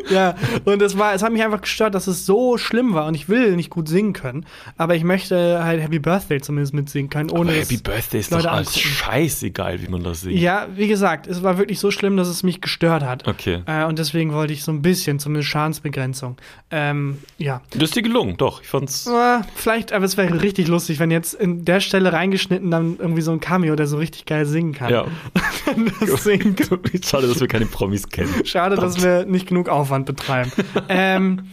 Ja, 0.20 0.36
und 0.66 0.82
es 0.82 0.98
war, 0.98 1.14
es 1.14 1.22
hat 1.22 1.32
mich 1.32 1.44
einfach 1.44 1.62
gestört, 1.62 1.94
dass 1.94 2.08
es 2.08 2.26
so 2.26 2.58
schlimm 2.58 2.94
war 2.94 3.06
und 3.06 3.14
ich 3.14 3.30
will 3.30 3.56
nicht 3.56 3.70
gut 3.70 3.88
singen 3.88 4.14
können, 4.14 4.46
aber 4.78 4.96
ich 4.96 5.04
möchte 5.04 5.64
halt 5.64 5.82
Happy 5.82 6.00
Birthday 6.00 6.42
zumindest 6.42 6.74
mitsingen 6.74 7.10
können, 7.10 7.30
ohne 7.30 7.52
Aber 7.52 7.60
Happy 7.60 7.78
Birthday 7.78 8.20
ist 8.20 8.32
Leute 8.32 8.44
doch 8.44 8.54
alles 8.54 8.68
angucken. 8.70 8.88
scheißegal, 8.88 9.82
wie 9.82 9.88
man 9.88 10.04
das 10.04 10.22
singt. 10.22 10.40
Ja, 10.40 10.68
wie 10.76 10.88
gesagt, 10.88 11.28
es 11.28 11.44
war 11.44 11.58
wirklich 11.58 11.80
so 11.80 11.92
schlimm, 11.92 12.18
dass 12.18 12.28
es 12.28 12.44
mich 12.44 12.62
gestört 12.62 13.04
hat. 13.04 13.28
Okay. 13.28 13.62
Äh, 13.66 13.86
und 13.86 14.00
deswegen 14.00 14.34
wollte 14.34 14.54
ich 14.54 14.64
so 14.64 14.72
ein 14.72 14.82
bisschen, 14.82 15.20
zumindest 15.20 15.50
Schadensbegrenzung. 15.50 16.38
Ähm, 16.72 17.20
ja. 17.38 17.62
Das 17.72 17.84
ist 17.84 17.96
dir 17.96 18.02
gelungen, 18.02 18.38
doch. 18.38 18.62
Ich 18.62 18.68
fand's. 18.68 19.08
Äh, 19.08 19.40
vielleicht, 19.56 19.94
aber 19.94 20.06
es 20.06 20.18
wäre 20.18 20.42
richtig 20.42 20.68
lustig, 20.68 21.00
wenn 21.00 21.12
jetzt 21.12 21.34
in 21.34 21.66
der 21.66 21.80
Stelle 21.80 22.14
reingeschnitten 22.14 22.72
dann 22.72 22.98
irgendwie 23.00 23.22
so 23.22 23.32
ein 23.32 23.40
Cameo, 23.40 23.76
der 23.76 23.88
so 23.88 23.98
richtig 23.98 24.26
geil 24.26 24.46
singen 24.46 24.74
kann. 24.74 24.92
Ja. 24.92 25.06
das 26.00 26.24
singt. 26.24 26.70
Schade, 27.06 27.28
dass 27.28 27.40
wir 27.40 27.48
keine 27.48 27.66
Promis 27.66 28.10
kennen. 28.10 28.34
Schade, 28.46 28.76
dass 28.76 29.04
wir 29.04 29.26
nicht 29.26 29.48
genug 29.48 29.70
Aufwand 29.70 29.99
betreiben. 30.06 30.52
ähm, 30.90 31.44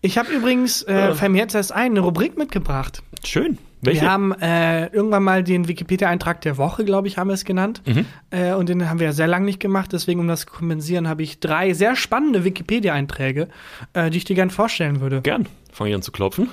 ich 0.00 0.18
habe 0.18 0.32
übrigens, 0.32 0.82
äh, 0.82 1.12
jetzt 1.34 1.54
erst 1.54 1.72
ein, 1.72 1.92
eine 1.92 2.00
Rubrik 2.00 2.36
mitgebracht. 2.36 3.02
Schön. 3.24 3.58
Welche? 3.84 4.02
Wir 4.02 4.10
haben 4.10 4.32
äh, 4.40 4.86
irgendwann 4.86 5.24
mal 5.24 5.42
den 5.42 5.66
Wikipedia-Eintrag 5.66 6.40
der 6.42 6.56
Woche, 6.56 6.84
glaube 6.84 7.08
ich, 7.08 7.18
haben 7.18 7.28
wir 7.28 7.34
es 7.34 7.44
genannt. 7.44 7.82
Mhm. 7.84 8.06
Äh, 8.30 8.52
und 8.54 8.68
den 8.68 8.88
haben 8.88 9.00
wir 9.00 9.06
ja 9.06 9.12
sehr 9.12 9.26
lange 9.26 9.44
nicht 9.44 9.58
gemacht. 9.58 9.92
Deswegen, 9.92 10.20
um 10.20 10.28
das 10.28 10.40
zu 10.40 10.46
kompensieren, 10.46 11.08
habe 11.08 11.24
ich 11.24 11.40
drei 11.40 11.72
sehr 11.72 11.96
spannende 11.96 12.44
Wikipedia-Einträge, 12.44 13.48
äh, 13.92 14.10
die 14.10 14.18
ich 14.18 14.24
dir 14.24 14.36
gerne 14.36 14.52
vorstellen 14.52 15.00
würde. 15.00 15.20
Gern. 15.20 15.48
Fange 15.72 15.90
ich 15.90 15.96
an 15.96 16.02
zu 16.02 16.12
klopfen. 16.12 16.48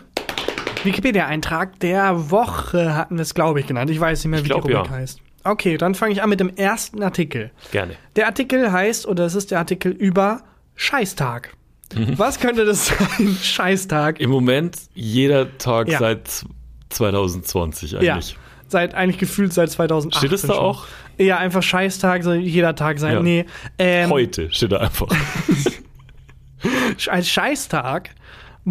Wikipedia-Eintrag 0.84 1.80
der 1.80 2.32
Woche 2.32 2.96
hatten 2.96 3.18
wir 3.18 3.22
es, 3.22 3.36
glaube 3.36 3.60
ich, 3.60 3.68
genannt. 3.68 3.92
Ich 3.92 4.00
weiß 4.00 4.24
nicht 4.24 4.32
mehr, 4.32 4.40
Ich 4.40 4.46
wie 4.46 4.50
glaub, 4.50 4.66
die 4.66 4.74
Rubrik 4.74 4.92
ja. 4.92 4.98
heißt. 4.98 5.20
Okay, 5.44 5.78
dann 5.78 5.94
fange 5.94 6.14
ich 6.14 6.24
an 6.24 6.30
mit 6.30 6.40
dem 6.40 6.50
ersten 6.56 7.04
Artikel. 7.04 7.52
Gerne. 7.72 7.96
Der 8.16 8.26
Artikel 8.26 8.72
heißt, 8.72 9.06
oder 9.08 9.26
es 9.26 9.36
ist 9.36 9.52
der 9.52 9.60
Artikel 9.60 9.92
über 9.92 10.42
Scheißtag. 10.82 11.50
Mhm. 11.94 12.18
Was 12.18 12.40
könnte 12.40 12.64
das 12.64 12.88
sein? 13.18 13.38
Scheißtag. 13.42 14.20
Im 14.22 14.30
Moment 14.30 14.78
jeder 14.94 15.58
Tag 15.58 15.90
Ja. 15.90 16.00
seit 16.00 16.28
z- 16.30 16.48
2020 16.90 17.92
Ja. 17.92 18.14
eigentlich. 18.14 18.38
Seit, 18.70 18.94
eigentlich 18.94 19.18
gefühlt 19.18 19.52
seit 19.52 19.70
2008. 19.72 20.16
Steht 20.20 20.32
es 20.32 20.44
da 20.44 20.54
auch? 20.54 20.86
Ja, 21.18 21.38
einfach 21.38 21.62
Scheißtag, 21.64 22.24
soll 22.24 22.36
jeder 22.38 22.76
Tag 22.76 23.00
sein. 23.00 23.14
Ja. 23.16 23.22
Nee. 23.22 23.46
Ähm, 23.78 24.10
Heute 24.10 24.50
steht 24.54 24.72
da 24.72 24.78
einfach. 24.78 25.08
als 27.08 27.30
Scheißtag 27.30 28.12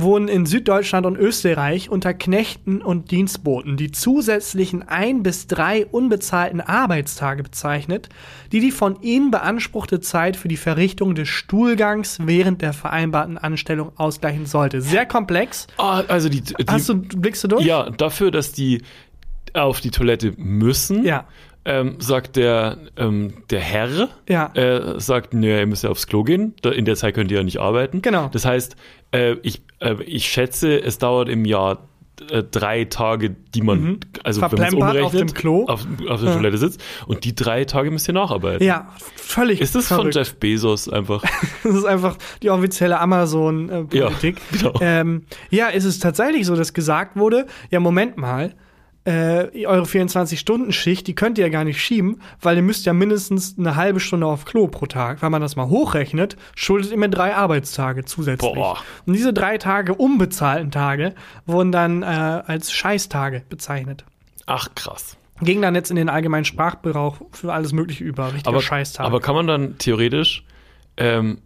wurden 0.01 0.29
in 0.29 0.47
Süddeutschland 0.47 1.07
und 1.07 1.17
Österreich 1.17 1.91
unter 1.91 2.15
Knechten 2.15 2.83
und 2.83 3.11
Dienstboten 3.11 3.77
die 3.77 3.91
zusätzlichen 3.91 4.87
ein 4.89 5.23
bis 5.23 5.47
drei 5.47 5.87
unbezahlten 5.87 6.61
Arbeitstage 6.61 7.43
bezeichnet, 7.43 8.09
die 8.53 8.61
die 8.61 8.71
von 8.71 9.01
ihnen 9.03 9.31
beanspruchte 9.31 10.01
Zeit 10.01 10.37
für 10.37 10.49
die 10.49 10.57
Verrichtung 10.57 11.15
des 11.15 11.29
Stuhlgangs 11.29 12.19
während 12.25 12.63
der 12.63 12.73
vereinbarten 12.73 13.39
Anstellung 13.39 13.93
ausgleichen 13.97 14.47
sollte. 14.47 14.81
Sehr 14.81 15.07
komplex. 15.07 15.67
Ah, 15.77 16.03
also 16.09 16.29
die, 16.29 16.41
die 16.43 16.55
Hast 16.69 16.89
du, 16.89 16.97
blickst 16.97 17.45
du 17.45 17.49
durch? 17.49 17.65
ja, 17.65 17.91
dafür, 17.91 18.31
dass 18.31 18.53
die 18.53 18.83
auf 19.55 19.81
die 19.81 19.91
Toilette 19.91 20.35
müssen, 20.37 21.05
Ja. 21.05 21.27
ähm, 21.65 21.97
sagt 22.01 22.37
der, 22.37 22.79
ähm, 22.97 23.33
der 23.51 23.61
Herr, 23.61 24.09
Ja. 24.29 24.53
äh, 24.55 25.01
sagt, 25.01 25.35
nee, 25.35 25.59
ihr 25.59 25.67
müsst 25.67 25.85
ja 25.85 25.91
aufs 25.91 26.07
Klo 26.07 26.23
gehen. 26.23 26.55
Da, 26.63 26.71
in 26.71 26.85
der 26.85 26.97
Zeit 26.97 27.15
könnt 27.15 27.31
ihr 27.31 27.39
ja 27.39 27.45
nicht 27.45 27.59
arbeiten. 27.59 28.03
Genau. 28.03 28.29
Das 28.33 28.45
heißt, 28.45 28.77
äh, 29.13 29.37
ich, 29.43 29.63
ich 30.07 30.27
schätze, 30.27 30.81
es 30.83 30.99
dauert 30.99 31.29
im 31.29 31.45
Jahr 31.45 31.88
äh, 32.31 32.43
drei 32.43 32.85
Tage, 32.85 33.31
die 33.31 33.62
man, 33.62 34.01
also 34.25 34.41
wenn 34.41 34.51
man 34.51 34.59
Mhm. 34.59 34.59
Verplempert 34.59 34.83
auf 34.83 35.12
umrechnet, 35.12 35.21
dem 35.31 35.35
Klo. 35.35 35.64
auf, 35.67 35.87
auf 36.09 36.21
der 36.21 36.33
Toilette 36.35 36.59
sitzt. 36.59 36.81
Und 37.07 37.25
die 37.25 37.35
drei 37.35 37.64
Tage 37.64 37.91
müsst 37.91 38.09
ihr 38.09 38.14
nacharbeiten. 38.14 38.67
Ja, 38.67 38.88
völlig. 39.17 39.61
Ist 39.61 39.75
das 39.75 39.87
von 39.87 39.99
verrückt. 39.99 40.17
Jeff 40.17 40.35
Bezos 40.37 40.88
einfach? 40.88 41.23
Das 41.62 41.75
ist 41.75 41.85
einfach 41.85 42.17
die 42.43 42.51
offizielle 42.51 42.99
Amazon-Politik. 42.99 44.41
Ja, 44.53 44.59
genau. 44.59 44.75
ähm, 44.81 45.23
ja, 45.51 45.69
ist 45.69 45.85
es 45.85 45.99
tatsächlich 45.99 46.47
so, 46.47 46.57
dass 46.57 46.73
gesagt 46.73 47.17
wurde, 47.17 47.47
ja, 47.71 47.79
Moment 47.81 48.17
mal, 48.17 48.55
äh, 49.09 49.64
eure 49.66 49.85
24-Stunden-Schicht, 49.85 51.07
die 51.07 51.14
könnt 51.14 51.38
ihr 51.38 51.47
ja 51.47 51.51
gar 51.51 51.64
nicht 51.64 51.81
schieben, 51.81 52.21
weil 52.42 52.57
ihr 52.57 52.62
müsst 52.62 52.85
ja 52.85 52.92
mindestens 52.92 53.57
eine 53.59 53.75
halbe 53.75 54.01
Stunde 54.01 54.27
auf 54.27 54.44
Klo 54.44 54.68
pro 54.68 54.85
Tag. 54.85 55.23
Wenn 55.23 55.33
man 55.33 55.40
das 55.40 55.57
mal 55.57 55.68
hochrechnet, 55.68 56.37
schuldet 56.55 56.90
ihr 56.90 56.99
mir 56.99 57.09
drei 57.09 57.35
Arbeitstage 57.35 58.05
zusätzlich. 58.05 58.53
Boah. 58.53 58.77
Und 59.07 59.14
diese 59.14 59.33
drei 59.33 59.57
Tage 59.57 59.94
unbezahlten 59.94 60.71
Tage 60.71 61.14
wurden 61.47 61.73
dann 61.73 62.03
äh, 62.03 62.07
als 62.07 62.71
Scheißtage 62.71 63.44
bezeichnet. 63.49 64.05
Ach, 64.44 64.68
krass. 64.75 65.16
Ging 65.40 65.62
dann 65.62 65.75
jetzt 65.75 65.88
in 65.90 65.97
den 65.97 66.11
allgemeinen 66.11 66.44
Sprachgebrauch 66.44 67.16
für 67.33 67.53
alles 67.53 67.73
Mögliche 67.73 68.05
über. 68.05 68.27
Richtiger 68.35 68.49
Aber, 68.49 68.61
Scheißtag. 68.61 69.07
aber 69.07 69.21
kann 69.21 69.35
man 69.35 69.47
dann 69.47 69.79
theoretisch 69.79 70.44
ähm, 70.99 71.38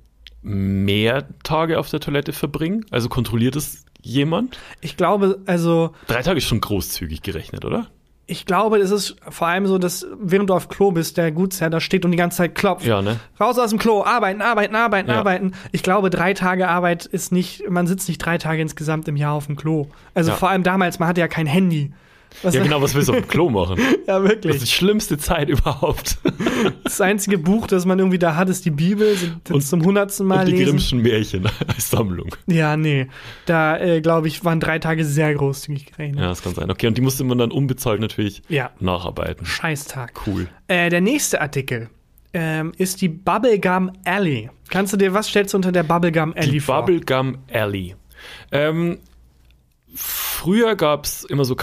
mehr 0.42 1.29
Tage 1.44 1.79
auf 1.79 1.90
der 1.90 2.01
Toilette 2.01 2.33
verbringen? 2.33 2.87
Also 2.90 3.09
kontrolliert 3.09 3.55
es 3.55 3.85
jemand? 4.03 4.59
ich 4.81 4.97
glaube, 4.97 5.41
also 5.47 5.91
Drei 6.07 6.23
Tage 6.23 6.38
ist 6.38 6.45
schon 6.45 6.61
großzügig 6.61 7.23
gerechnet, 7.23 7.65
oder? 7.65 7.87
Ich 8.27 8.47
glaube, 8.47 8.79
es 8.79 8.91
ist 8.93 9.17
vor 9.29 9.49
allem 9.49 9.67
so, 9.67 9.79
dass 9.79 10.07
während 10.19 10.49
du 10.49 10.55
auf 10.55 10.69
Klo 10.69 10.93
bist, 10.93 11.17
der 11.17 11.33
Gutsherr 11.33 11.71
da 11.71 11.81
steht 11.81 12.05
und 12.05 12.12
die 12.12 12.17
ganze 12.17 12.38
Zeit 12.38 12.55
klopft. 12.55 12.87
Ja, 12.87 13.03
ne? 13.03 13.19
Raus 13.38 13.59
aus 13.59 13.71
dem 13.71 13.79
Klo, 13.81 14.05
arbeiten, 14.05 14.41
arbeiten, 14.41 14.75
arbeiten, 14.77 15.11
Ja. 15.11 15.19
arbeiten. 15.19 15.53
Ich 15.73 15.83
glaube, 15.83 16.09
drei 16.09 16.33
Tage 16.33 16.69
Arbeit 16.69 17.05
ist 17.05 17.33
nicht, 17.33 17.69
man 17.69 17.87
sitzt 17.87 18.09
nicht 18.09 18.19
drei 18.19 18.38
Tage 18.38 18.62
insgesamt 18.62 19.09
im 19.09 19.17
Jahr 19.17 19.33
auf 19.35 19.47
dem 19.47 19.57
Klo. 19.57 19.88
Also 20.15 20.31
Ja. 20.31 20.37
vor 20.37 20.49
allem 20.51 20.62
damals, 20.62 20.99
man 21.01 21.09
hatte 21.09 21.21
ja 21.21 21.29
kein 21.29 21.47
Handy. 21.47 21.93
Was 22.42 22.55
Ja, 22.55 22.62
genau, 22.62 22.81
was 22.83 22.95
willst 22.95 23.09
du 23.09 23.12
auf 23.12 23.18
dem 23.21 23.29
Klo 23.29 23.51
machen? 23.51 23.79
ja, 24.07 24.18
Das 24.18 24.23
ist 24.25 24.29
wirklich. 24.29 24.59
die 24.61 24.66
schlimmste 24.66 25.18
Zeit 25.18 25.49
überhaupt. 25.49 26.18
Das 26.85 27.01
einzige 27.01 27.38
Buch, 27.38 27.66
das 27.66 27.87
man 27.87 27.99
irgendwie 27.99 28.18
da 28.18 28.37
hat, 28.37 28.49
ist 28.49 28.64
die 28.64 28.71
Bibel. 28.71 29.16
Das 29.45 29.55
Und- 29.55 29.61
zum 29.62 29.85
hundertsten 29.85 30.27
Mal 30.27 30.40
Und 30.40 30.47
die 30.47 30.53
lesen. 30.53 30.64
Grimmschen 30.66 31.03
Märchen 31.03 31.49
als 31.66 31.90
Sammlung. 31.90 32.29
Ja, 32.47 32.77
nee. 32.77 33.09
Da, 33.47 33.79
äh, 33.79 34.01
glaube 34.01 34.29
ich, 34.29 34.45
waren 34.45 34.61
drei 34.61 34.79
Tage 34.79 35.05
sehr 35.05 35.35
großzügig 35.35 35.87
gerechnet. 35.87 36.21
Ja, 36.21 36.29
das 36.29 36.42
kann 36.42 36.55
sein. 36.55 36.71
Okay, 36.71 36.87
und 36.87 36.97
die 36.99 37.01
musste 37.03 37.25
man 37.25 37.38
dann 37.38 37.51
unbezahlt 37.51 38.01
natürlich 38.01 38.42
Ja. 38.49 38.71
nacharbeiten. 38.81 39.45
Scheißtag. 39.47 40.12
Cool. 40.27 40.47
Äh, 40.68 40.90
der 40.90 41.01
nächste 41.01 41.40
Artikel 41.40 41.88
ähm, 42.33 42.73
ist 42.79 43.01
die 43.01 43.09
Bubblegum 43.09 43.90
Alley. 44.05 44.51
Kannst 44.71 44.92
du 44.92 44.97
dir, 44.97 45.12
was 45.14 45.29
stellst 45.29 45.55
du 45.55 45.59
unter 45.59 45.73
der 45.73 45.83
Bubblegum 45.83 46.33
Alley 46.35 46.51
Die 46.53 46.61
vor? 46.61 46.77
Bubblegum 46.85 47.38
Alley. 47.53 47.97
Ähm, 48.53 48.99
früher 49.95 50.77
gab 50.77 51.05
es 51.07 51.25
immer 51.25 51.45
so 51.45 51.55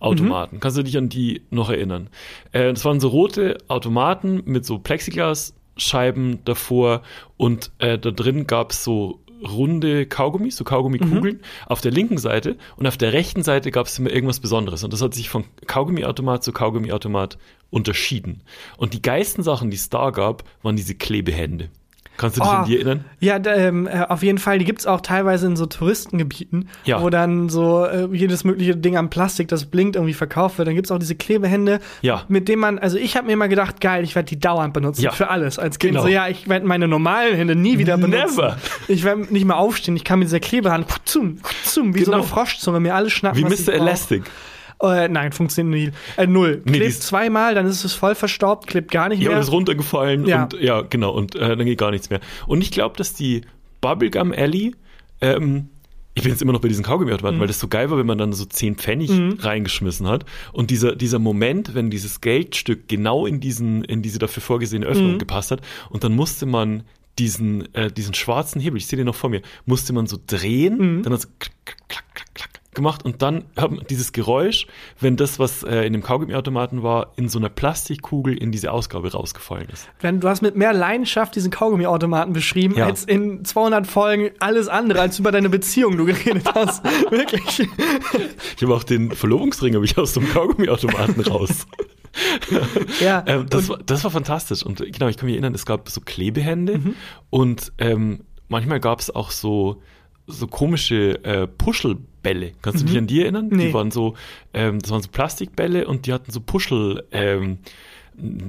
Kaugummi-Automaten. 0.00 0.56
Mhm. 0.56 0.60
Kannst 0.60 0.76
du 0.78 0.82
dich 0.82 0.96
an 0.98 1.08
die 1.08 1.42
noch 1.50 1.70
erinnern? 1.70 2.08
Äh, 2.52 2.70
das 2.72 2.84
waren 2.84 3.00
so 3.00 3.08
rote 3.08 3.58
Automaten 3.68 4.42
mit 4.46 4.64
so 4.64 4.78
Plexiglasscheiben 4.78 6.40
davor 6.44 7.02
und 7.36 7.70
äh, 7.78 7.98
da 7.98 8.10
drin 8.10 8.46
gab 8.46 8.72
es 8.72 8.84
so 8.84 9.20
runde 9.48 10.04
Kaugummis, 10.04 10.56
so 10.56 10.64
Kaugummikugeln 10.64 11.36
Mhm. 11.36 11.40
auf 11.66 11.80
der 11.80 11.92
linken 11.92 12.18
Seite 12.18 12.56
und 12.76 12.86
auf 12.86 12.98
der 12.98 13.14
rechten 13.14 13.42
Seite 13.42 13.70
gab 13.70 13.86
es 13.86 13.98
immer 13.98 14.10
irgendwas 14.10 14.40
Besonderes 14.40 14.84
und 14.84 14.92
das 14.92 15.00
hat 15.00 15.14
sich 15.14 15.30
von 15.30 15.44
Kaugummiautomat 15.66 16.44
zu 16.44 16.52
Kaugummiautomat 16.52 17.38
unterschieden. 17.70 18.42
Und 18.76 18.92
die 18.92 19.00
geilsten 19.00 19.42
Sachen, 19.42 19.70
die 19.70 19.76
es 19.76 19.88
da 19.88 20.10
gab, 20.10 20.44
waren 20.62 20.76
diese 20.76 20.94
Klebehände. 20.94 21.70
Kannst 22.20 22.36
du 22.36 22.40
dich 22.42 22.50
Oh, 22.50 22.52
an 22.54 22.64
die 22.66 22.76
erinnern? 22.76 23.04
Ja, 23.18 23.38
ähm, 23.46 23.86
äh, 23.86 24.02
auf 24.08 24.22
jeden 24.22 24.38
Fall. 24.38 24.58
Die 24.58 24.64
gibt's 24.66 24.86
auch 24.86 25.00
teilweise 25.00 25.46
in 25.46 25.56
so 25.56 25.64
Touristengebieten, 25.66 26.68
Ja. 26.84 27.02
wo 27.02 27.08
dann 27.10 27.48
so 27.48 27.84
äh, 27.86 28.06
jedes 28.12 28.44
mögliche 28.44 28.76
Ding 28.76 28.96
am 28.96 29.08
Plastik, 29.10 29.48
das 29.48 29.64
blinkt, 29.64 29.96
irgendwie 29.96 30.12
verkauft 30.12 30.58
wird. 30.58 30.68
Dann 30.68 30.74
gibt's 30.74 30.90
auch 30.90 30.98
diese 30.98 31.14
Klebehände, 31.14 31.80
Ja. 32.02 32.24
mit 32.28 32.48
denen 32.48 32.60
man, 32.60 32.78
also 32.78 32.98
ich 32.98 33.16
habe 33.16 33.26
mir 33.28 33.32
immer 33.32 33.48
gedacht, 33.48 33.80
geil, 33.80 34.04
ich 34.04 34.14
werde 34.14 34.28
die 34.28 34.38
dauernd 34.38 34.74
benutzen. 34.74 35.02
Ja. 35.02 35.12
Für 35.12 35.30
alles. 35.30 35.58
Als 35.58 35.78
Kind 35.78 35.92
Genau. 35.92 36.02
so, 36.02 36.08
ja, 36.08 36.28
ich 36.28 36.48
werde 36.48 36.66
meine 36.66 36.86
normalen 36.88 37.34
Hände 37.34 37.56
nie 37.56 37.78
wieder 37.78 37.96
benutzen. 37.96 38.36
Never. 38.36 38.58
Ich 38.88 39.02
werde 39.04 39.22
nicht 39.32 39.46
mehr 39.46 39.56
aufstehen. 39.56 39.96
Ich 39.96 40.04
kann 40.04 40.18
mit 40.18 40.28
dieser 40.28 40.40
Klebehand 40.40 40.86
zum, 41.06 41.38
zum, 41.64 41.94
wie 41.94 42.00
so 42.00 42.04
Genau. 42.10 42.18
eine 42.18 42.26
Froschzunge 42.26 42.80
mir 42.80 42.94
alles 42.94 43.12
schnappen. 43.12 43.38
Wie 43.40 43.44
Mr. 43.44 43.78
brauch. 43.78 43.84
Äh, 44.82 45.08
nein, 45.08 45.32
funktioniert 45.32 45.92
nie. 45.92 46.22
Äh, 46.22 46.26
null. 46.26 46.62
Nee, 46.64 46.78
klebt 46.78 47.02
zweimal, 47.02 47.54
dann 47.54 47.66
ist 47.66 47.84
es 47.84 47.92
voll 47.92 48.14
verstaubt, 48.14 48.66
klebt 48.66 48.90
gar 48.90 49.08
nicht 49.10 49.20
Ja, 49.20 49.28
und 49.28 49.34
mehr. 49.34 49.42
ist 49.42 49.52
runtergefallen 49.52 50.26
Ja. 50.26 50.44
und 50.44 50.54
ja, 50.60 50.80
genau, 50.82 51.10
und 51.12 51.34
äh, 51.36 51.56
dann 51.56 51.66
geht 51.66 51.78
gar 51.78 51.90
nichts 51.90 52.08
mehr. 52.10 52.20
Und 52.46 52.62
ich 52.62 52.70
glaube, 52.70 52.96
dass 52.96 53.12
die 53.12 53.42
Bubblegum 53.82 54.32
Alley, 54.32 54.74
ähm, 55.20 55.68
ich 56.14 56.22
bin 56.22 56.32
jetzt 56.32 56.42
immer 56.42 56.52
noch 56.52 56.60
bei 56.60 56.68
diesen 56.68 56.84
Kaugummiautomaten, 56.84 57.36
Mhm. 57.36 57.40
weil 57.40 57.46
das 57.48 57.60
so 57.60 57.68
geil 57.68 57.90
war, 57.90 57.98
wenn 57.98 58.06
man 58.06 58.18
dann 58.18 58.32
so 58.32 58.44
10 58.44 58.76
Pfennig 58.76 59.10
reingeschmissen 59.38 60.08
hat. 60.08 60.24
Und 60.52 60.70
dieser, 60.70 60.96
dieser 60.96 61.18
Moment, 61.18 61.74
wenn 61.74 61.88
dieses 61.90 62.20
Geldstück 62.20 62.88
genau 62.88 63.26
in 63.26 63.38
diesen, 63.40 63.84
in 63.84 64.02
diese 64.02 64.18
dafür 64.18 64.42
vorgesehene 64.42 64.86
Öffnung 64.86 65.14
Mhm. 65.14 65.18
gepasst 65.18 65.50
hat, 65.50 65.60
und 65.90 66.04
dann 66.04 66.14
musste 66.16 66.46
man 66.46 66.82
diesen, 67.18 67.72
äh, 67.74 67.92
diesen 67.92 68.14
schwarzen 68.14 68.60
Hebel, 68.60 68.78
ich 68.78 68.86
sehe 68.86 68.96
den 68.96 69.06
noch 69.06 69.14
vor 69.14 69.30
mir, 69.30 69.42
musste 69.66 69.92
man 69.92 70.06
so 70.06 70.18
drehen, 70.26 70.78
Mhm. 70.98 71.02
dann 71.02 71.12
hat 71.12 71.20
es 71.20 71.28
klack, 71.38 71.54
klack, 71.88 72.04
klack, 72.14 72.34
klack 72.34 72.50
gemacht 72.72 73.04
und 73.04 73.20
dann 73.22 73.44
hört 73.56 73.72
man 73.72 73.84
dieses 73.90 74.12
Geräusch, 74.12 74.66
wenn 75.00 75.16
das, 75.16 75.38
was 75.38 75.62
äh, 75.64 75.82
in 75.86 75.92
dem 75.92 76.02
Kaugummiautomaten 76.02 76.82
war, 76.84 77.12
in 77.16 77.28
so 77.28 77.38
einer 77.38 77.48
Plastikkugel 77.48 78.36
in 78.36 78.52
diese 78.52 78.70
Ausgabe 78.70 79.10
rausgefallen 79.12 79.68
ist. 79.72 79.88
Wenn, 80.00 80.20
du 80.20 80.28
hast 80.28 80.40
mit 80.40 80.54
mehr 80.56 80.72
Leidenschaft 80.72 81.34
diesen 81.34 81.50
Kaugummiautomaten 81.50 82.32
beschrieben, 82.32 82.76
Ja. 82.76 82.86
als 82.86 83.04
in 83.04 83.44
200 83.44 83.86
Folgen 83.86 84.30
alles 84.38 84.68
andere, 84.68 85.00
als 85.00 85.18
über 85.18 85.32
deine 85.32 85.48
Beziehung 85.48 85.96
du 85.96 86.04
geredet 86.04 86.44
hast. 86.54 86.84
Wirklich. 87.10 87.68
Ich 88.56 88.62
habe 88.62 88.74
auch 88.74 88.84
den 88.84 89.10
Verlobungsring 89.12 89.74
habe 89.74 89.84
ich 89.84 89.98
aus 89.98 90.12
dem 90.12 90.28
Kaugummiautomaten 90.28 91.20
raus. 91.22 91.66
Ja. 93.00 93.22
Ähm, 93.26 93.46
das, 93.48 93.68
war, 93.68 93.78
das 93.78 94.02
war 94.04 94.10
fantastisch. 94.10 94.64
Und 94.64 94.78
genau, 94.78 95.06
ich 95.08 95.16
kann 95.16 95.26
mich 95.26 95.34
erinnern, 95.34 95.54
es 95.54 95.64
gab 95.66 95.88
so 95.88 96.00
Klebehände 96.00 96.78
Mhm. 96.78 96.94
und 97.30 97.72
ähm, 97.78 98.24
manchmal 98.48 98.80
gab 98.80 98.98
es 99.00 99.14
auch 99.14 99.30
so, 99.30 99.80
so 100.26 100.46
komische 100.48 101.22
äh, 101.24 101.46
Puschelbälle. 102.22 102.52
Kannst 102.62 102.82
du 102.82 102.86
dich 102.86 102.98
an 102.98 103.06
die 103.06 103.22
erinnern? 103.22 103.48
Mhm. 103.48 103.56
Nee. 103.56 103.66
Die 103.68 103.74
waren 103.74 103.90
so, 103.90 104.14
ähm, 104.54 104.78
das 104.80 104.90
waren 104.90 105.02
so 105.02 105.08
Plastikbälle 105.10 105.86
und 105.86 106.06
die 106.06 106.12
hatten 106.12 106.30
so 106.30 106.40
Puschel, 106.40 107.04
ähm, 107.12 107.58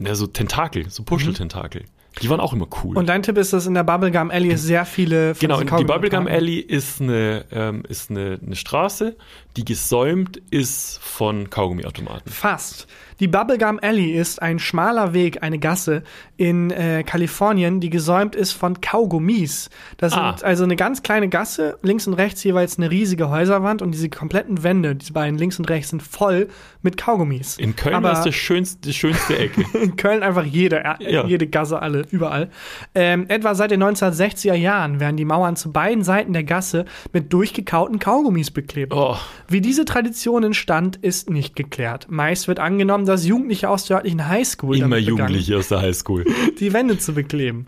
ja, 0.03 0.15
so 0.15 0.27
Tentakel, 0.27 0.89
so 0.89 1.03
Puscheltentakel. 1.03 1.85
Die 2.21 2.29
waren 2.29 2.39
auch 2.41 2.53
immer 2.53 2.67
cool. 2.83 2.97
Und 2.97 3.07
dein 3.07 3.23
Tipp 3.23 3.37
ist, 3.37 3.53
dass 3.53 3.65
in 3.65 3.73
der 3.73 3.83
Bubblegum 3.83 4.31
Alley 4.31 4.57
sehr 4.57 4.85
viele 4.85 5.33
von 5.33 5.47
Genau, 5.47 5.77
die 5.77 5.85
Bubblegum 5.85 6.27
Alley 6.27 6.59
ist 6.59 7.01
eine, 7.01 7.45
ähm, 7.51 7.83
ist 7.87 8.09
eine, 8.11 8.37
eine 8.45 8.55
Straße, 8.55 9.15
die 9.57 9.63
gesäumt 9.65 10.37
ist 10.51 10.99
von 11.01 11.49
Kaugummiautomaten. 11.49 12.31
Fast. 12.31 12.87
Die 13.21 13.27
Bubblegum 13.27 13.79
Alley 13.81 14.11
ist 14.11 14.41
ein 14.41 14.59
schmaler 14.59 15.13
Weg, 15.13 15.41
eine 15.43 15.59
Gasse 15.59 16.03
in 16.37 16.71
äh, 16.71 17.03
Kalifornien, 17.03 17.79
die 17.79 17.89
gesäumt 17.89 18.35
ist 18.35 18.51
von 18.53 18.81
Kaugummis. 18.81 19.69
Das 19.97 20.13
Ah. 20.13 20.31
sind 20.33 20.43
also 20.43 20.63
eine 20.63 20.75
ganz 20.75 21.03
kleine 21.03 21.29
Gasse, 21.29 21.77
links 21.83 22.07
und 22.07 22.15
rechts 22.15 22.43
jeweils 22.43 22.77
eine 22.77 22.89
riesige 22.91 23.29
Häuserwand 23.29 23.81
und 23.81 23.91
diese 23.91 24.09
kompletten 24.09 24.63
Wände, 24.63 24.95
diese 24.95 25.13
beiden 25.13 25.37
links 25.37 25.59
und 25.59 25.69
rechts, 25.69 25.89
sind 25.91 26.01
voll 26.03 26.49
mit 26.81 26.97
Kaugummis. 26.97 27.57
In 27.57 27.75
Köln 27.75 27.95
Aber 27.95 28.09
war 28.09 28.17
es 28.17 28.23
die 28.23 28.33
schönste, 28.33 28.81
die 28.81 28.93
schönste 28.93 29.37
Ecke. 29.37 29.65
in 29.77 29.95
Köln 29.95 30.23
einfach 30.23 30.43
jede, 30.45 30.83
äh, 30.83 31.27
jede 31.27 31.45
Gasse, 31.47 31.79
alle, 31.81 32.00
überall. 32.09 32.49
Ähm, 32.95 33.25
etwa 33.27 33.53
seit 33.55 33.71
den 33.71 33.83
1960er 33.83 34.53
Jahren 34.53 34.99
werden 34.99 35.17
die 35.17 35.25
Mauern 35.25 35.55
zu 35.55 35.71
beiden 35.71 36.03
Seiten 36.03 36.33
der 36.33 36.43
Gasse 36.43 36.85
mit 37.13 37.31
durchgekauten 37.33 37.99
Kaugummis 37.99 38.51
beklebt. 38.51 38.93
Oh, 38.95 39.17
Wie 39.47 39.61
diese 39.61 39.85
Tradition 39.85 40.43
entstand, 40.43 40.95
ist 40.97 41.29
nicht 41.29 41.55
geklärt. 41.55 42.07
Meist 42.09 42.47
wird 42.47 42.59
angenommen, 42.59 43.05
dass 43.05 43.25
Jugendliche 43.25 43.69
aus 43.69 43.85
der 43.85 43.97
örtlichen 43.97 44.27
Highschool 44.27 44.77
immer 44.77 44.97
Jugendliche 44.97 45.57
aus 45.57 45.67
der 45.67 45.81
Highschool. 45.81 46.25
die 46.59 46.73
Wände 46.73 46.97
zu 46.97 47.13
bekleben. 47.13 47.67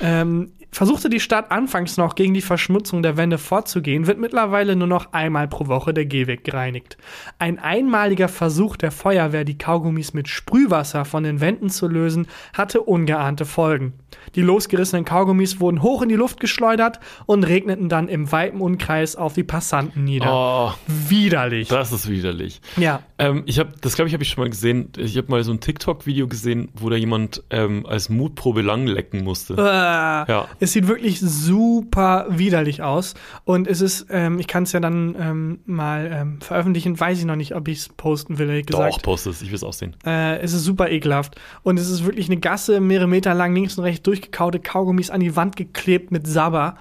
Ähm, 0.00 0.52
versuchte 0.72 1.10
die 1.10 1.20
Stadt 1.20 1.50
anfangs 1.50 1.96
noch 1.96 2.14
gegen 2.14 2.34
die 2.34 2.40
Verschmutzung 2.40 3.02
der 3.02 3.16
Wände 3.16 3.38
vorzugehen, 3.38 4.06
wird 4.06 4.18
mittlerweile 4.18 4.76
nur 4.76 4.88
noch 4.88 5.12
einmal 5.12 5.48
pro 5.48 5.66
Woche 5.66 5.92
der 5.92 6.06
Gehweg 6.06 6.44
gereinigt. 6.44 6.96
Ein 7.38 7.58
einmaliger 7.58 8.28
Versuch 8.28 8.76
der 8.76 8.90
Feuerwehr, 8.90 9.44
die 9.44 9.58
Kaugummis 9.58 10.14
mit 10.14 10.28
Sprühwasser 10.28 11.04
von 11.04 11.24
den 11.24 11.40
Wänden 11.40 11.70
zu 11.70 11.88
lösen, 11.88 12.26
hatte 12.54 12.82
ungeahnte 12.82 13.44
Folgen. 13.44 13.94
Die 14.34 14.42
losgerissenen 14.42 15.04
Kaugummis 15.04 15.60
wurden 15.60 15.82
hoch 15.82 16.02
in 16.02 16.08
die 16.08 16.14
Luft 16.14 16.40
geschleudert 16.40 17.00
und 17.26 17.44
regneten 17.44 17.88
dann 17.88 18.08
im 18.08 18.30
weiten 18.32 18.60
Umkreis 18.60 19.16
auf 19.16 19.34
die 19.34 19.42
Passanten 19.44 20.04
nieder. 20.04 20.26
Oh, 20.32 20.72
Widerlich. 21.08 21.68
das 21.68 21.92
ist 21.92 22.08
widerlich. 22.08 22.60
Ja. 22.76 23.02
Ähm, 23.18 23.42
ich 23.46 23.58
habe, 23.58 23.72
das 23.80 23.94
glaube 23.96 24.08
ich, 24.08 24.14
habe 24.14 24.22
ich 24.22 24.30
schon 24.30 24.42
mal 24.44 24.50
gesehen. 24.50 24.90
Ich 24.96 25.16
habe 25.16 25.28
mal 25.30 25.42
so 25.44 25.52
ein 25.52 25.60
TikTok-Video 25.60 26.28
gesehen, 26.28 26.68
wo 26.74 26.88
da 26.90 26.96
jemand 26.96 27.42
ähm, 27.50 27.86
als 27.86 28.08
Mutprobe 28.08 28.62
lang 28.62 28.86
lecken 28.86 29.24
musste. 29.24 29.54
Äh, 29.54 29.60
Ja. 29.60 30.48
Es 30.60 30.72
sieht 30.72 30.88
wirklich 30.88 31.20
super 31.20 32.26
widerlich 32.28 32.82
aus. 32.82 33.14
Und 33.44 33.66
es 33.66 33.80
ist, 33.80 34.06
ähm, 34.10 34.38
ich 34.38 34.46
kann 34.46 34.64
es 34.64 34.72
ja 34.72 34.80
dann 34.80 35.14
ähm, 35.18 35.60
mal 35.66 36.10
ähm, 36.12 36.40
veröffentlichen, 36.40 36.98
weiß 36.98 37.18
ich 37.18 37.24
noch 37.24 37.36
nicht, 37.36 37.54
ob 37.54 37.68
ich 37.68 37.78
es 37.78 37.88
posten 37.88 38.38
will, 38.38 38.48
ehrlich 38.48 38.66
gesagt. 38.66 38.94
Doch, 38.94 39.02
post 39.02 39.26
es, 39.26 39.42
ich 39.42 39.48
will 39.48 39.56
es 39.56 39.64
auch 39.64 39.72
sehen. 39.72 39.96
Äh, 40.04 40.38
es 40.40 40.52
ist 40.52 40.64
super 40.64 40.90
ekelhaft. 40.90 41.36
Und 41.62 41.78
es 41.78 41.88
ist 41.90 42.04
wirklich 42.04 42.26
eine 42.26 42.38
Gasse, 42.38 42.80
mehrere 42.80 43.08
Meter 43.08 43.34
lang, 43.34 43.54
links 43.54 43.76
und 43.78 43.84
rechts 43.84 43.99
durchgekaute 44.06 44.60
Kaugummis 44.60 45.10
an 45.10 45.20
die 45.20 45.36
Wand 45.36 45.56
geklebt 45.56 46.10
mit 46.10 46.26
Sabber. 46.26 46.76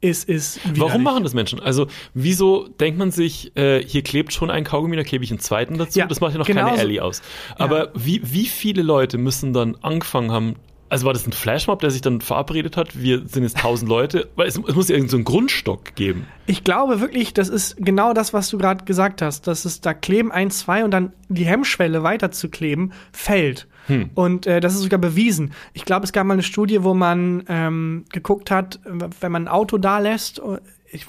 Es 0.00 0.24
ist 0.24 0.56
widerlich. 0.64 0.80
Warum 0.80 1.02
machen 1.04 1.22
das 1.22 1.32
Menschen? 1.32 1.60
Also, 1.60 1.86
wieso 2.12 2.66
denkt 2.66 2.98
man 2.98 3.12
sich, 3.12 3.56
äh, 3.56 3.84
hier 3.84 4.02
klebt 4.02 4.32
schon 4.32 4.50
ein 4.50 4.64
Kaugummi, 4.64 4.96
da 4.96 5.04
klebe 5.04 5.22
ich 5.22 5.30
einen 5.30 5.38
zweiten 5.38 5.78
dazu? 5.78 5.96
Ja, 5.96 6.06
das 6.06 6.20
macht 6.20 6.32
ja 6.32 6.38
noch 6.38 6.46
genau 6.46 6.64
keine 6.64 6.76
so. 6.76 6.82
Alley 6.82 6.98
aus. 6.98 7.22
Aber 7.56 7.92
wie, 7.94 8.20
wie 8.24 8.46
viele 8.46 8.82
Leute 8.82 9.16
müssen 9.16 9.52
dann 9.52 9.76
angefangen 9.80 10.32
haben, 10.32 10.56
also 10.92 11.06
war 11.06 11.14
das 11.14 11.24
ein 11.26 11.32
Flashmob, 11.32 11.80
der 11.80 11.90
sich 11.90 12.02
dann 12.02 12.20
verabredet 12.20 12.76
hat, 12.76 13.00
wir 13.00 13.26
sind 13.26 13.44
jetzt 13.44 13.58
tausend 13.58 13.88
Leute? 13.88 14.28
Weil 14.36 14.48
es, 14.48 14.58
es 14.58 14.74
muss 14.74 14.88
ja 14.88 14.96
irgendeinen 14.96 15.08
so 15.08 15.16
einen 15.16 15.24
Grundstock 15.24 15.94
geben. 15.94 16.26
Ich 16.46 16.64
glaube 16.64 17.00
wirklich, 17.00 17.32
das 17.32 17.48
ist 17.48 17.76
genau 17.78 18.12
das, 18.12 18.34
was 18.34 18.50
du 18.50 18.58
gerade 18.58 18.84
gesagt 18.84 19.22
hast. 19.22 19.46
Dass 19.46 19.64
es 19.64 19.80
da 19.80 19.94
kleben 19.94 20.30
ein, 20.32 20.50
zwei 20.50 20.84
und 20.84 20.90
dann 20.90 21.12
die 21.28 21.46
Hemmschwelle 21.46 22.02
weiter 22.02 22.30
zu 22.32 22.50
kleben 22.50 22.92
fällt. 23.12 23.68
Hm. 23.86 24.10
Und 24.14 24.46
äh, 24.46 24.60
das 24.60 24.74
ist 24.74 24.82
sogar 24.82 24.98
bewiesen. 25.00 25.52
Ich 25.72 25.84
glaube, 25.84 26.04
es 26.04 26.12
gab 26.12 26.26
mal 26.26 26.34
eine 26.34 26.42
Studie, 26.42 26.82
wo 26.82 26.94
man 26.94 27.44
ähm, 27.48 28.04
geguckt 28.12 28.50
hat, 28.50 28.80
wenn 28.84 29.32
man 29.32 29.44
ein 29.44 29.48
Auto 29.48 29.78
da 29.78 29.98
lässt, 29.98 30.38
äh, 30.38 30.58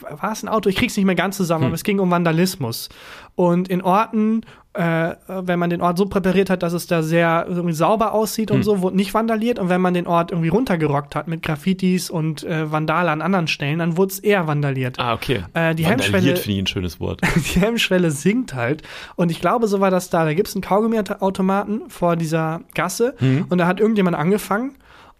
war 0.09 0.31
es 0.31 0.43
ein 0.43 0.49
Auto? 0.49 0.69
Ich 0.69 0.77
krieg's 0.77 0.95
nicht 0.95 1.05
mehr 1.05 1.15
ganz 1.15 1.35
zusammen, 1.37 1.65
aber 1.65 1.75
es 1.75 1.83
ging 1.83 1.99
um 1.99 2.09
Vandalismus. 2.09 2.89
Und 3.35 3.67
in 3.67 3.81
Orten, 3.81 4.41
äh, 4.73 5.15
wenn 5.27 5.59
man 5.59 5.69
den 5.69 5.81
Ort 5.81 5.97
so 5.97 6.05
präpariert 6.07 6.49
hat, 6.49 6.63
dass 6.63 6.73
es 6.73 6.87
da 6.87 7.03
sehr 7.03 7.45
irgendwie 7.47 7.73
sauber 7.73 8.13
aussieht 8.13 8.49
und 8.49 8.63
so, 8.63 8.81
wurde 8.81 8.95
nicht 8.95 9.13
vandaliert. 9.13 9.59
Und 9.59 9.69
wenn 9.69 9.81
man 9.81 9.93
den 9.93 10.07
Ort 10.07 10.31
irgendwie 10.31 10.49
runtergerockt 10.49 11.15
hat 11.15 11.27
mit 11.27 11.43
Graffitis 11.43 12.09
und 12.09 12.43
äh, 12.43 12.71
Vandale 12.71 13.11
an 13.11 13.21
anderen 13.21 13.47
Stellen, 13.47 13.79
dann 13.79 13.97
wurde 13.97 14.13
es 14.13 14.19
eher 14.19 14.47
vandaliert. 14.47 14.97
Ah, 14.99 15.13
okay. 15.13 15.43
Äh, 15.53 15.75
die 15.75 15.83
Vandaliert 15.85 16.01
Hemmschwelle- 16.15 16.37
finde 16.37 16.51
ich 16.53 16.59
ein 16.63 16.67
schönes 16.67 16.99
Wort. 16.99 17.21
die 17.35 17.59
Hemmschwelle 17.59 18.09
sinkt 18.11 18.53
halt. 18.55 18.81
Und 19.15 19.29
ich 19.31 19.39
glaube, 19.41 19.67
so 19.67 19.79
war 19.79 19.91
das 19.91 20.09
da. 20.09 20.25
Da 20.25 20.33
gibt 20.33 20.47
es 20.47 20.55
einen 20.55 20.63
Kaugummiautomaten 20.63 21.89
vor 21.89 22.15
dieser 22.15 22.61
Gasse 22.73 23.13
Mhm. 23.19 23.45
und 23.49 23.57
da 23.59 23.67
hat 23.67 23.79
irgendjemand 23.79 24.17
angefangen 24.17 24.71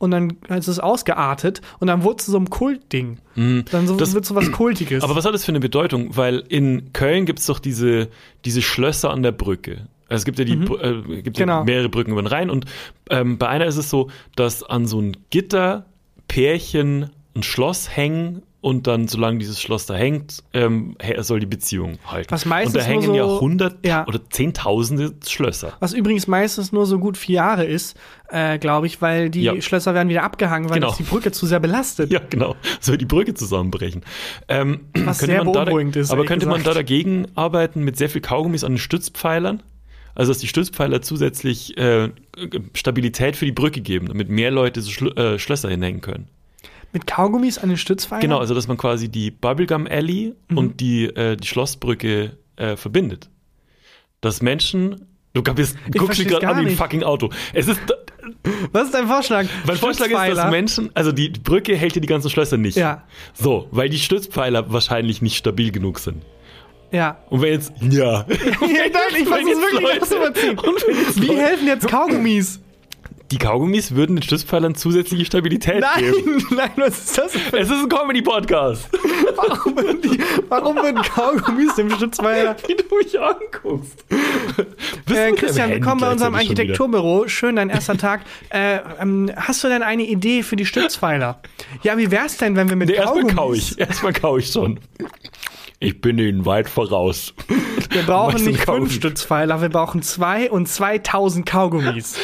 und 0.03 0.11
dann 0.11 0.37
ist 0.49 0.67
es 0.67 0.79
ausgeartet 0.79 1.61
und 1.79 1.87
dann 1.87 2.03
wurde 2.03 2.17
es 2.19 2.25
so 2.27 2.37
einem 2.37 2.49
Kultding. 2.51 3.17
Dann 3.35 3.87
so, 3.87 3.93
Mhm. 3.95 3.97
Das- 3.97 4.13
wird 4.13 4.25
so 4.25 4.35
was 4.35 4.51
Kultiges. 4.51 5.03
Aber 5.03 5.15
was 5.15 5.25
hat 5.25 5.33
das 5.33 5.43
für 5.45 5.51
eine 5.51 5.59
Bedeutung? 5.59 6.15
Weil 6.15 6.43
in 6.49 6.93
Köln 6.93 7.25
gibt 7.25 7.39
es 7.39 7.47
doch 7.47 7.59
diese, 7.59 8.09
diese 8.45 8.61
Schlösser 8.61 9.09
an 9.09 9.23
der 9.23 9.31
Brücke. 9.31 9.87
Also 10.09 10.21
es 10.21 10.25
gibt 10.25 10.37
ja, 10.37 10.45
die, 10.45 10.57
Br- 10.57 10.83
äh, 10.83 11.21
gibt 11.23 11.37
Genau. 11.37 11.59
ja 11.59 11.63
mehrere 11.63 11.89
Brücken 11.89 12.11
über 12.11 12.21
den 12.21 12.27
Rhein 12.27 12.49
und 12.51 12.65
ähm, 13.09 13.37
bei 13.39 13.47
einer 13.47 13.65
ist 13.65 13.77
es 13.77 13.89
so, 13.89 14.09
dass 14.35 14.61
an 14.61 14.85
so 14.85 14.99
ein 15.01 15.17
Gitter 15.31 15.85
Pärchen 16.27 17.09
ein 17.35 17.43
Schloss 17.43 17.95
hängen 17.95 18.43
und 18.63 18.88
dann, 18.88 19.10
solange 19.10 19.39
dieses 19.39 19.62
Schloss 19.62 19.86
da 19.86 19.93
hängt, 19.93 20.41
ähm, 20.54 20.95
soll 21.19 21.41
die 21.41 21.45
Beziehung 21.45 21.99
halten. 22.08 22.32
Was 22.32 22.45
meistens 22.45 22.73
und 22.76 22.82
da 22.82 22.86
hängen 22.88 23.06
nur 23.08 23.15
ja 23.15 23.28
so- 23.28 23.41
hundert 23.41 23.86
ja. 23.86 24.08
oder 24.08 24.21
zehntausende 24.30 25.13
Schlösser. 25.28 25.73
was 25.82 25.91
übrigens 25.93 26.28
meistens 26.28 26.71
nur 26.71 26.86
so 26.86 26.97
gut 26.97 27.17
vier 27.17 27.36
Jahre 27.36 27.65
ist, 27.65 27.97
äh, 28.30 28.58
glaube 28.58 28.88
ich, 28.88 29.02
weil 29.02 29.30
die 29.30 29.41
Ja. 29.43 29.62
Schlösser 29.62 29.93
werden 29.93 30.08
wieder 30.08 30.23
abgehangen, 30.23 30.69
weil 30.69 30.76
Genau. 30.76 30.88
das 30.88 30.97
die 30.97 31.04
Brücke 31.04 31.32
zu 31.34 31.45
sehr 31.45 31.60
belastet. 31.60 32.10
Ja, 32.12 32.21
genau. 32.30 32.56
Soll 32.80 32.97
die 32.97 33.06
Brücke 33.06 33.34
zusammenbrechen. 33.34 34.04
Ähm, 34.47 34.80
Was 34.95 35.19
sehr 35.19 35.43
man 35.43 35.54
da, 35.54 35.65
beunruhigend 35.65 35.97
ist, 35.97 36.12
Aber 36.12 36.23
könnte 36.26 36.45
man 36.45 36.56
da 36.63 36.69
gesagt. 36.71 36.78
dagegen 36.78 37.28
arbeiten 37.36 37.84
mit 37.84 37.97
sehr 37.97 38.10
viel 38.10 38.21
Kaugummis 38.21 38.63
an 38.63 38.71
den 38.73 38.78
Stützpfeilern? 38.78 39.62
Also, 40.15 40.32
dass 40.32 40.38
die 40.39 40.47
Stützpfeiler 40.47 41.02
zusätzlich 41.02 41.78
äh, 41.78 42.10
Stabilität 42.76 43.36
für 43.36 43.45
die 43.45 43.52
Brücke 43.52 43.82
geben, 43.82 44.08
damit 44.08 44.30
mehr 44.30 44.52
Leute 44.52 44.82
so 44.82 44.89
Schl 44.91 45.12
äh, 45.17 45.39
Schlösser 45.39 45.69
hinhängen 45.69 46.02
können. 46.02 46.28
Mit 46.93 47.08
Kaugummis 47.08 47.58
an 47.58 47.69
den 47.69 47.77
Stützpfeilern? 47.77 48.21
Genau, 48.21 48.38
also 48.39 48.53
dass 48.53 48.67
man 48.67 48.77
quasi 48.77 49.10
die 49.10 49.32
Bubblegum 49.32 49.88
Alley 49.88 50.34
Mhm. 50.49 50.58
und 50.58 50.79
die, 50.79 51.06
äh, 51.06 51.36
die 51.36 51.47
Schlossbrücke 51.47 52.38
äh, 52.56 52.75
verbindet. 52.77 53.29
Dass 54.21 54.41
Menschen. 54.41 55.08
Du 55.34 55.41
bist, 55.41 55.75
guckst 55.97 56.19
dich 56.19 56.27
gerade 56.27 56.47
an 56.47 56.63
wie 56.63 56.69
ein 56.69 56.75
fucking 56.77 57.01
Auto. 57.03 57.29
Es 57.53 57.67
ist. 57.67 57.82
Was 58.71 58.86
ist 58.86 58.93
dein 58.93 59.08
Vorschlag? 59.08 59.45
Mein 59.65 59.75
Vorschlag 59.77 60.06
ist, 60.08 60.38
dass? 60.38 60.51
Menschen, 60.51 60.91
also 60.93 61.12
die 61.12 61.29
Brücke 61.29 61.75
hält 61.75 61.93
hier 61.93 62.01
die 62.01 62.08
ganzen 62.08 62.29
Schlösser 62.29 62.58
nicht. 62.58 62.77
Ja. 62.77 63.03
So, 63.34 63.67
weil 63.71 63.89
die 63.89 63.97
Stützpfeiler 63.99 64.71
wahrscheinlich 64.71 65.21
nicht 65.23 65.36
stabil 65.36 65.71
genug 65.71 65.97
sind. 65.99 66.23
Ja. 66.91 67.17
Und 67.32 67.41
wenn 67.41 67.53
jetzt, 67.53 67.73
ja. 67.82 68.01
ja 68.12 68.25
nein, 68.29 69.19
ich 69.19 69.27
versuche 69.27 69.49
jetzt 69.49 69.62
wirklich 69.62 69.82
Leute- 69.82 69.99
nachzuvollziehen. 69.99 70.58
Wie 71.15 71.36
helfen 71.36 71.67
jetzt 71.67 71.88
Kaugummis? 71.88 72.60
Die 73.34 73.39
Kaugummis 73.39 73.96
würden 73.96 74.17
den 74.17 74.22
Stützpfeilern 74.22 74.76
zusätzliche 74.76 75.26
Stabilität 75.26 75.80
Nein, 75.80 76.04
geben. 76.04 76.46
nein, 76.56 76.69
was 76.76 77.00
ist 77.00 77.17
das? 77.17 77.32
für- 77.32 77.58
Es 77.58 77.67
ist 77.67 77.80
ein 77.82 77.89
Comedy-Podcast. 77.89 78.89
Warum 79.36 79.76
würden, 79.76 80.02
die, 80.04 80.19
warum 80.50 80.76
würden 80.76 81.02
Kaugummis 81.02 81.74
dem 81.74 81.89
Stützpfeiler? 81.89 82.56
Wie 82.67 82.76
du 82.76 82.96
mich 82.96 83.19
anguckst. 83.19 84.06
Äh, 85.10 85.32
Christian, 85.32 85.72
willkommen 85.72 86.02
bei 86.02 86.12
unserem? 86.12 86.36
Architekturbüro. 86.36 87.28
Schön, 87.28 87.56
dein 87.56 87.72
erster 87.72 87.98
Tag. 87.98 88.22
Äh, 88.50 88.78
ähm, 89.02 89.32
hast 89.36 89.63
du 89.63 89.67
denn 89.67 89.82
eine 89.82 90.04
Idee 90.04 90.43
für 90.43 90.56
die 90.56 90.67
Stützpfeiler? 90.67 91.41
Ja, 91.82 91.98
wie 91.98 92.12
wär's 92.12 92.38
denn, 92.38 92.56
wenn 92.56 92.69
wir 92.69 92.76
mit 92.76 92.89
Nee, 92.89 92.96
erstmal 92.98 93.24
Kaugummis... 93.24 93.36
kau 93.36 93.54
ich. 93.56 93.80
Erstmal 93.80 94.13
kau 94.13 94.38
ich 94.38 94.52
schon. 94.52 94.80
Ich 95.80 96.00
bin 96.02 96.19
Ihnen 96.19 96.46
weit 96.46 96.69
voraus. 96.69 97.34
Wir 97.91 98.04
brauchen 98.04 98.43
nicht 98.43 98.62
fünf 98.62 98.93
Stützpfeiler, 98.93 99.62
wir 99.62 99.69
brauchen 99.69 100.02
zwei 100.02 100.50
und 100.52 100.67
2000 100.67 101.46
Kaugummis. 101.46 102.15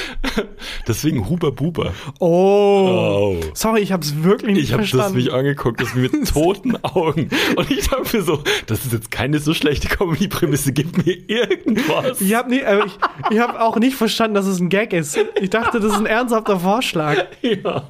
Deswegen 0.87 1.29
Huber 1.29 1.51
Buber. 1.51 1.93
Oh. 2.19 2.27
Oh. 2.29 3.37
Sorry, 3.53 3.81
ich 3.81 3.91
hab's 3.91 4.23
wirklich 4.23 4.55
nicht 4.55 4.63
Ich 4.65 4.71
habe 4.73 4.83
das 4.83 4.91
verstanden. 4.91 5.17
mich 5.17 5.33
angeguckt, 5.33 5.81
das 5.81 5.93
mit 5.93 6.11
toten 6.33 6.75
Augen. 6.83 7.29
Und 7.55 7.71
ich 7.71 7.87
dachte 7.87 8.17
mir 8.17 8.23
so, 8.23 8.43
das 8.67 8.85
ist 8.85 8.93
jetzt 8.93 9.11
keine 9.11 9.39
so 9.39 9.53
schlechte 9.53 9.87
Comedy-Prämisse, 9.87 10.71
gib 10.73 11.05
mir 11.05 11.17
irgendwas. 11.27 12.21
ich 12.21 12.33
habe 12.33 12.55
äh, 12.55 12.85
ich, 12.85 12.97
ich 13.31 13.39
hab 13.39 13.59
auch 13.59 13.77
nicht 13.77 13.95
verstanden, 13.95 14.35
dass 14.35 14.45
es 14.47 14.59
ein 14.59 14.69
Gag 14.69 14.93
ist. 14.93 15.17
Ich 15.41 15.49
dachte, 15.49 15.79
das 15.79 15.93
ist 15.93 15.99
ein 15.99 16.05
ernsthafter 16.05 16.59
Vorschlag. 16.59 17.25
Ja. 17.41 17.87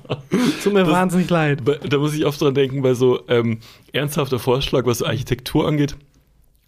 Tut 0.64 0.74
mir 0.74 0.88
wahnsinnig 0.90 1.30
leid. 1.30 1.62
Da 1.90 1.98
muss 1.98 2.14
ich 2.14 2.26
oft 2.26 2.42
dran 2.42 2.54
denken, 2.54 2.82
bei 2.82 2.94
so 2.94 3.20
ähm, 3.28 3.60
ernsthafter 3.94 4.40
Vorschlag, 4.40 4.86
was 4.86 5.02
Architektur 5.04 5.68
angeht. 5.68 5.96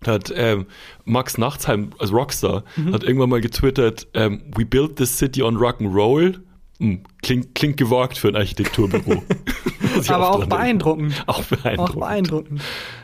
Hat 0.06 0.34
ähm, 0.36 0.66
Max 1.06 1.38
Nachtsheim, 1.38 1.92
als 2.00 2.12
Rockstar, 2.12 2.64
Mhm. 2.76 2.94
hat 2.94 3.04
irgendwann 3.04 3.30
mal 3.30 3.42
getwittert, 3.42 4.08
ähm, 4.14 4.42
we 4.56 4.66
built 4.66 4.96
this 4.96 5.18
city 5.18 5.44
on 5.44 5.58
rock'n'roll. 5.58 6.40
Hm, 6.80 7.02
klingt, 7.22 7.54
klingt 7.54 7.78
gewagt 7.78 8.18
für 8.18 8.30
ein 8.30 8.36
Architekturbüro. 8.36 9.22
Aber 10.08 10.32
auch 10.32 10.46
beeindruckend. 10.46 11.24
Auch 11.28 11.44
beeindruckend. 11.44 11.80
Auch 11.80 12.00
beeindruckend. 12.00 12.62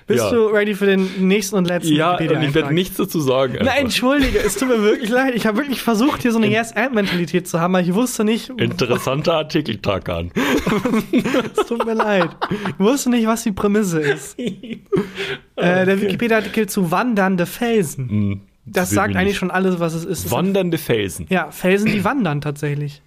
Bist 0.08 0.24
Ja. 0.24 0.32
du 0.32 0.48
ready 0.48 0.74
für 0.74 0.86
den 0.86 1.28
nächsten 1.28 1.56
und 1.58 1.68
letzten 1.68 1.94
Ja, 1.94 2.16
und 2.16 2.22
ich 2.44 2.54
werde 2.54 2.74
nichts 2.74 2.96
dazu 2.96 3.20
sagen. 3.20 3.56
Nein, 3.56 3.68
einfach. 3.68 3.82
entschuldige, 3.82 4.40
es 4.40 4.56
tut 4.56 4.70
mir 4.70 4.82
wirklich 4.82 5.10
leid. 5.10 5.36
Ich 5.36 5.46
habe 5.46 5.58
wirklich 5.58 5.82
versucht, 5.82 6.22
hier 6.22 6.32
so 6.32 6.38
eine 6.38 6.48
Yes-And-Mentalität 6.48 7.46
zu 7.46 7.60
haben, 7.60 7.76
aber 7.76 7.84
ich 7.86 7.94
wusste 7.94 8.24
nicht, 8.24 8.50
Interessanter 8.58 9.34
Artikel, 9.34 9.78
Tarkan. 9.80 10.32
es 11.12 11.66
tut 11.68 11.86
mir 11.86 11.94
leid. 11.94 12.30
Ich 12.70 12.80
wusste 12.80 13.10
nicht, 13.10 13.28
was 13.28 13.44
die 13.44 13.52
Prämisse 13.52 14.00
ist. 14.00 14.40
äh, 14.40 14.80
der 15.56 16.02
Wikipedia-Artikel 16.02 16.68
zu 16.70 16.90
wandernde 16.90 17.46
Felsen. 17.46 18.10
Hm, 18.10 18.42
Das 18.66 18.92
will 18.92 18.96
sagt 18.96 19.16
eigentlich 19.16 19.28
nicht. 19.30 19.38
schon 19.38 19.52
alles, 19.52 19.80
was 19.80 19.94
es 19.94 20.06
ist. 20.06 20.32
Wandernde 20.32 20.78
Felsen. 20.78 21.26
Ja, 21.30 21.52
Felsen, 21.52 21.92
die 21.92 22.04
wandern 22.06 22.40
tatsächlich. 22.40 23.02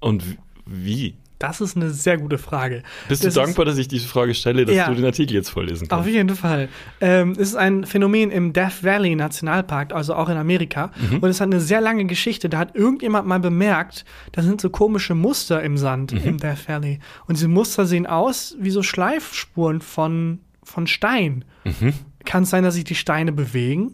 Und 0.00 0.22
wie? 0.66 1.14
Das 1.38 1.60
ist 1.60 1.76
eine 1.76 1.90
sehr 1.90 2.18
gute 2.18 2.36
Frage. 2.36 2.82
Bist 3.08 3.22
du 3.22 3.28
Das 3.28 3.34
dankbar, 3.34 3.64
dass 3.64 3.78
ich 3.78 3.86
diese 3.86 4.08
Frage 4.08 4.34
stelle, 4.34 4.64
dass 4.64 4.74
Ja. 4.74 4.88
du 4.88 4.94
den 4.96 5.04
Artikel 5.04 5.34
jetzt 5.34 5.50
vorlesen 5.50 5.84
Auf 5.90 5.98
kannst? 6.00 6.10
jeden 6.10 6.34
Fall. 6.34 6.68
Ähm, 7.00 7.32
es 7.32 7.38
ist 7.50 7.54
ein 7.54 7.84
Phänomen 7.84 8.30
im 8.30 8.52
Death 8.52 8.82
Valley 8.82 9.14
Nationalpark, 9.14 9.92
also 9.92 10.14
auch 10.14 10.28
in 10.28 10.36
Amerika. 10.36 10.90
Mhm. 11.10 11.18
Und 11.18 11.28
es 11.30 11.40
hat 11.40 11.46
eine 11.46 11.60
sehr 11.60 11.80
lange 11.80 12.06
Geschichte. 12.06 12.48
Da 12.48 12.58
hat 12.58 12.74
irgendjemand 12.74 13.28
mal 13.28 13.38
bemerkt, 13.38 14.04
da 14.32 14.42
sind 14.42 14.60
so 14.60 14.68
komische 14.70 15.14
Muster 15.14 15.62
im 15.62 15.76
Sand 15.78 16.12
Mhm. 16.12 16.20
im 16.24 16.38
Death 16.38 16.68
Valley. 16.68 16.98
Und 17.26 17.36
diese 17.36 17.48
Muster 17.48 17.86
sehen 17.86 18.06
aus 18.06 18.56
wie 18.58 18.70
so 18.70 18.82
Schleifspuren 18.82 19.80
von, 19.80 20.40
von 20.64 20.86
Stein. 20.86 21.44
Mhm. 21.64 21.92
Kann 22.24 22.42
es 22.42 22.50
sein, 22.50 22.64
dass 22.64 22.74
sich 22.74 22.84
die 22.84 22.94
Steine 22.96 23.30
bewegen? 23.32 23.92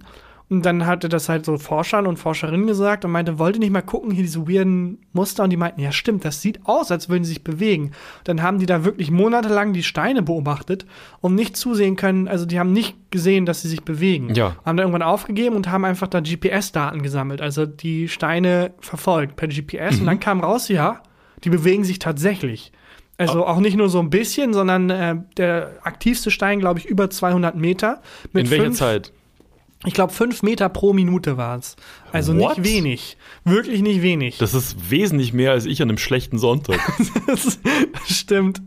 Und 0.55 0.66
dann 0.66 0.86
hatte 0.86 1.09
das 1.09 1.28
halt 1.28 1.44
so 1.44 1.59
Forschern 1.59 2.07
und 2.07 2.16
Forscherinnen 2.16 2.66
gesagt 2.66 3.05
und 3.05 3.11
meinte, 3.11 3.38
wollt 3.38 3.57
ihr 3.57 3.61
nicht 3.61 3.72
mal 3.72 3.82
gucken, 3.82 4.11
hier 4.12 4.22
diese 4.22 4.48
weirden 4.48 4.98
Muster? 5.12 5.44
Und 5.44 5.50
die 5.50 5.57
meinten, 5.57 5.80
ja 5.80 5.90
stimmt, 5.92 6.24
das 6.24 6.40
sieht 6.40 6.61
aus, 6.64 6.90
als 6.90 7.09
würden 7.09 7.24
sie 7.24 7.30
sich 7.30 7.44
bewegen. 7.44 7.90
Dann 8.24 8.42
haben 8.42 8.59
die 8.59 8.66
da 8.66 8.84
wirklich 8.84 9.11
monatelang 9.11 9.72
die 9.72 9.82
Steine 9.82 10.22
beobachtet 10.22 10.86
und 11.20 11.34
nicht 11.34 11.57
zusehen 11.57 11.96
können, 11.96 12.28
also 12.28 12.46
die 12.46 12.59
haben 12.59 12.72
nicht 12.72 12.96
gesehen, 13.11 13.46
dass 13.46 13.62
sie 13.62 13.68
sich 13.68 13.82
bewegen. 13.82 14.32
Ja. 14.34 14.57
Haben 14.64 14.76
dann 14.76 14.86
irgendwann 14.86 15.02
aufgegeben 15.02 15.57
und 15.57 15.70
haben 15.70 15.84
einfach 15.84 16.09
da 16.09 16.20
GPS-Daten 16.20 17.02
gesammelt, 17.02 17.40
also 17.40 17.66
die 17.66 18.09
Steine 18.09 18.72
verfolgt 18.80 19.36
per 19.36 19.48
GPS. 19.48 19.94
Mhm. 19.96 20.00
Und 20.00 20.07
dann 20.07 20.20
kam 20.20 20.40
raus, 20.40 20.68
ja, 20.68 21.00
die 21.42 21.50
bewegen 21.50 21.84
sich 21.84 21.98
tatsächlich. 21.98 22.72
Also 23.16 23.46
auch 23.46 23.61
nicht 23.61 23.76
nur 23.76 23.88
so 23.88 24.00
ein 24.00 24.11
bisschen, 24.11 24.52
sondern 24.52 24.90
äh, 24.90 25.16
der 25.36 25.72
aktivste 25.82 26.30
Stein, 26.30 26.59
glaube 26.59 26.80
ich, 26.80 26.86
über 26.86 27.11
200 27.11 27.55
Meter. 27.55 28.02
Mit 28.32 28.46
In 28.46 28.50
welcher 28.50 28.64
fünf- 28.64 28.78
Zeit? 28.78 29.12
Ich 29.87 29.95
glaube, 29.95 30.12
fünf 30.12 30.43
Meter 30.43 30.68
pro 30.68 30.93
Minute 30.93 31.37
war 31.37 31.59
es. 31.59 31.76
Also 32.12 32.37
What? 32.39 32.59
nicht 32.59 32.68
wenig. 32.68 33.16
Wirklich 33.45 33.82
nicht 33.82 34.03
wenig. 34.03 34.39
Das 34.39 34.55
ist 34.55 34.91
wesentlich 34.91 35.32
mehr 35.32 35.53
als 35.53 35.66
ich 35.66 35.82
an 35.82 35.89
einem 35.89 35.99
schlechten 35.99 36.39
Sonntag. 36.39 36.78
Das 37.26 37.59
stimmt. 38.07 38.62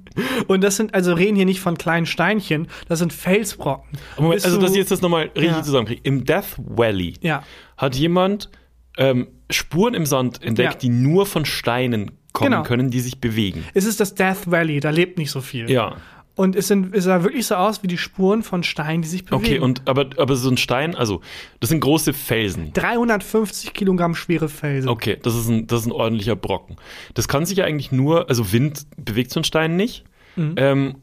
Und 0.47 0.63
das 0.63 0.77
sind, 0.77 0.93
also 0.93 1.13
reden 1.13 1.35
hier 1.35 1.45
nicht 1.45 1.59
von 1.59 1.77
kleinen 1.77 2.05
Steinchen, 2.05 2.67
das 2.87 2.99
sind 2.99 3.13
Felsbrocken. 3.13 3.97
Moment, 4.17 4.43
also 4.45 4.59
dass 4.59 4.71
ich 4.71 4.77
jetzt 4.77 4.91
das 4.91 5.01
nochmal 5.01 5.29
richtig 5.35 5.43
Ja. 5.57 5.63
zusammenkriege. 5.63 6.01
Im 6.03 6.25
Death 6.25 6.55
Valley 6.57 7.13
Ja. 7.21 7.43
hat 7.77 7.95
jemand 7.95 8.49
ähm, 8.97 9.27
Spuren 9.51 9.93
im 9.93 10.05
Sand 10.07 10.41
entdeckt, 10.41 10.73
Ja. 10.73 10.79
die 10.79 10.89
nur 10.89 11.25
von 11.27 11.45
Steinen 11.45 12.11
kommen 12.33 12.51
Genau. 12.51 12.63
können, 12.63 12.89
die 12.89 12.99
sich 12.99 13.21
bewegen. 13.21 13.63
Es 13.75 13.85
ist 13.85 13.99
das 13.99 14.15
Death 14.15 14.49
Valley, 14.49 14.79
da 14.79 14.89
lebt 14.89 15.17
nicht 15.19 15.29
so 15.31 15.39
viel. 15.41 15.69
Ja. 15.69 15.95
Und 16.37 16.55
es, 16.55 16.67
sind, 16.67 16.95
es 16.95 17.05
sah 17.05 17.23
wirklich 17.23 17.47
so 17.47 17.55
aus 17.55 17.81
wie 17.81 17.87
die 17.87 17.97
Spuren 17.97 18.43
von 18.43 18.61
Steinen, 18.61 19.01
die 19.01 19.07
sich 19.07 19.25
bewegen. 19.25 19.43
Okay, 19.43 19.59
und 19.59 19.81
aber, 19.87 20.07
aber 20.17 20.35
so 20.35 20.49
ein 20.49 20.57
Stein, 20.57 20.95
also 20.95 21.21
das 21.59 21.71
sind 21.71 21.79
große 21.79 22.13
Felsen. 22.13 22.71
350 22.73 23.73
Kilogramm 23.73 24.13
schwere 24.13 24.47
Felsen. 24.47 24.87
Okay, 24.87 25.17
das 25.19 25.35
ist, 25.35 25.49
ein, 25.49 25.65
das 25.65 25.81
ist 25.81 25.87
ein 25.87 25.91
ordentlicher 25.91 26.35
Brocken. 26.35 26.77
Das 27.15 27.27
kann 27.27 27.47
sich 27.47 27.57
ja 27.57 27.65
eigentlich 27.65 27.91
nur, 27.91 28.29
also 28.29 28.51
Wind 28.53 28.85
bewegt 29.03 29.31
so 29.31 29.39
einen 29.39 29.45
Stein 29.45 29.75
nicht. 29.75 30.03
Mhm. 30.35 30.53
Ähm, 30.57 30.95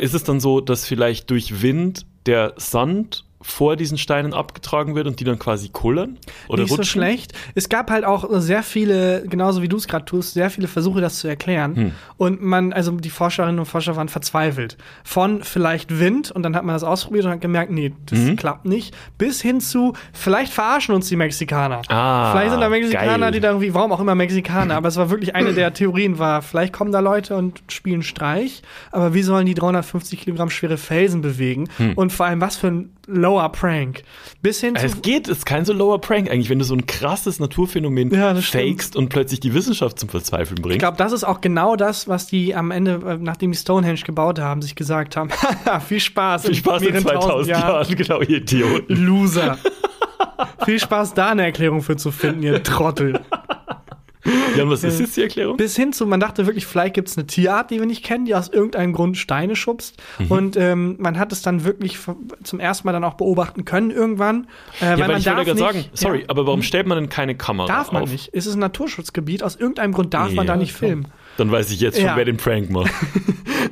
ist 0.00 0.14
es 0.14 0.22
dann 0.22 0.38
so, 0.38 0.60
dass 0.60 0.86
vielleicht 0.86 1.28
durch 1.30 1.60
Wind 1.60 2.06
der 2.26 2.54
Sand 2.56 3.24
vor 3.40 3.76
diesen 3.76 3.98
Steinen 3.98 4.34
abgetragen 4.34 4.94
wird 4.96 5.06
und 5.06 5.20
die 5.20 5.24
dann 5.24 5.38
quasi 5.38 5.68
kullern? 5.68 6.18
Oder 6.48 6.62
nicht 6.62 6.72
rutschen? 6.72 6.84
so 6.84 6.90
schlecht. 6.90 7.32
Es 7.54 7.68
gab 7.68 7.90
halt 7.90 8.04
auch 8.04 8.26
sehr 8.40 8.62
viele, 8.62 9.24
genauso 9.28 9.62
wie 9.62 9.68
du 9.68 9.76
es 9.76 9.86
gerade 9.86 10.04
tust, 10.04 10.34
sehr 10.34 10.50
viele 10.50 10.66
Versuche, 10.66 11.00
das 11.00 11.18
zu 11.20 11.28
erklären. 11.28 11.76
Hm. 11.76 11.92
Und 12.16 12.42
man, 12.42 12.72
also 12.72 12.90
die 12.92 13.10
Forscherinnen 13.10 13.58
und 13.60 13.66
Forscher 13.66 13.94
waren 13.96 14.08
verzweifelt. 14.08 14.76
Von 15.04 15.44
vielleicht 15.44 16.00
Wind 16.00 16.30
und 16.32 16.42
dann 16.42 16.56
hat 16.56 16.64
man 16.64 16.74
das 16.74 16.82
ausprobiert 16.82 17.26
und 17.26 17.30
hat 17.30 17.40
gemerkt, 17.40 17.70
nee, 17.70 17.92
das 18.06 18.18
Mhm. 18.18 18.36
klappt 18.36 18.64
nicht. 18.64 18.94
Bis 19.18 19.40
hin 19.40 19.60
zu, 19.60 19.92
vielleicht 20.12 20.52
verarschen 20.52 20.94
uns 20.94 21.08
die 21.08 21.16
Mexikaner. 21.16 21.82
Ah, 21.88 22.32
vielleicht 22.32 22.50
sind 22.50 22.60
da 22.60 22.68
Mexikaner, 22.68 23.18
geil. 23.18 23.32
die 23.32 23.40
da 23.40 23.48
irgendwie, 23.50 23.72
warum 23.72 23.92
auch 23.92 24.00
immer 24.00 24.14
Mexikaner, 24.16 24.74
aber 24.74 24.88
es 24.88 24.96
war 24.96 25.10
wirklich 25.10 25.34
eine 25.36 25.52
der 25.54 25.72
Theorien 25.74 26.18
war, 26.18 26.42
vielleicht 26.42 26.72
kommen 26.72 26.90
da 26.92 27.00
Leute 27.00 27.36
und 27.36 27.62
spielen 27.68 28.02
Streich, 28.02 28.62
aber 28.90 29.14
wie 29.14 29.22
sollen 29.22 29.46
die 29.46 29.54
350 29.54 30.20
Kilogramm 30.20 30.50
schwere 30.50 30.76
Felsen 30.76 31.20
bewegen? 31.20 31.68
Hm. 31.76 31.92
Und 31.94 32.12
vor 32.12 32.26
allem, 32.26 32.40
was 32.40 32.56
für 32.56 32.66
ein 32.68 32.90
lower 33.08 33.50
Prank. 33.50 34.02
Bis 34.42 34.60
hin 34.60 34.76
zu 34.76 34.84
Es 34.86 35.02
geht, 35.02 35.28
es 35.28 35.38
ist 35.38 35.46
kein 35.46 35.64
so 35.64 35.72
lower 35.72 36.00
Prank 36.00 36.30
eigentlich, 36.30 36.50
wenn 36.50 36.58
du 36.58 36.64
so 36.64 36.74
ein 36.74 36.86
krasses 36.86 37.40
Naturphänomen 37.40 38.14
Ja, 38.14 38.34
fakest 38.34 38.94
und 38.94 39.08
plötzlich 39.08 39.40
die 39.40 39.54
Wissenschaft 39.54 39.98
zum 39.98 40.08
Verzweifeln 40.08 40.58
Ich 40.58 40.62
bringst. 40.62 40.78
glaube, 40.80 40.96
das 40.96 41.12
ist 41.12 41.24
auch 41.24 41.40
genau 41.40 41.74
das, 41.74 42.06
was 42.06 42.26
die 42.26 42.54
am 42.54 42.70
Ende, 42.70 43.00
äh, 43.06 43.16
nachdem 43.18 43.52
die 43.52 43.58
Stonehenge 43.58 44.00
gebaut 44.00 44.38
haben, 44.38 44.62
sich 44.62 44.74
gesagt 44.74 45.16
haben. 45.16 45.30
viel 45.86 46.00
Spaß. 46.00 46.46
Viel 46.46 46.54
Spaß 46.54 46.82
in 46.82 46.88
mehreren 46.92 47.02
2000 47.04 47.30
tausend 47.32 47.50
Jahren, 47.50 47.96
genau, 47.96 48.20
ihr 48.20 48.36
Idioten. 48.38 48.94
Loser. 48.94 49.58
viel 50.64 50.78
Spaß, 50.78 51.14
da 51.14 51.30
eine 51.30 51.44
Erklärung 51.44 51.82
für 51.82 51.96
zu 51.96 52.10
finden, 52.10 52.42
ihr 52.42 52.62
Trottel. 52.62 53.20
Jan, 54.56 54.68
was 54.70 54.82
ist 54.84 55.00
jetzt 55.00 55.16
die 55.16 55.22
Erklärung? 55.22 55.56
Bis 55.56 55.76
hin 55.76 55.92
zu, 55.92 56.06
man 56.06 56.20
dachte 56.20 56.46
wirklich, 56.46 56.66
vielleicht 56.66 56.94
gibt 56.94 57.08
es 57.08 57.16
eine 57.16 57.26
Tierart, 57.26 57.70
die 57.70 57.78
wir 57.78 57.86
nicht 57.86 58.04
kennen, 58.04 58.24
die 58.24 58.34
aus 58.34 58.48
irgendeinem 58.48 58.92
Grund 58.92 59.16
Steine 59.16 59.56
schubst. 59.56 60.02
Mhm. 60.18 60.26
Und 60.30 60.56
ähm, 60.56 60.96
man 60.98 61.18
hat 61.18 61.32
es 61.32 61.42
dann 61.42 61.64
wirklich 61.64 61.98
zum 62.42 62.60
ersten 62.60 62.86
Mal 62.86 62.92
dann 62.92 63.04
auch 63.04 63.14
beobachten 63.14 63.64
können 63.64 63.90
irgendwann. 63.90 64.46
Äh, 64.80 64.84
Ja, 64.84 64.90
weil, 64.90 65.08
man 65.08 65.18
ich 65.18 65.26
wollte 65.26 65.28
ja 65.38 65.42
gerade 65.44 65.58
sagen, 65.58 65.84
sorry, 65.92 66.20
ja, 66.20 66.24
aber 66.28 66.46
warum 66.46 66.62
stellt 66.62 66.86
man 66.86 66.98
denn 66.98 67.08
keine 67.08 67.34
Kamera 67.36 67.66
darf 67.68 67.92
man 67.92 68.04
auf? 68.04 68.10
nicht. 68.12 68.30
Es 68.32 68.46
ist 68.46 68.54
ein 68.54 68.60
Naturschutzgebiet, 68.60 69.42
aus 69.42 69.56
irgendeinem 69.56 69.92
Grund 69.92 70.14
darf 70.14 70.32
man 70.32 70.46
Ja, 70.46 70.52
da 70.54 70.56
nicht 70.56 70.78
komm. 70.78 70.88
filmen. 70.88 71.08
Dann 71.38 71.50
weiß 71.50 71.70
ich 71.70 71.80
jetzt 71.80 71.96
schon, 71.96 72.04
Ja. 72.06 72.16
wer 72.16 72.24
den 72.26 72.36
Prank 72.36 72.68
macht. 72.70 72.92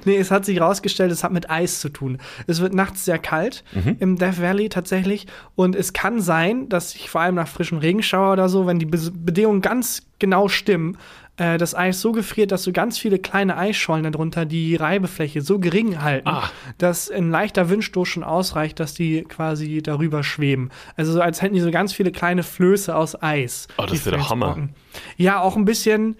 Nee, 0.05 0.19
es 0.19 0.31
hat 0.31 0.45
sich 0.45 0.59
herausgestellt, 0.61 1.11
es 1.11 1.25
hat 1.25 1.33
mit 1.33 1.51
Eis 1.51 1.81
zu 1.81 1.89
tun. 1.89 2.19
Es 2.47 2.61
wird 2.61 2.75
nachts 2.75 3.05
sehr 3.05 3.19
kalt 3.19 3.65
Mhm. 3.75 3.97
im 3.99 4.17
Death 4.17 4.41
Valley 4.41 4.69
tatsächlich. 4.69 5.27
Und 5.57 5.75
es 5.75 5.93
kann 5.93 6.21
sein, 6.21 6.69
dass 6.69 6.93
sich 6.93 7.11
vor 7.11 7.23
allem 7.23 7.35
nach 7.35 7.49
frischem 7.49 7.79
Regenschauer 7.79 8.33
oder 8.33 8.49
so, 8.49 8.67
wenn 8.69 8.79
die 8.79 8.87
Be 8.87 8.99
Bedingungen 9.13 9.63
ganz 9.63 10.03
genau 10.21 10.47
stimmen, 10.47 10.97
äh, 11.39 11.59
das 11.59 11.75
Eis 11.75 12.01
so 12.01 12.13
gefriert, 12.13 12.53
dass 12.53 12.63
so 12.63 12.71
ganz 12.71 12.99
viele 12.99 13.19
kleine 13.19 13.57
Eisschollen 13.57 14.05
darunter 14.05 14.45
die 14.45 14.77
Reibefläche 14.77 15.41
so 15.43 15.59
gering 15.59 16.01
halten, 16.03 16.29
Ah. 16.29 16.51
dass 16.79 17.11
ein 17.11 17.31
leichter 17.31 17.69
Windstoß 17.69 18.07
schon 18.07 18.23
ausreicht, 18.25 18.79
dass 18.79 18.95
die 18.95 19.23
quasi 19.23 19.83
darüber 19.83 20.23
schweben. 20.23 20.71
Also 20.97 21.13
so, 21.15 21.21
als 21.21 21.43
hätten 21.43 21.55
die 21.55 21.61
so 21.61 21.73
ganz 21.73 21.93
viele 21.93 22.13
kleine 22.13 22.45
Flöße 22.45 22.95
aus 22.95 23.21
Eis. 23.21 23.67
Oh, 23.77 23.87
das 23.87 24.05
wäre 24.07 24.17
der 24.19 24.29
Hammer. 24.29 24.69
Ja, 25.17 25.41
auch 25.41 25.57
ein 25.57 25.65
bisschen. 25.65 26.17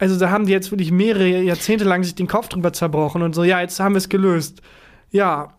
Also 0.00 0.18
da 0.18 0.30
haben 0.30 0.46
die 0.46 0.52
jetzt 0.52 0.72
wirklich 0.72 0.90
mehrere 0.90 1.42
Jahrzehnte 1.42 1.84
lang 1.84 2.02
sich 2.02 2.14
den 2.14 2.26
Kopf 2.26 2.48
drüber 2.48 2.72
zerbrochen 2.72 3.22
und 3.22 3.34
so, 3.34 3.44
ja, 3.44 3.60
jetzt 3.60 3.78
haben 3.78 3.92
wir 3.92 3.98
es 3.98 4.08
gelöst. 4.08 4.62
Ja, 5.10 5.52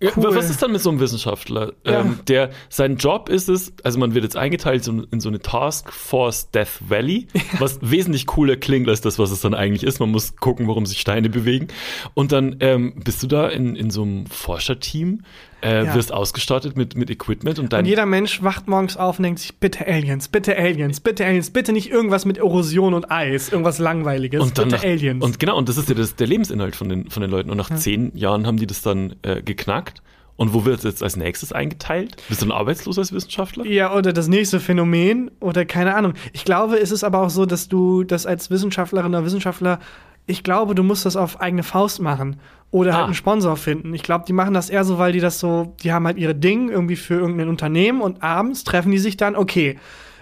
Ja, 0.00 0.10
Cool. 0.14 0.34
Was 0.34 0.50
ist 0.50 0.62
dann 0.62 0.72
mit 0.72 0.82
so 0.82 0.90
einem 0.90 1.00
Wissenschaftler? 1.00 1.72
Ja. 1.84 2.00
Ähm, 2.00 2.18
der, 2.28 2.50
sein 2.68 2.96
Job 2.96 3.28
ist 3.28 3.48
es, 3.48 3.72
also 3.82 3.98
man 3.98 4.14
wird 4.14 4.24
jetzt 4.24 4.36
eingeteilt 4.36 4.86
in 4.86 5.20
so 5.20 5.28
eine 5.28 5.38
Task 5.38 5.90
Force 5.92 6.50
Death 6.50 6.80
Valley, 6.88 7.28
was 7.58 7.78
wesentlich 7.80 8.26
cooler 8.26 8.56
klingt 8.56 8.88
als 8.88 9.00
das, 9.00 9.18
was 9.18 9.30
es 9.30 9.40
dann 9.40 9.54
eigentlich 9.54 9.84
ist. 9.84 10.00
Man 10.00 10.10
muss 10.10 10.36
gucken, 10.36 10.68
warum 10.68 10.84
sich 10.84 11.00
Steine 11.00 11.30
bewegen. 11.30 11.68
Und 12.14 12.32
dann 12.32 12.56
ähm, 12.60 13.00
bist 13.04 13.22
du 13.22 13.26
da 13.26 13.48
in, 13.48 13.76
in 13.76 13.90
so 13.90 14.02
einem 14.02 14.26
Forscherteam, 14.26 15.22
äh, 15.66 15.84
Ja. 15.84 15.94
wirst 15.94 16.12
ausgestattet 16.12 16.76
mit, 16.76 16.96
mit 16.96 17.10
Equipment 17.10 17.58
und 17.58 17.72
dein 17.72 17.80
und 17.80 17.86
jeder 17.86 18.06
Mensch 18.06 18.42
wacht 18.42 18.68
morgens 18.68 18.96
auf 18.96 19.18
und 19.18 19.24
denkt 19.24 19.40
sich, 19.40 19.56
bitte 19.56 19.86
Aliens, 19.86 20.28
bitte 20.28 20.56
Aliens, 20.56 21.00
bitte 21.00 21.24
Aliens, 21.26 21.50
bitte 21.50 21.72
nicht 21.72 21.90
irgendwas 21.90 22.24
mit 22.24 22.38
Erosion 22.38 22.94
und 22.94 23.10
Eis, 23.10 23.50
irgendwas 23.50 23.78
Langweiliges, 23.78 24.40
und 24.42 24.56
dann 24.58 24.68
bitte 24.68 24.76
nach, 24.76 24.84
Aliens. 24.84 25.24
Und 25.24 25.38
genau, 25.38 25.56
und 25.58 25.68
das 25.68 25.76
ist 25.76 25.88
ja 25.88 25.94
das, 25.94 26.14
der 26.16 26.26
Lebensinhalt 26.26 26.76
von 26.76 26.88
den, 26.88 27.10
von 27.10 27.20
den 27.20 27.30
Leuten. 27.30 27.50
Und 27.50 27.56
nach 27.56 27.74
zehn 27.74 28.16
Jahren 28.16 28.46
haben 28.46 28.56
die 28.58 28.66
das 28.66 28.82
dann 28.82 29.16
äh, 29.22 29.42
geknackt 29.42 30.02
Und 30.36 30.52
wo 30.52 30.64
wird 30.66 30.78
es 30.78 30.84
jetzt 30.84 31.02
als 31.02 31.16
nächstes 31.16 31.52
eingeteilt? 31.52 32.16
Bist 32.28 32.42
du 32.42 32.46
ein 32.46 32.52
Arbeitsloser 32.52 33.00
als 33.00 33.12
Wissenschaftler? 33.12 33.64
Ja, 33.66 33.94
oder 33.94 34.12
das 34.12 34.28
nächste 34.28 34.60
Phänomen 34.60 35.30
oder 35.40 35.64
keine 35.64 35.94
Ahnung. 35.94 36.12
Ich 36.34 36.44
glaube, 36.44 36.78
es 36.78 36.90
ist 36.90 37.04
aber 37.04 37.20
auch 37.22 37.30
so, 37.30 37.46
dass 37.46 37.68
du 37.68 38.04
das 38.04 38.26
als 38.26 38.50
Wissenschaftlerin 38.50 39.14
oder 39.14 39.24
Wissenschaftler, 39.24 39.80
ich 40.26 40.42
glaube, 40.42 40.74
du 40.74 40.82
musst 40.82 41.06
das 41.06 41.16
auf 41.16 41.40
eigene 41.40 41.62
Faust 41.62 42.00
machen 42.00 42.36
oder 42.70 42.92
halt 42.94 43.02
Ah. 43.02 43.06
einen 43.06 43.14
Sponsor 43.14 43.56
finden. 43.56 43.94
Ich 43.94 44.02
glaube, 44.02 44.24
die 44.26 44.32
machen 44.32 44.54
das 44.54 44.70
eher 44.70 44.84
so, 44.84 44.98
weil 44.98 45.12
die 45.12 45.20
das 45.20 45.38
so, 45.38 45.74
die 45.82 45.92
haben 45.92 46.06
halt 46.06 46.18
ihre 46.18 46.34
Ding 46.34 46.68
irgendwie 46.68 46.96
für 46.96 47.14
irgendein 47.14 47.48
Unternehmen 47.48 48.00
und 48.00 48.22
abends 48.22 48.64
treffen 48.64 48.90
die 48.90 48.98
sich 48.98 49.16
dann, 49.16 49.36
okay, 49.36 49.78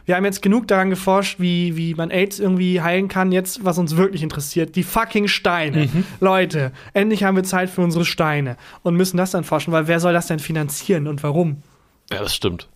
wir 0.07 0.17
haben 0.17 0.25
jetzt 0.27 0.43
genug 0.43 0.69
daran 0.69 0.91
geforscht, 0.91 1.41
wie, 1.41 1.79
wie 1.79 1.95
man 1.95 2.11
AIDS 2.11 2.39
irgendwie 2.39 2.83
heilen 2.83 3.09
kann. 3.09 3.33
Jetzt, 3.33 3.65
was 3.65 3.79
uns 3.79 3.97
wirklich 3.97 4.23
interessiert, 4.23 4.77
die 4.77 4.83
fucking 4.83 5.29
Steine. 5.29 5.89
Leute, 6.21 6.73
endlich 6.93 7.25
haben 7.25 7.37
wir 7.37 7.43
Zeit 7.45 7.71
für 7.71 7.81
unsere 7.81 8.05
Steine 8.05 8.59
und 8.83 8.97
müssen 8.97 9.17
das 9.17 9.31
dann 9.31 9.45
forschen, 9.45 9.73
weil 9.73 9.89
wer 9.89 10.01
soll 10.01 10.13
das 10.13 10.27
denn 10.27 10.41
finanzieren 10.41 11.07
und 11.07 11.23
warum? 11.23 11.63
Ja, 12.13 12.19
das 12.21 12.35
stimmt. 12.35 12.69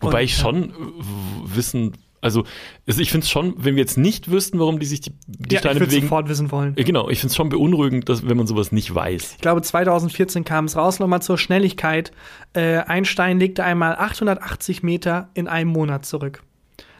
Wobei 0.00 0.18
Und, 0.18 0.24
ich 0.24 0.36
schon 0.36 0.70
w- 0.70 1.56
wissen, 1.56 1.96
also 2.20 2.44
also 2.86 3.00
ich 3.00 3.10
finde 3.10 3.24
es 3.24 3.30
schon, 3.30 3.54
wenn 3.58 3.76
wir 3.76 3.82
jetzt 3.82 3.96
nicht 3.98 4.30
wüssten, 4.30 4.58
warum 4.58 4.78
die 4.78 4.86
sich 4.86 5.00
die, 5.00 5.12
die 5.26 5.54
ja, 5.54 5.60
Steine 5.60 5.80
ich 5.80 5.86
bewegen. 5.86 6.02
sofort 6.06 6.28
wissen 6.28 6.50
wollen. 6.50 6.74
Ja, 6.76 6.84
genau, 6.84 7.08
ich 7.08 7.20
finde 7.20 7.30
es 7.30 7.36
schon 7.36 7.48
beunruhigend, 7.48 8.08
dass, 8.08 8.26
wenn 8.28 8.36
man 8.36 8.46
sowas 8.46 8.72
nicht 8.72 8.94
weiß. 8.94 9.34
Ich 9.36 9.40
glaube, 9.40 9.62
2014 9.62 10.44
kam 10.44 10.64
es 10.64 10.76
raus, 10.76 10.98
nochmal 10.98 11.22
zur 11.22 11.38
Schnelligkeit. 11.38 12.12
Äh, 12.54 12.78
Einstein 12.78 13.38
legte 13.38 13.62
einmal 13.64 13.96
880 13.96 14.82
Meter 14.82 15.28
in 15.34 15.46
einem 15.48 15.70
Monat 15.70 16.04
zurück. 16.06 16.42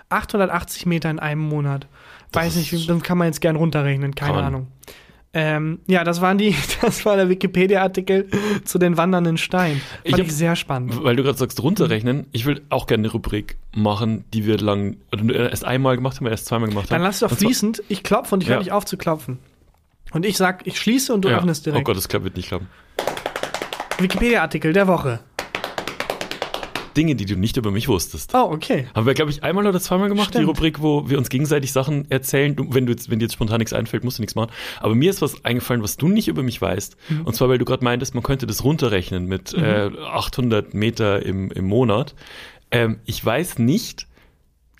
880 0.09 0.87
Meter 0.87 1.11
in 1.11 1.19
einem 1.19 1.41
Monat. 1.43 1.89
Weiß 2.33 2.49
Das 2.55 2.57
nicht, 2.57 2.73
ist- 2.73 2.83
wie- 2.85 2.87
das 2.93 3.03
kann 3.03 3.19
man 3.19 3.27
jetzt 3.29 3.41
gern 3.41 3.57
runterrechnen, 3.57 4.14
keine. 4.14 4.39
Ahnung. 4.43 4.69
Ähm, 5.39 5.80
ja, 5.87 6.03
das 6.03 6.22
waren 6.22 6.39
die, 6.39 6.55
das 6.80 7.05
war 7.05 7.16
der 7.16 7.28
Wikipedia-Artikel 7.28 8.26
zu 8.64 8.78
den 8.78 8.97
wandernden 8.97 9.37
Steinen. 9.37 9.82
Ich 10.03 10.12
Fand 10.12 10.22
hab- 10.22 10.26
ich 10.28 10.34
sehr 10.34 10.57
spannend. 10.57 11.05
Weil 11.05 11.14
du 11.14 11.22
gerade 11.24 11.37
sagst, 11.37 11.62
runterrechnen, 11.62 12.26
ich 12.32 12.47
will 12.47 12.62
auch 12.70 12.87
gerne 12.87 13.03
eine 13.03 13.12
Rubrik 13.12 13.59
machen, 13.74 14.24
die 14.32 14.47
wir 14.47 14.57
lang, 14.57 14.97
oder 15.12 15.51
erst 15.51 15.66
einmal 15.66 15.97
gemacht 15.97 16.16
haben, 16.16 16.26
erst 16.26 16.47
zweimal 16.47 16.70
gemacht 16.70 16.91
Dann 16.91 17.01
haben. 17.01 17.05
lass 17.05 17.18
doch 17.18 17.30
fließend. 17.30 17.82
Ich 17.89 18.03
klopfe 18.03 18.34
und 18.34 18.43
ich 18.45 18.49
höre 18.49 18.55
Ja. 18.57 18.61
nicht 18.61 18.72
auf 18.72 18.87
zu 18.87 18.97
klopfen. 18.97 19.39
Und 20.12 20.24
ich 20.24 20.39
sag, 20.39 20.66
ich 20.66 20.80
schließe 20.80 21.12
und 21.12 21.22
du 21.26 21.28
Ja. 21.28 21.37
öffnest 21.37 21.62
Oh 21.66 21.70
direkt. 21.70 21.84
Gott, 21.84 21.97
das 21.99 22.09
klappt, 22.09 22.24
wird 22.24 22.37
nicht 22.37 22.49
klappen. 22.49 22.68
Wikipedia-Artikel 23.99 24.72
der 24.72 24.87
Woche. 24.87 25.20
Dinge, 26.97 27.14
die 27.14 27.24
du 27.24 27.36
nicht 27.36 27.57
über 27.57 27.70
mich 27.70 27.88
wusstest. 27.88 28.32
Oh, 28.34 28.51
okay. 28.51 28.86
Haben 28.94 29.07
wir, 29.07 29.14
glaube 29.14 29.30
ich, 29.30 29.42
einmal 29.42 29.66
oder 29.66 29.80
zweimal 29.80 30.09
gemacht, 30.09 30.30
die 30.30 30.38
Stimmt. 30.38 30.49
Rubrik, 30.49 30.80
wo 30.80 31.09
wir 31.09 31.18
uns 31.18 31.28
gegenseitig 31.28 31.72
Sachen 31.72 32.11
erzählen. 32.11 32.57
Du, 32.57 32.66
wenn, 32.70 32.86
du 32.86 32.92
jetzt, 32.92 33.11
wenn 33.11 33.18
dir 33.18 33.26
jetzt 33.26 33.34
spontan 33.34 33.59
nichts 33.59 33.72
einfällt, 33.72 34.05
musst 34.05 34.18
du 34.18 34.22
nichts 34.22 34.34
machen. 34.34 34.51
Aber 34.80 34.94
mir 34.94 35.11
ist 35.11 35.22
was 35.22 35.44
eingefallen, 35.44 35.82
was 35.82 35.97
du 35.97 36.09
nicht 36.09 36.28
über 36.28 36.42
mich 36.42 36.61
weißt. 36.61 36.97
Mhm. 37.09 37.22
Und 37.22 37.34
zwar, 37.34 37.49
weil 37.49 37.59
du 37.59 37.64
gerade 37.64 37.84
meintest, 37.84 38.14
man 38.14 38.22
könnte 38.22 38.47
das 38.47 38.64
runterrechnen 38.64 39.26
mit 39.26 39.53
äh, 39.55 39.90
800 40.11 40.74
Meter 40.74 41.24
im, 41.24 41.51
im 41.51 41.66
Monat. 41.66 42.14
Ähm, 42.70 42.99
ich 43.05 43.24
weiß 43.24 43.59
nicht 43.59 44.06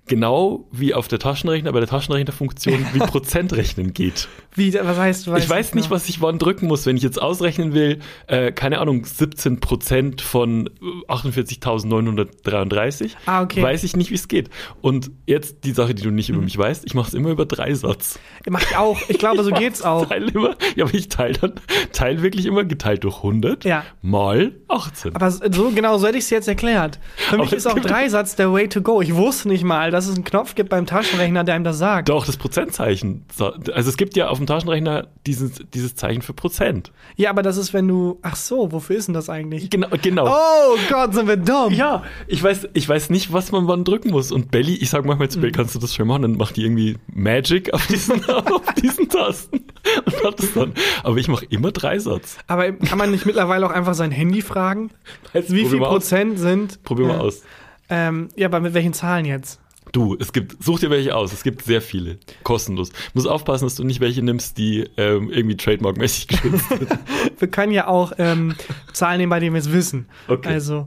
genau, 0.07 0.67
wie 0.73 0.95
auf 0.95 1.09
der 1.09 1.19
Taschenrechner, 1.19 1.73
bei 1.73 1.81
der 1.81 1.89
Taschenrechnerfunktion, 1.89 2.87
wie 2.93 2.99
Prozentrechnen 3.07 3.93
geht. 3.93 4.29
Wie, 4.55 4.73
was 4.75 4.97
heißt, 4.97 5.27
du 5.27 5.35
ich 5.35 5.49
weiß 5.49 5.75
nicht, 5.75 5.85
genau. 5.85 5.97
was 5.97 6.09
ich 6.09 6.21
wann 6.23 6.39
drücken 6.39 6.67
muss, 6.67 6.87
wenn 6.87 6.97
ich 6.97 7.03
jetzt 7.03 7.21
ausrechnen 7.21 7.75
will, 7.75 7.99
äh, 8.27 8.53
keine 8.53 8.79
Ahnung, 8.79 9.05
17 9.05 9.61
Prozent 9.61 10.23
von 10.23 10.69
äh, 11.09 11.13
48.933. 11.13 13.11
Ah, 13.27 13.43
okay. 13.43 13.63
Weiß 13.63 13.85
ich 13.85 13.97
nicht, 13.97 14.11
wie 14.11 14.15
es 14.15 14.29
geht. 14.29 14.51
Und 14.81 15.11
jetzt 15.27 15.65
die 15.65 15.73
Sache, 15.73 15.95
die 15.95 16.03
du 16.03 16.11
nicht 16.11 16.29
über 16.31 16.41
mich 16.41 16.57
weißt, 16.57 16.85
ich 16.87 16.95
mache 16.95 17.09
es 17.09 17.15
immer 17.15 17.31
über 17.31 17.47
Dreisatz. 17.47 18.19
Mach 18.49 18.63
ich 18.63 18.77
auch. 18.77 18.99
Ich 19.09 19.19
glaube, 19.19 19.43
so 19.45 19.51
geht's 19.51 19.83
auch. 19.85 20.07
Teil 20.07 20.29
immer, 20.29 20.57
ja, 20.75 20.85
aber 20.85 20.95
ich 20.95 21.09
teile 21.09 21.35
dann, 21.35 21.53
teile 21.93 22.23
wirklich 22.23 22.47
immer 22.47 22.65
geteilt 22.65 23.05
durch 23.05 23.19
100 23.19 23.65
Ja. 23.65 23.85
mal 24.03 24.53
18. 24.69 25.15
Aber 25.17 25.31
so 25.31 25.71
genau 25.71 25.99
so 25.99 26.07
hätte 26.07 26.19
ich 26.19 26.25
es 26.25 26.31
jetzt 26.31 26.49
erklärt. 26.49 26.99
Für 27.17 27.39
mich 27.39 27.49
Aber 27.49 27.57
ist 27.57 27.67
auch 27.67 27.79
Dreisatz 27.79 28.37
der 28.37 28.53
Way 28.53 28.69
to 28.69 28.81
go. 28.81 29.01
Ich 29.03 29.15
wusste 29.15 29.49
nicht 29.49 29.65
mal, 29.65 29.91
dass 29.97 30.07
es 30.07 30.15
einen 30.15 30.25
Knopf 30.25 30.55
gibt 30.55 30.69
beim 30.69 30.85
Taschenrechner, 30.85 31.43
der 31.43 31.55
einem 31.55 31.65
das 31.65 31.79
sagt. 31.79 32.11
Doch, 32.11 32.27
das 32.27 32.37
Prozentzeichen. 32.37 33.25
Also 33.39 33.89
es 33.89 33.97
gibt 33.97 34.15
ja 34.15 34.29
auf 34.29 34.37
dem 34.37 34.47
Taschenrechner 34.47 35.09
dieses, 35.27 35.53
dieses 35.73 35.95
Zeichen 35.95 36.21
für 36.21 36.35
Prozent. 36.35 36.93
Ja, 37.17 37.31
aber 37.31 37.43
das 37.43 37.57
ist, 37.57 37.73
wenn 37.73 37.89
du. 37.89 38.19
Ach 38.21 38.37
so, 38.37 38.73
wofür 38.73 38.97
ist 38.97 39.09
denn 39.09 39.15
das 39.15 39.31
eigentlich? 39.31 39.71
Genau, 39.71 39.89
genau. 40.03 40.29
Oh 40.29 40.77
Gott, 40.91 41.15
sind 41.15 41.27
wir 41.27 41.39
dumm. 41.39 41.73
Ja, 41.73 42.05
ich 42.27 42.43
weiß, 42.43 42.69
ich 42.75 42.87
weiß 42.87 43.09
nicht, 43.09 43.33
was 43.33 43.53
man 43.53 43.67
wann 43.69 43.85
drücken 43.85 44.11
muss. 44.11 44.33
Und 44.33 44.51
Belly, 44.51 44.75
ich 44.75 44.91
sag 44.91 45.07
manchmal 45.07 45.31
zu 45.31 45.41
Belly, 45.41 45.53
kannst 45.53 45.75
du 45.75 45.79
das 45.79 45.95
schon 45.95 46.07
machen? 46.07 46.23
Dann 46.23 46.37
macht 46.37 46.57
die 46.57 46.65
irgendwie 46.65 46.99
Magic 47.07 47.73
auf 47.73 47.87
diesen, 47.87 48.23
auf 48.29 48.75
diesen 48.75 49.09
Tasten 49.09 49.65
und 50.05 50.25
hat 50.25 50.39
das 50.39 50.53
dann. 50.53 50.75
Aber 51.05 51.17
ich 51.17 51.29
mache 51.29 51.47
immer 51.47 51.73
Dreisatz. 51.73 52.37
Aber 52.47 52.71
kann 52.73 52.99
man 52.99 53.11
nicht 53.11 53.25
mittlerweile 53.25 53.65
auch 53.65 53.73
einfach 53.73 53.95
sein 53.95 54.11
Handy 54.11 54.43
fragen? 54.43 54.91
Jetzt 55.33 55.51
Wie 55.53 55.65
viel 55.65 55.79
mal 55.79 55.87
aus. 55.87 55.93
Prozent 55.95 56.39
sind. 56.39 56.83
Probier 56.83 57.07
mal 57.07 57.17
äh, 57.17 57.23
aus. 57.23 57.43
Ähm, 57.89 58.29
ja, 58.37 58.49
aber 58.49 58.61
mit 58.61 58.75
welchen 58.75 58.93
Zahlen 58.93 59.25
jetzt? 59.25 59.61
Du, 59.97 60.15
es 60.21 60.35
gibt, 60.35 60.63
such 60.63 60.81
dir 60.81 60.91
welche 60.91 61.17
aus. 61.17 61.33
Es 61.33 61.43
gibt 61.43 61.63
sehr 61.63 61.81
viele. 61.81 62.19
Kostenlos. 62.43 62.93
Muss 63.15 63.27
aufpassen, 63.27 63.65
dass 63.65 63.77
du 63.77 63.83
nicht 63.83 64.01
welche 64.01 64.23
nimmst, 64.23 64.59
die 64.59 64.81
ähm, 64.99 65.31
irgendwie 65.31 65.57
trademarkmäßig 65.57 66.27
geschützt 66.29 66.69
sind. 66.69 66.99
Wir 67.39 67.49
können 67.49 67.73
ja 67.73 67.87
auch 67.87 68.13
ähm, 68.19 68.55
Zahlen 68.93 69.17
nehmen, 69.17 69.31
bei 69.31 69.41
denen 69.41 69.55
wir 69.55 69.61
es 69.61 69.73
wissen. 69.73 70.07
Okay. 70.29 70.51
Also, 70.51 70.87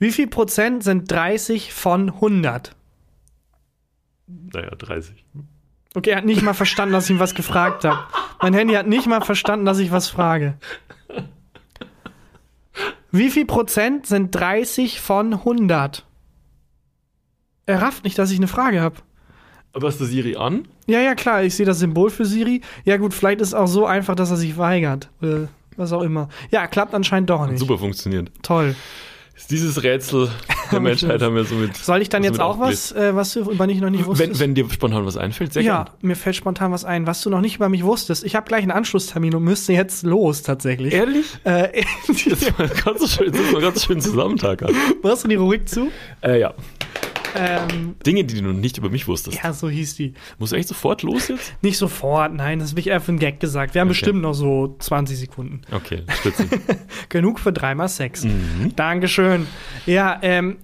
wie 0.00 0.10
viel 0.10 0.26
Prozent 0.26 0.82
sind 0.82 1.08
30 1.08 1.72
von 1.72 2.10
100? 2.10 2.74
naja, 4.26 4.70
30. 4.70 5.24
Okay, 5.94 6.10
er 6.10 6.16
hat 6.16 6.24
nicht 6.24 6.42
mal 6.42 6.54
verstanden, 6.54 6.94
dass 6.94 7.04
ich 7.04 7.10
ihm 7.10 7.20
was 7.20 7.36
gefragt 7.36 7.84
habe. 7.84 8.00
Mein 8.42 8.52
Handy 8.52 8.74
hat 8.74 8.88
nicht 8.88 9.06
mal 9.06 9.20
verstanden, 9.20 9.64
dass 9.64 9.78
ich 9.78 9.92
was 9.92 10.08
frage. 10.08 10.54
Wie 13.12 13.30
viel 13.30 13.46
Prozent 13.46 14.06
sind 14.06 14.34
30 14.34 15.00
von 15.00 15.34
100? 15.34 16.04
Er 17.68 17.82
rafft 17.82 18.02
nicht, 18.04 18.18
dass 18.18 18.30
ich 18.30 18.38
eine 18.38 18.48
Frage 18.48 18.80
habe. 18.80 18.96
Aber 19.74 19.88
hast 19.88 20.00
du 20.00 20.06
Siri 20.06 20.36
an? 20.36 20.66
Ja, 20.86 21.00
ja, 21.00 21.14
klar, 21.14 21.42
ich 21.42 21.54
sehe 21.54 21.66
das 21.66 21.80
Symbol 21.80 22.08
für 22.08 22.24
Siri. 22.24 22.62
Ja, 22.84 22.96
gut, 22.96 23.12
vielleicht 23.12 23.42
ist 23.42 23.48
es 23.48 23.54
auch 23.54 23.66
so 23.66 23.84
einfach, 23.84 24.14
dass 24.14 24.30
er 24.30 24.38
sich 24.38 24.56
weigert. 24.56 25.10
Oder 25.20 25.48
was 25.76 25.92
auch 25.92 26.00
immer. 26.00 26.30
Ja, 26.50 26.66
klappt 26.66 26.94
anscheinend 26.94 27.28
doch 27.28 27.46
nicht. 27.46 27.58
Super 27.58 27.76
funktioniert. 27.76 28.32
Toll. 28.42 28.74
Dieses 29.50 29.82
Rätsel 29.82 30.30
der 30.72 30.80
Menschheit 30.80 31.20
haben 31.20 31.36
wir 31.36 31.44
somit. 31.44 31.76
Soll 31.76 32.00
ich 32.00 32.08
dann 32.08 32.24
jetzt 32.24 32.40
auch 32.40 32.58
was, 32.58 32.90
äh, 32.92 33.14
was 33.14 33.34
du 33.34 33.50
über 33.50 33.66
mich 33.66 33.80
noch 33.80 33.90
nicht 33.90 34.06
wusstest? 34.06 34.40
Wenn, 34.40 34.40
wenn 34.40 34.54
dir 34.54 34.68
spontan 34.70 35.04
was 35.04 35.18
einfällt, 35.18 35.52
sehr 35.52 35.62
ja, 35.62 35.84
gerne. 35.84 35.90
mir 36.00 36.16
fällt 36.16 36.36
spontan 36.36 36.72
was 36.72 36.86
ein, 36.86 37.06
was 37.06 37.20
du 37.20 37.28
noch 37.28 37.42
nicht 37.42 37.56
über 37.56 37.68
mich 37.68 37.84
wusstest. 37.84 38.24
Ich 38.24 38.34
habe 38.34 38.46
gleich 38.48 38.62
einen 38.62 38.72
Anschlusstermin 38.72 39.34
und 39.34 39.44
müsste 39.44 39.74
jetzt 39.74 40.04
los 40.04 40.42
tatsächlich. 40.42 40.94
Ehrlich? 40.94 41.26
Äh, 41.44 41.82
Das 42.30 42.58
war 42.58 42.66
ganz 42.66 43.00
so 43.00 43.06
schön, 43.06 43.30
das 43.30 43.40
ist 43.42 43.54
ein 43.54 43.60
ganz 43.60 43.84
schön 43.84 44.00
Zusammentag. 44.00 44.64
Machst 45.02 45.24
du 45.24 45.28
die 45.28 45.34
Rubrik 45.36 45.68
zu? 45.68 45.88
Äh, 46.22 46.40
ja. 46.40 46.54
Ähm, 47.36 47.96
Dinge, 48.06 48.24
die 48.24 48.34
du 48.36 48.42
noch 48.42 48.52
nicht 48.58 48.78
über 48.78 48.90
mich 48.90 49.06
wusstest. 49.08 49.38
ja, 49.42 49.52
so 49.52 49.68
hieß 49.68 49.96
die. 49.96 50.14
Muss 50.38 50.52
echt 50.52 50.68
sofort 50.68 51.02
los 51.02 51.28
jetzt? 51.28 51.52
Nicht 51.62 51.78
sofort, 51.78 52.32
nein, 52.34 52.58
das 52.58 52.70
habe 52.70 52.80
ich 52.80 52.86
eher 52.88 53.00
für 53.00 53.10
einen 53.12 53.18
Gag 53.18 53.40
gesagt. 53.40 53.74
Wir 53.74 53.80
haben 53.80 53.88
Okay. 53.88 53.92
bestimmt 54.00 54.22
noch 54.22 54.34
so 54.34 54.76
20 54.78 55.18
Sekunden. 55.18 55.62
Okay, 55.70 56.02
stütze. 56.20 56.46
Genug 57.08 57.38
für 57.40 57.52
dreimal 57.52 57.88
Sex. 57.88 58.24
Mhm. 58.24 58.72
Dankeschön. 58.76 59.46
Ja, 59.86 60.18
ähm, 60.22 60.56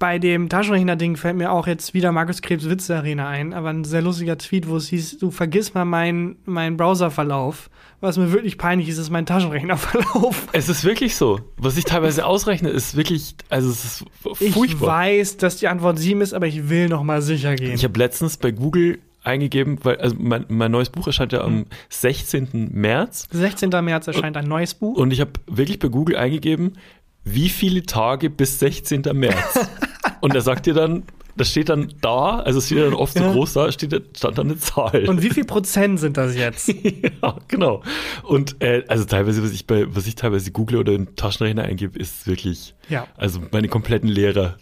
bei 0.00 0.18
dem 0.18 0.48
Taschenrechner-Ding 0.48 1.16
fällt 1.16 1.36
mir 1.36 1.52
auch 1.52 1.68
jetzt 1.68 1.94
wieder 1.94 2.10
Markus 2.10 2.42
Krebs 2.42 2.68
Witze 2.68 2.96
Arena 2.96 3.28
ein, 3.28 3.52
aber 3.52 3.68
ein 3.68 3.84
sehr 3.84 4.02
lustiger 4.02 4.36
Tweet, 4.38 4.68
wo 4.68 4.76
es 4.76 4.88
hieß, 4.88 5.18
du 5.18 5.30
vergiss 5.30 5.74
mal 5.74 5.84
meinen 5.84 6.36
meinen 6.46 6.76
Browserverlauf. 6.76 7.70
Was 8.00 8.16
mir 8.16 8.32
wirklich 8.32 8.56
peinlich 8.56 8.88
ist, 8.88 8.96
ist 8.96 9.10
mein 9.10 9.26
Taschenrechnerverlauf. 9.26 10.48
es 10.52 10.70
ist 10.70 10.84
wirklich 10.84 11.16
so. 11.16 11.40
Was 11.58 11.76
ich 11.76 11.84
teilweise 11.84 12.24
ausrechne, 12.24 12.70
ist 12.70 12.96
wirklich, 12.96 13.34
also 13.50 13.68
es 13.70 13.84
ist 13.84 14.04
Ich 14.40 14.54
furchtbar. 14.54 14.88
weiß, 14.88 15.36
dass 15.36 15.58
die 15.58 15.68
Antwort 15.68 15.98
7 15.98 16.20
ist, 16.22 16.32
aber 16.32 16.46
ich 16.46 16.70
will 16.70 16.88
noch 16.88 17.02
mal 17.02 17.20
sicher 17.20 17.54
gehen. 17.54 17.74
Ich 17.74 17.84
habe 17.84 17.98
letztens 17.98 18.38
bei 18.38 18.52
Google 18.52 18.98
eingegeben, 19.22 19.78
weil 19.82 19.96
also 19.98 20.16
mein, 20.18 20.46
mein 20.48 20.70
neues 20.72 20.88
Buch 20.88 21.06
erscheint 21.06 21.32
ja 21.32 21.42
am 21.42 21.66
16. 21.90 22.70
März 22.72 23.28
16. 23.30 23.68
März 23.68 24.06
erscheint 24.06 24.34
ein 24.38 24.46
neues 24.48 24.72
Buch. 24.72 24.96
und 24.96 25.12
ich 25.12 25.20
habe 25.20 25.32
wirklich 25.46 25.78
bei 25.78 25.88
Google 25.88 26.16
eingegeben, 26.16 26.78
wie 27.24 27.48
viele 27.48 27.82
Tage 27.82 28.30
bis 28.30 28.58
16. 28.58 29.02
März. 29.12 29.68
und 30.20 30.34
er 30.34 30.40
sagt 30.40 30.66
dir 30.66 30.74
dann, 30.74 31.04
das 31.36 31.50
steht 31.50 31.68
dann 31.68 31.92
da, 32.00 32.40
also 32.40 32.58
es 32.58 32.66
steht 32.66 32.78
dann 32.78 32.94
oft 32.94 33.14
so 33.14 33.20
Ja. 33.24 33.32
groß 33.32 33.52
da, 33.54 33.72
steht 33.72 34.16
stand 34.16 34.38
da 34.38 34.42
eine 34.42 34.56
Zahl. 34.58 35.08
Und 35.08 35.22
wie 35.22 35.30
viel 35.30 35.44
Prozent 35.44 36.00
sind 36.00 36.16
das 36.16 36.36
jetzt? 36.36 36.68
ja, 37.22 37.36
genau. 37.48 37.82
Und 38.22 38.56
äh, 38.62 38.84
also 38.88 39.04
teilweise, 39.04 39.42
was 39.42 39.52
ich 39.52 39.66
bei, 39.66 39.86
was 39.94 40.06
ich 40.06 40.14
teilweise 40.14 40.50
google 40.52 40.78
oder 40.78 40.92
in 40.92 41.06
den 41.06 41.16
Taschenrechner 41.16 41.62
eingebe, 41.64 41.98
ist 41.98 42.26
wirklich, 42.26 42.74
Ja. 42.88 43.06
also 43.16 43.40
meine 43.52 43.68
kompletten 43.68 44.08
Lehrer. 44.08 44.56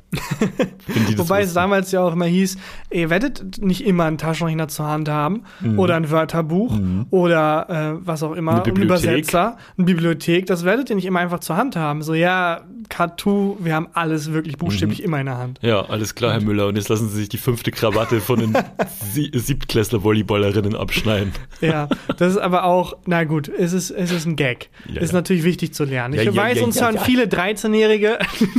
Wobei 1.17 1.43
es 1.43 1.53
damals 1.55 1.93
ja 1.93 2.01
auch 2.03 2.13
immer 2.13 2.27
hieß, 2.27 2.57
ihr 2.91 3.11
werdet 3.11 3.63
nicht 3.63 3.85
immer 3.87 4.05
einen 4.05 4.19
Taschenrechner 4.19 4.69
zur 4.69 4.87
Hand 4.87 5.09
haben 5.09 5.43
Mhm. 5.61 5.79
oder 5.79 5.97
ein 5.97 6.11
Wörterbuch 6.11 6.79
oder 7.11 7.97
äh, 8.01 8.07
was 8.07 8.23
auch 8.23 8.33
immer, 8.35 8.65
ein. 8.65 8.77
Übersetzer, 8.77 9.57
eine 9.77 9.85
Bibliothek. 9.85 10.47
Das 10.47 10.65
werdet 10.65 10.91
ihr 10.91 10.97
nicht 10.97 11.05
immer 11.07 11.21
einfach 11.21 11.41
zur 11.41 11.57
Hand 11.57 11.77
haben. 11.77 12.03
So, 12.03 12.15
ja, 12.15 12.63
Cartoon, 12.89 13.57
wir 13.61 13.75
haben 13.75 13.89
alles 13.93 14.33
wirklich 14.33 14.57
Mhm. 14.57 14.59
buchstäblich 14.61 15.03
immer 15.03 15.21
in 15.21 15.27
der 15.27 15.39
Hand. 15.39 15.59
Ja, 15.63 15.83
alles 15.87 16.15
klar, 16.15 16.33
Herr 16.33 16.41
Müller. 16.41 16.58
Volleyballer 16.59 16.67
und 16.69 16.77
jetzt 16.77 16.89
lassen 16.89 17.09
sie 17.09 17.17
sich 17.17 17.29
die 17.29 17.39
fünfte 17.39 17.71
Krawatte 17.71 18.21
von 18.21 18.39
den 18.41 18.57
Sie 19.13 19.31
Siebtklässler 19.33 20.03
Volleyballerinnen 20.03 20.75
abschneiden. 20.77 21.33
Ja, 21.61 21.89
das 22.19 22.33
ist 22.33 22.39
aber 22.39 22.65
auch, 22.65 22.97
na 23.07 23.25
gut, 23.25 23.49
es 23.49 23.73
ist, 23.73 23.91
es 23.91 24.11
ist 24.11 24.27
ein 24.27 24.37
Gag. 24.37 24.71
Ja, 24.89 25.01
ist 25.01 25.11
ja. 25.11 25.15
natürlich 25.17 25.45
wichtig 25.45 25.75
zu 25.75 25.85
lernen. 25.85 26.15
Ich 26.15 26.25
Ja, 26.25 26.35
weiß, 26.35 26.61
uns 26.63 26.81
hören 26.81 26.99
viele 26.99 27.25
13-Jährige, 27.25 28.19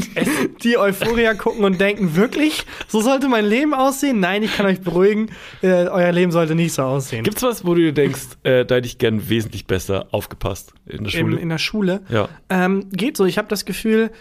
die 0.63 0.77
Euphoria 0.77 1.33
gucken 1.33 1.63
und 1.63 1.79
denken, 1.79 2.15
wirklich? 2.15 2.65
So 2.87 3.01
sollte 3.01 3.27
mein 3.27 3.45
Leben 3.45 3.73
aussehen? 3.73 4.19
Nein, 4.19 4.43
ich 4.43 4.55
kann 4.55 4.65
euch 4.65 4.81
beruhigen, 4.81 5.29
äh, 5.61 5.87
euer 5.87 6.11
Leben 6.11 6.31
sollte 6.31 6.55
nicht 6.55 6.73
so 6.73 6.83
aussehen. 6.83 7.23
Gibt's 7.23 7.43
was, 7.43 7.65
wo 7.65 7.73
du 7.73 7.81
dir 7.81 7.93
denkst, 7.93 8.21
äh, 8.43 8.65
da 8.65 8.75
hätte 8.75 8.87
ich 8.87 8.97
gern 8.97 9.29
wesentlich 9.29 9.65
besser 9.67 10.07
aufgepasst 10.11 10.73
in 10.85 11.03
der 11.03 11.13
in, 11.13 11.19
Schule? 11.19 11.37
in 11.37 11.49
der 11.49 11.57
Schule. 11.57 12.01
ja. 12.09 12.29
Ähm, 12.49 12.89
geht 12.91 13.17
so. 13.17 13.25
Ich 13.25 13.37
habe 13.37 13.47
das 13.47 13.65
Gefühl, 13.65 14.11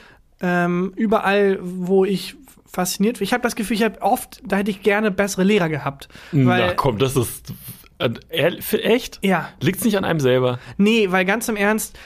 ähm, 0.41 0.93
überall, 0.97 1.59
wo 1.61 2.05
ich 2.05 2.37
fasziniert, 2.71 3.21
ich 3.21 3.33
habe 3.33 3.43
das 3.43 3.57
Gefühl, 3.57 3.77
ich 3.77 3.83
habe 3.83 4.01
oft, 4.03 4.41
da 4.45 4.57
hätte 4.57 4.71
ich 4.71 4.83
gerne 4.83 5.11
bessere 5.11 5.43
Lehrer 5.45 5.69
gehabt. 5.69 6.09
Weil, 6.33 6.67
Na 6.69 6.75
komm, 6.75 6.99
das 6.99 7.17
ist. 7.17 7.53
Äh, 7.99 8.11
echt? 8.31 9.19
ja, 9.23 9.49
Liegt's 9.61 9.85
nicht 9.85 9.99
an 9.99 10.05
einem 10.05 10.21
selber? 10.21 10.61
nee, 10.77 11.11
weil 11.11 11.25
ganz 11.25 11.49
im 11.49 11.57
Ernst, 11.57 11.99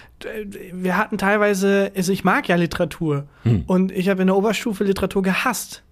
wir 0.73 0.97
hatten 0.97 1.19
teilweise, 1.19 1.93
also 1.95 2.13
ich 2.13 2.25
mag 2.25 2.49
ja 2.49 2.57
Literatur 2.57 3.25
Hm. 3.43 3.65
und 3.67 3.93
ich 3.93 4.09
habe 4.09 4.23
in 4.23 4.29
der 4.29 4.37
Oberstufe 4.37 4.85
Literatur 4.85 5.23
gehasst, 5.23 5.83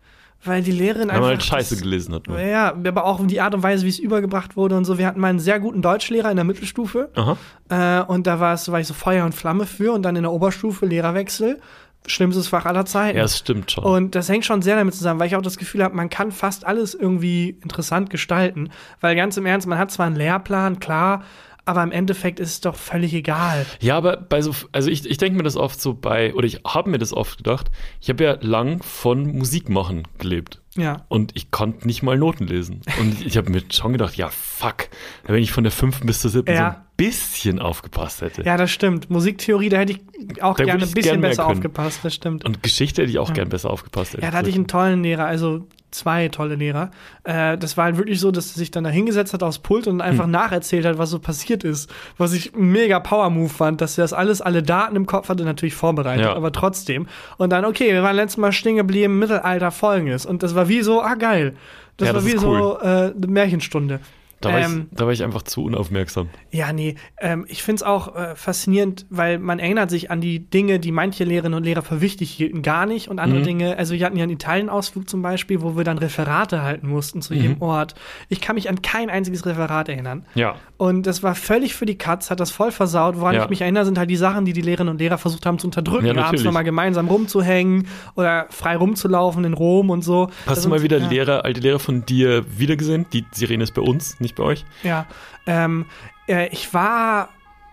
weil 0.43 0.63
die 0.63 0.73
Lehrerin 0.73 1.09
Weil 1.09 1.17
man 1.17 1.17
einfach 1.17 1.29
halt 1.29 1.43
Scheiße 1.43 1.77
gelesen 1.77 2.15
hat. 2.15 2.29
Ne? 2.29 2.51
Ja, 2.51 2.69
aber 2.73 3.05
auch 3.05 3.21
die 3.27 3.43
Art 3.43 3.55
und 3.55 3.63
Weise, 3.63 3.85
wie 3.85 3.91
es 3.91 3.99
übergebracht 3.99 4.57
wurde 4.57 4.75
und 4.77 4.87
so. 4.87 4.97
Wir 4.97 5.07
hatten 5.07 5.21
mal 5.21 5.29
einen 5.29 5.39
sehr 5.39 5.61
guten 5.61 5.83
Deutschlehrer 5.83 6.31
in 6.31 6.37
der 6.37 6.47
Mittelstufe. 6.47 7.11
Aha. 7.15 7.37
Äh, 7.69 8.05
und 8.11 8.27
da 8.27 8.41
war 8.41 8.55
es, 8.55 8.73
war 8.73 8.81
ich 8.81 8.87
so 8.87 8.95
Feuer 8.95 9.27
und 9.27 9.35
Flamme 9.35 9.67
für 9.67 9.93
und 9.93 10.01
dann 10.03 10.17
in 10.17 10.23
der 10.23 10.33
Oberstufe 10.33 10.87
Lehrerwechsel. 10.87 11.61
Schlimmstes 12.07 12.49
Fach 12.49 12.65
aller 12.65 12.87
Zeiten. 12.87 13.19
Ja, 13.19 13.25
es 13.25 13.39
stimmt 13.39 13.71
schon. 13.71 13.85
Und 13.85 14.15
das 14.15 14.29
hängt 14.29 14.45
schon 14.45 14.63
sehr 14.63 14.77
damit 14.77 14.95
zusammen, 14.95 15.21
weil 15.21 15.27
ich 15.27 15.37
auch 15.37 15.43
das 15.43 15.59
Gefühl 15.59 15.83
habe, 15.85 15.95
man 15.95 16.09
kann 16.09 16.33
fast 16.33 16.67
alles 16.67 16.95
irgendwie 16.95 17.59
interessant 17.63 18.11
gestalten. 18.11 18.71
Weil 19.01 19.17
ganz 19.17 19.37
im 19.37 19.47
Ernst, 19.47 19.67
man 19.67 19.79
hat 19.79 19.91
zwar 19.91 20.07
einen 20.07 20.17
Lehrplan, 20.17 20.81
klar, 20.81 21.25
aber 21.65 21.83
im 21.83 21.93
Endeffekt 21.93 22.41
ist 22.41 22.51
es 22.51 22.61
doch 22.61 22.75
völlig 22.75 23.15
egal. 23.15 23.67
Ja, 23.81 23.97
aber 23.97 24.17
bei 24.17 24.43
so, 24.43 24.55
also 24.73 24.91
ich, 24.91 25.09
ich 25.09 25.19
denke 25.19 25.37
mir 25.37 25.45
das 25.45 25.57
oft 25.57 25.81
so 25.81 25.95
bei, 25.95 26.35
oder 26.35 26.47
ich 26.47 26.63
habe 26.67 26.91
mir 26.91 26.99
das 26.99 27.13
oft 27.13 27.39
gedacht, 27.39 27.71
ich 28.01 28.09
habe 28.09 28.25
ja 28.25 28.39
lang 28.41 28.83
von 28.83 29.37
Musik 29.37 29.69
machen 29.69 30.09
gelebt. 30.19 30.61
Ja. 30.77 31.05
Und 31.09 31.33
ich 31.37 31.51
konnte 31.51 31.87
nicht 31.87 32.03
mal 32.03 32.17
Noten 32.17 32.47
lesen. 32.47 32.81
Und 32.99 33.25
ich 33.25 33.37
habe 33.37 33.51
mir 33.51 33.63
schon 33.71 33.93
gedacht, 33.93 34.17
ja, 34.17 34.31
fuck, 34.61 34.89
wenn 35.27 35.43
ich 35.43 35.53
von 35.53 35.65
der 35.65 35.73
fünften 35.73 36.07
bis 36.07 36.21
zur 36.21 36.31
siebten 36.31 36.53
Ja. 36.53 36.71
so 36.73 36.77
ein 36.77 36.85
bisschen 36.97 37.59
aufgepasst 37.59 38.21
hätte. 38.21 38.43
Ja, 38.43 38.57
das 38.57 38.71
stimmt. 38.71 39.09
Musiktheorie, 39.11 39.69
da 39.71 39.79
hätte 39.79 39.93
ich 39.93 40.43
auch 40.43 40.57
Da 40.57 40.65
gerne 40.65 40.85
ein 40.85 40.91
bisschen 40.93 41.13
gern 41.13 41.21
besser 41.23 41.45
können. 41.45 41.57
aufgepasst, 41.57 42.01
das 42.03 42.15
stimmt. 42.15 42.45
Und 42.45 42.63
Geschichte 42.63 43.03
hätte 43.03 43.11
ich 43.11 43.19
auch 43.19 43.33
gern 43.33 43.49
besser 43.49 43.71
aufgepasst. 43.71 44.15
Ja, 44.21 44.31
da 44.31 44.37
hatte 44.39 44.51
ich 44.51 44.57
einen 44.57 44.67
tollen 44.67 45.03
Lehrer, 45.03 45.25
also 45.25 45.67
zwei 45.93 46.29
tolle 46.29 46.55
Lehrer. 46.55 46.91
Äh, 47.25 47.59
das 47.59 47.77
war 47.77 47.87
halt 47.87 47.97
wirklich 47.97 48.21
so, 48.21 48.31
dass 48.31 48.53
er 48.53 48.59
sich 48.59 48.71
dann 48.71 48.85
da 48.85 48.91
hingesetzt 48.91 49.33
hat 49.35 49.43
aufs 49.43 49.59
Pult 49.59 49.89
und 49.89 50.01
einfach 50.01 50.25
Hm. 50.25 50.31
nacherzählt 50.31 50.85
hat, 50.85 50.99
was 50.99 51.11
so 51.11 51.19
passiert 51.19 51.65
ist. 51.65 51.91
Was 52.17 52.33
ich 52.33 52.53
mega 52.55 53.01
Power-Move 53.01 53.49
fand, 53.49 53.81
dass 53.81 53.99
er 53.99 54.05
das 54.05 54.13
alles, 54.13 54.41
alle 54.41 54.63
Daten 54.63 54.95
im 54.95 55.07
Kopf 55.07 55.29
hatte, 55.31 55.43
natürlich 55.45 55.75
vorbereitet, 55.75 56.27
Ja. 56.27 56.35
aber 56.37 56.53
trotzdem. 56.53 57.09
Und 57.39 57.51
dann, 57.51 57.65
okay, 57.65 57.93
wir 57.93 58.03
waren 58.05 58.15
letztes 58.15 58.37
Mal 58.37 58.53
stehen 58.53 58.77
geblieben, 58.77 59.19
Mittelalter 59.19 59.71
folgendes. 59.73 60.27
Und 60.27 60.43
das 60.45 60.55
war 60.55 60.69
wie 60.69 60.83
so, 60.83 61.03
ah 61.03 61.15
geil. 61.15 61.57
Das 61.97 62.07
Ja, 62.09 62.15
war 62.15 62.21
das 62.21 62.31
wie 62.31 62.35
ist 62.37 62.41
so 62.43 62.79
äh, 62.81 62.85
eine 62.87 63.13
Märchenstunde. 63.27 63.99
Da, 64.41 64.53
war 64.53 64.61
ähm, 64.61 64.89
ich, 64.91 64.97
da 64.97 65.05
war 65.07 65.13
ich 65.13 65.23
einfach 65.23 65.43
zu 65.43 65.65
unaufmerksam. 65.65 66.29
Ja, 66.51 66.73
nee, 66.73 66.95
ähm, 67.21 67.45
ich 67.49 67.63
find's 67.63 67.83
auch 67.83 68.15
äh, 68.17 68.35
faszinierend, 68.37 69.07
weil 69.11 69.39
man 69.39 69.59
erinnert 69.59 69.91
sich 69.91 70.11
an 70.11 70.21
die 70.21 70.39
Dinge, 70.39 70.81
die 70.81 70.93
manche 70.93 71.25
Lehrerinnen 71.25 71.57
und 71.57 71.65
Lehrer 71.65 71.83
für 71.83 72.01
wichtig 72.01 72.31
hielten, 72.31 72.63
gar 72.63 72.87
nicht. 72.87 73.09
Und 73.09 73.19
andere 73.19 73.41
Mhm. 73.41 73.45
Dinge, 73.45 73.77
also 73.79 73.95
wir 73.95 74.05
hatten 74.07 74.17
ja 74.17 74.23
einen 74.25 74.33
Italienausflug 74.33 75.09
zum 75.09 75.23
Beispiel, 75.23 75.61
wo 75.63 75.77
wir 75.77 75.85
dann 75.85 75.99
Referate 75.99 76.63
halten 76.63 76.89
mussten 76.89 77.21
zu 77.23 77.35
Mhm. 77.35 77.41
jedem 77.41 77.63
Ort. 77.63 77.95
Ich 78.29 78.41
kann 78.41 78.55
mich 78.55 78.69
an 78.69 78.83
kein 78.83 79.11
einziges 79.11 79.45
Referat 79.47 79.89
erinnern. 79.89 80.25
Ja. 80.35 80.55
Und 80.77 81.07
das 81.07 81.23
war 81.23 81.35
völlig 81.35 81.75
für 81.75 81.85
die 81.87 81.99
Katz, 81.99 82.31
hat 82.31 82.41
das 82.41 82.51
voll 82.51 82.73
versaut. 82.73 83.21
Woran 83.21 83.35
Ja. 83.35 83.45
ich 83.45 83.51
mich 83.51 83.61
erinnere, 83.61 83.85
sind 83.85 83.99
halt 83.99 84.09
die 84.11 84.17
Sachen, 84.17 84.45
die 84.47 84.53
die 84.55 84.63
Lehrerinnen 84.63 84.91
und 84.93 84.99
Lehrer 85.01 85.19
versucht 85.19 85.45
haben 85.45 85.59
zu 85.59 85.67
unterdrücken. 85.67 86.07
Ja, 86.07 86.17
abends 86.25 86.43
nochmal 86.45 86.65
gemeinsam 86.65 87.09
rumzuhängen 87.09 87.87
oder 88.17 88.47
frei 88.51 88.77
rumzulaufen 88.77 89.45
in 89.45 89.53
Rom 89.53 89.91
und 89.91 90.03
so. 90.03 90.29
Hast 90.47 90.57
Das 90.57 90.63
du 90.63 90.69
mal 90.71 90.83
wieder 90.83 90.99
ja. 90.99 91.09
Lehrer, 91.09 91.45
alte 91.45 91.61
Lehrer 91.61 91.79
von 91.79 92.07
dir 92.07 92.45
wiedergesehen? 92.59 93.07
Die 93.13 93.25
Sirene 93.33 93.65
ist 93.65 93.75
bei 93.75 93.83
uns, 93.83 94.19
nicht 94.21 94.30
bei 94.35 94.45
euch. 94.45 94.65
Ja, 94.83 95.07
ähm, 95.47 95.87
äh, 96.29 96.49
ich 96.49 96.73
war 96.75 97.31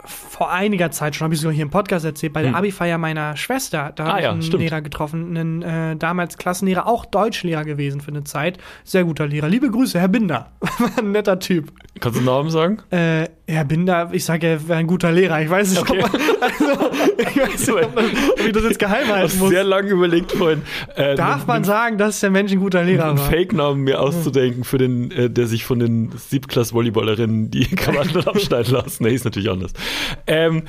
vor 0.08 0.52
einiger 0.52 0.92
Zeit 0.92 1.16
schon, 1.16 1.26
habe 1.26 1.34
ich 1.36 1.42
sogar 1.42 1.54
hier 1.54 1.64
im 1.64 1.70
Podcast 1.70 2.06
erzählt, 2.06 2.34
bei 2.34 2.42
der 2.42 2.52
Hm. 2.52 2.56
Abi-Feier 2.58 2.98
meiner 2.98 3.36
Schwester. 3.38 3.92
Da 3.96 4.06
Ah 4.06 4.08
habe 4.10 4.20
ich 4.20 4.24
ja, 4.26 4.32
einen 4.32 4.42
stimmt. 4.42 4.64
Lehrer 4.64 4.82
getroffen, 4.82 5.38
einen 5.38 5.62
äh, 5.62 5.96
damals 5.96 6.38
Klassenlehrer, 6.38 6.88
auch 6.88 7.06
Deutschlehrer 7.06 7.64
gewesen 7.66 8.02
für 8.02 8.10
eine 8.12 8.24
Zeit. 8.24 8.58
Sehr 8.84 9.04
guter 9.04 9.28
Lehrer. 9.28 9.48
Liebe 9.50 9.70
Grüße, 9.70 10.00
Herr 10.00 10.08
Binder. 10.08 10.52
Ein 10.98 11.12
netter 11.12 11.40
Typ. 11.40 11.72
Kannst 12.00 12.18
du 12.18 12.22
den 12.22 12.26
Namen 12.28 12.50
sagen? 12.50 12.80
Äh, 12.92 13.28
Herr 13.50 13.64
Binder, 13.66 14.10
ich 14.12 14.26
sage, 14.26 14.46
er 14.46 14.68
wäre 14.68 14.78
ein 14.80 14.88
guter 14.88 15.12
Lehrer. 15.12 15.42
Ich 15.42 15.50
weiß 15.50 15.70
nicht, 15.70 15.82
Okay. 15.82 16.04
ob, 16.04 16.12
man, 16.12 16.22
also, 16.42 16.90
ich 17.18 17.38
weiß 17.38 17.60
nicht 17.68 17.70
ob, 17.86 17.96
man, 17.96 18.06
ob 18.34 18.40
ich 18.46 18.52
das 18.52 18.64
jetzt 18.64 18.80
geheim 18.80 19.08
halten 19.08 19.40
muss. 19.40 19.50
sehr 19.50 19.64
lange 19.64 19.90
überlegt 19.90 20.34
vorhin. 20.34 20.62
Äh, 20.96 21.16
Darf 21.16 21.38
einen- 21.38 21.48
man 21.48 21.64
sagen, 21.64 21.98
dass 21.98 22.20
der 22.20 22.30
Mensch 22.30 22.52
ein 22.52 22.60
guter 22.60 22.84
Lehrer 22.84 23.08
einen 23.10 23.18
war? 23.18 23.26
Fake-Namen 23.30 23.84
mir 23.84 24.02
auszudenken 24.02 24.64
für 24.66 24.78
den, 24.78 25.12
äh, 25.12 25.30
der 25.30 25.48
sich 25.48 25.64
von 25.66 25.80
den 25.80 26.12
Siebklass-Volleyballerinnen 26.72 27.50
die 27.50 27.66
Krawatten 27.76 28.28
abschneiden 28.28 28.74
lassen. 28.74 29.04
Nee, 29.04 29.14
ist 29.16 29.26
natürlich 29.26 29.50
anders. 29.50 29.72
Ähm, 30.28 30.64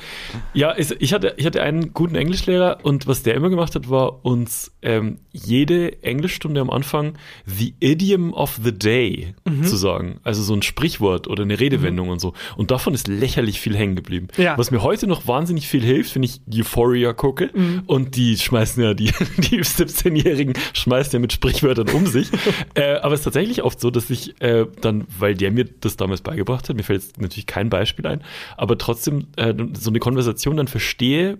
ja, 0.53 0.75
ich, 0.77 1.13
hatte, 1.13 1.33
ich 1.37 1.45
hatte 1.45 1.61
einen 1.61 1.93
guten 1.93 2.15
Englischlehrer 2.15 2.79
und 2.83 3.07
was 3.07 3.23
der 3.23 3.35
immer 3.35 3.49
gemacht 3.49 3.75
hat, 3.75 3.89
war 3.89 4.23
uns 4.25 4.71
ähm, 4.81 5.19
jede 5.31 6.01
Englischstunde 6.03 6.61
am 6.61 6.69
Anfang 6.69 7.13
the 7.45 7.73
idiom 7.79 8.33
of 8.33 8.59
the 8.63 8.71
day 8.71 9.33
Mhm. 9.45 9.63
zu 9.63 9.75
sagen. 9.77 10.19
Also 10.23 10.43
so 10.43 10.53
ein 10.53 10.61
Sprichwort 10.61 11.27
oder 11.27 11.43
eine 11.43 11.59
Redewendung 11.59 12.09
und 12.09 12.19
so. 12.19 12.33
Und 12.57 12.71
davon 12.71 12.93
ist 12.93 13.07
lächerlich 13.07 13.59
viel 13.59 13.75
hängen 13.75 13.95
geblieben. 13.95 14.27
Ja. 14.37 14.57
Was 14.57 14.71
mir 14.71 14.83
heute 14.83 15.07
noch 15.07 15.27
wahnsinnig 15.27 15.67
viel 15.67 15.81
hilft, 15.83 16.15
wenn 16.15 16.23
ich 16.23 16.41
Euphoria 16.53 17.13
gucke 17.13 17.49
Mhm. 17.53 17.83
und 17.87 18.15
die 18.15 18.37
schmeißen 18.37 18.83
ja, 18.83 18.93
die, 18.93 19.05
die 19.37 19.61
17-Jährigen 19.63 20.53
schmeißen 20.73 21.13
ja 21.13 21.19
mit 21.19 21.33
Sprichwörtern 21.33 21.89
um 21.89 22.05
sich. 22.05 22.29
äh, 22.75 22.95
aber 22.95 23.13
es 23.13 23.21
ist 23.21 23.23
tatsächlich 23.25 23.63
oft 23.63 23.79
so, 23.79 23.89
dass 23.91 24.09
ich 24.09 24.39
äh, 24.41 24.65
dann, 24.81 25.05
weil 25.17 25.35
der 25.35 25.51
mir 25.51 25.65
das 25.65 25.97
damals 25.97 26.21
beigebracht 26.21 26.69
hat, 26.69 26.75
mir 26.75 26.83
fällt 26.83 27.01
jetzt 27.01 27.19
natürlich 27.19 27.47
kein 27.47 27.69
Beispiel 27.69 28.05
ein, 28.07 28.21
aber 28.57 28.77
trotzdem 28.77 29.18
äh, 29.37 29.53
so 29.73 29.89
eine 29.89 29.99
Konversation 29.99 30.57
dann 30.57 30.67
verstehe, 30.67 31.37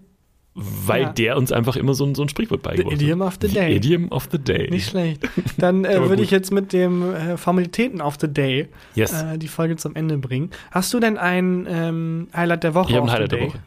weil 0.56 1.04
Ja. 1.04 1.10
der 1.14 1.38
uns 1.38 1.52
einfach 1.52 1.76
immer 1.78 1.94
so 1.94 2.06
ein, 2.06 2.16
so 2.16 2.22
ein 2.24 2.30
Sprichwort 2.30 2.64
beigebracht 2.64 2.94
idiom 2.96 3.22
hat. 3.22 3.28
of 3.28 3.38
the 3.42 3.48
day. 3.48 3.76
Idiom 3.76 4.12
of 4.12 4.28
the 4.32 4.40
day. 4.40 4.70
Nicht 4.70 4.90
schlecht. 4.90 5.22
Dann 5.58 5.86
äh, 5.86 6.10
würde 6.10 6.22
ich 6.24 6.32
jetzt 6.32 6.52
mit 6.52 6.74
dem 6.74 7.14
äh, 7.14 7.38
Formalitäten 7.38 8.02
of 8.02 8.18
the 8.20 8.28
Day 8.28 8.68
Yes. 8.96 9.14
äh, 9.14 9.38
die 9.38 9.48
Folge 9.48 9.78
zum 9.78 9.96
Ende 9.96 10.18
bringen. 10.18 10.50
Hast 10.72 10.94
du 10.94 11.00
denn 11.00 11.18
ein 11.18 11.66
ähm, 11.70 12.28
Highlight 12.36 12.64
der 12.64 12.74
Woche? 12.74 12.90
ich 12.92 12.98
habe 12.98 13.06
ein 13.06 13.10
the 13.10 13.14
Highlight 13.14 13.32
der 13.32 13.40
Day? 13.40 13.48
Woche. 13.50 13.60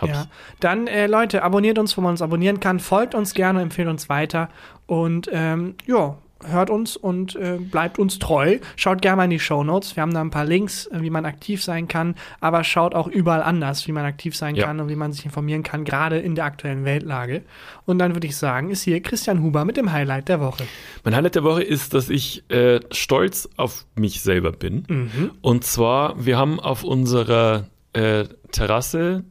Hab's. 0.00 0.12
Ja. 0.12 0.26
Dann, 0.60 0.86
äh, 0.86 1.06
Leute, 1.08 1.42
abonniert 1.42 1.78
uns, 1.78 1.96
wo 1.96 2.00
man 2.00 2.12
uns 2.12 2.22
abonnieren 2.22 2.60
kann. 2.60 2.80
Folgt 2.80 3.14
uns 3.14 3.34
gerne, 3.34 3.60
empfehlt 3.60 3.88
uns 3.88 4.08
weiter. 4.08 4.48
Und 4.86 5.28
ähm, 5.32 5.74
ja, 5.86 6.16
hört 6.46 6.70
uns 6.70 6.96
und 6.96 7.36
äh, 7.36 7.58
bleibt 7.58 7.98
uns 7.98 8.18
treu. 8.18 8.58
Schaut 8.76 9.02
gerne 9.02 9.16
mal 9.18 9.24
in 9.24 9.30
die 9.30 9.40
Show 9.40 9.62
Notes. 9.64 9.96
Wir 9.96 10.02
haben 10.02 10.14
da 10.14 10.20
ein 10.20 10.30
paar 10.30 10.44
Links, 10.44 10.86
äh, 10.86 11.02
wie 11.02 11.10
man 11.10 11.24
aktiv 11.24 11.62
sein 11.62 11.88
kann. 11.88 12.14
Aber 12.40 12.64
schaut 12.64 12.94
auch 12.94 13.06
überall 13.08 13.42
anders, 13.42 13.86
wie 13.86 13.92
man 13.92 14.04
aktiv 14.04 14.36
sein 14.36 14.54
Ja. 14.54 14.66
kann 14.66 14.80
und 14.80 14.88
wie 14.88 14.96
man 14.96 15.12
sich 15.12 15.24
informieren 15.24 15.62
kann, 15.62 15.84
gerade 15.84 16.18
in 16.18 16.34
der 16.34 16.44
aktuellen 16.44 16.84
Weltlage. 16.84 17.42
Und 17.86 17.98
dann 17.98 18.14
würde 18.14 18.26
ich 18.26 18.36
sagen, 18.36 18.70
ist 18.70 18.82
hier 18.82 19.00
Christian 19.00 19.42
Huber 19.42 19.64
mit 19.64 19.76
dem 19.76 19.92
Highlight 19.92 20.28
der 20.28 20.40
Woche. 20.40 20.64
Mein 21.04 21.14
Highlight 21.14 21.34
der 21.34 21.44
Woche 21.44 21.62
ist, 21.62 21.94
dass 21.94 22.08
ich 22.08 22.48
äh, 22.50 22.80
stolz 22.90 23.48
auf 23.56 23.86
mich 23.94 24.20
selber 24.22 24.52
bin. 24.52 24.84
Mhm. 24.88 25.30
Und 25.40 25.64
zwar, 25.64 26.24
wir 26.24 26.38
haben 26.38 26.58
auf 26.60 26.84
unserer 26.84 27.66
äh, 27.92 28.24
Terrasse 28.52 29.24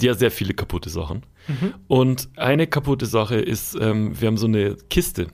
ja 0.00 0.14
sehr 0.14 0.30
viele 0.30 0.54
kaputte 0.54 0.90
Sachen. 0.90 1.22
Mhm. 1.48 1.74
Und 1.88 2.28
eine 2.36 2.66
kaputte 2.66 3.06
Sache 3.06 3.36
ist, 3.36 3.76
ähm, 3.80 4.18
wir 4.20 4.28
haben 4.28 4.36
so 4.36 4.46
eine 4.46 4.76
Kiste, 4.88 5.26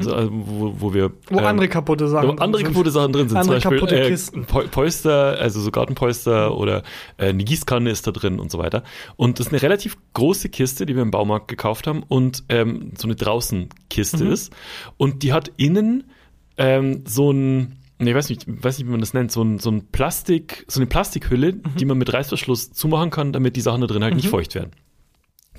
so, 0.00 0.12
also, 0.14 0.30
wo, 0.32 0.74
wo 0.78 0.94
wir 0.94 1.08
Mhm. 1.08 1.14
Wo 1.30 1.38
ähm, 1.38 1.44
andere 1.46 1.68
kaputte 1.68 2.06
Sachen 2.08 2.28
wo 2.28 2.32
andere 2.32 2.62
sind. 2.62 2.72
kaputte 2.72 2.90
Sachen 2.90 3.12
drin 3.12 3.28
sind. 3.28 3.38
Andere 3.38 3.60
Zum 3.60 3.70
Beispiel 3.70 3.78
kaputte 3.88 4.00
äh, 4.04 4.08
Kisten. 4.10 4.44
Pol- 4.44 4.68
Polster, 4.68 5.38
also 5.40 5.60
so 5.60 5.70
Gartenpolster 5.70 6.56
oder 6.56 6.82
äh, 7.16 7.28
eine 7.28 7.44
Gießkanne 7.44 7.90
ist 7.90 8.06
da 8.06 8.10
drin 8.12 8.38
und 8.38 8.50
so 8.50 8.58
weiter. 8.58 8.82
Und 9.16 9.38
das 9.40 9.46
ist 9.46 9.52
eine 9.52 9.62
relativ 9.62 9.96
große 10.14 10.48
Kiste, 10.50 10.84
die 10.86 10.94
wir 10.96 11.02
im 11.02 11.10
Baumarkt 11.10 11.48
gekauft 11.48 11.86
haben 11.86 12.02
und 12.06 12.44
ähm, 12.50 12.92
so 12.98 13.06
eine 13.08 13.16
Draußenkiste 13.16 14.24
Mhm. 14.24 14.32
ist. 14.32 14.52
Und 14.96 15.22
die 15.22 15.32
hat 15.32 15.50
innen 15.56 16.04
ähm, 16.56 17.04
so 17.06 17.30
ein 17.32 17.76
Nee, 18.02 18.10
ich 18.10 18.16
weiß 18.16 18.30
nicht, 18.30 18.46
weiß 18.48 18.78
nicht, 18.78 18.86
wie 18.86 18.90
man 18.92 19.00
das 19.00 19.12
nennt, 19.12 19.30
so 19.30 19.42
ein, 19.42 19.58
so 19.58 19.70
ein 19.70 19.84
Plastik, 19.92 20.64
so 20.68 20.80
eine 20.80 20.86
Plastikhülle, 20.86 21.52
Mhm. 21.52 21.62
die 21.78 21.84
man 21.84 21.98
mit 21.98 22.10
Reißverschluss 22.10 22.72
zumachen 22.72 23.10
kann, 23.10 23.30
damit 23.34 23.56
die 23.56 23.60
Sachen 23.60 23.82
da 23.82 23.86
drin 23.86 24.02
halt 24.02 24.14
nicht 24.14 24.28
feucht 24.28 24.54
werden. 24.54 24.70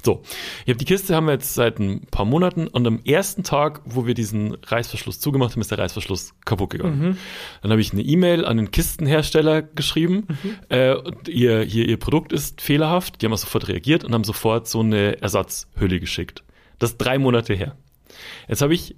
So, 0.04 0.24
ich 0.66 0.70
habe 0.70 0.78
die 0.78 0.86
Kiste 0.86 1.16
haben 1.16 1.28
wir 1.28 1.34
jetzt 1.34 1.54
seit 1.54 1.80
ein 1.80 2.08
paar 2.10 2.26
Monaten 2.26 2.68
und 2.68 2.88
am 2.88 3.02
ersten 3.06 3.44
Tag, 3.44 3.82
wo 3.86 4.08
wir 4.08 4.16
diesen 4.16 4.56
Reißverschluss 4.56 5.20
zugemacht 5.20 5.52
haben, 5.52 5.62
ist 5.62 5.70
der 5.70 5.78
Reißverschluss 5.78 6.34
kaputt 6.44 6.72
gegangen. 6.72 7.18
Dann 7.62 7.72
habe 7.72 7.82
ich 7.82 7.94
eine 7.94 8.02
E-Mail 8.02 8.46
an 8.46 8.58
den 8.58 8.72
Kistenhersteller 8.72 9.62
geschrieben. 9.62 10.28
Äh, 10.70 10.96
und 10.96 11.28
ihr, 11.28 11.62
hier, 11.62 11.88
ihr 11.88 11.98
Produkt 11.98 12.34
ist 12.34 12.62
fehlerhaft. 12.62 13.22
Die 13.22 13.26
haben 13.26 13.34
auch 13.34 13.38
sofort 13.38 13.68
reagiert 13.68 14.04
und 14.04 14.14
haben 14.14 14.24
sofort 14.24 14.68
so 14.68 14.80
eine 14.80 15.22
Ersatzhülle 15.22 16.00
geschickt. 16.00 16.44
Das 16.80 16.92
ist 16.92 16.98
drei 16.98 17.20
Monate 17.20 17.54
her. 17.54 17.76
Jetzt 18.48 18.62
habe 18.62 18.74
ich 18.74 18.96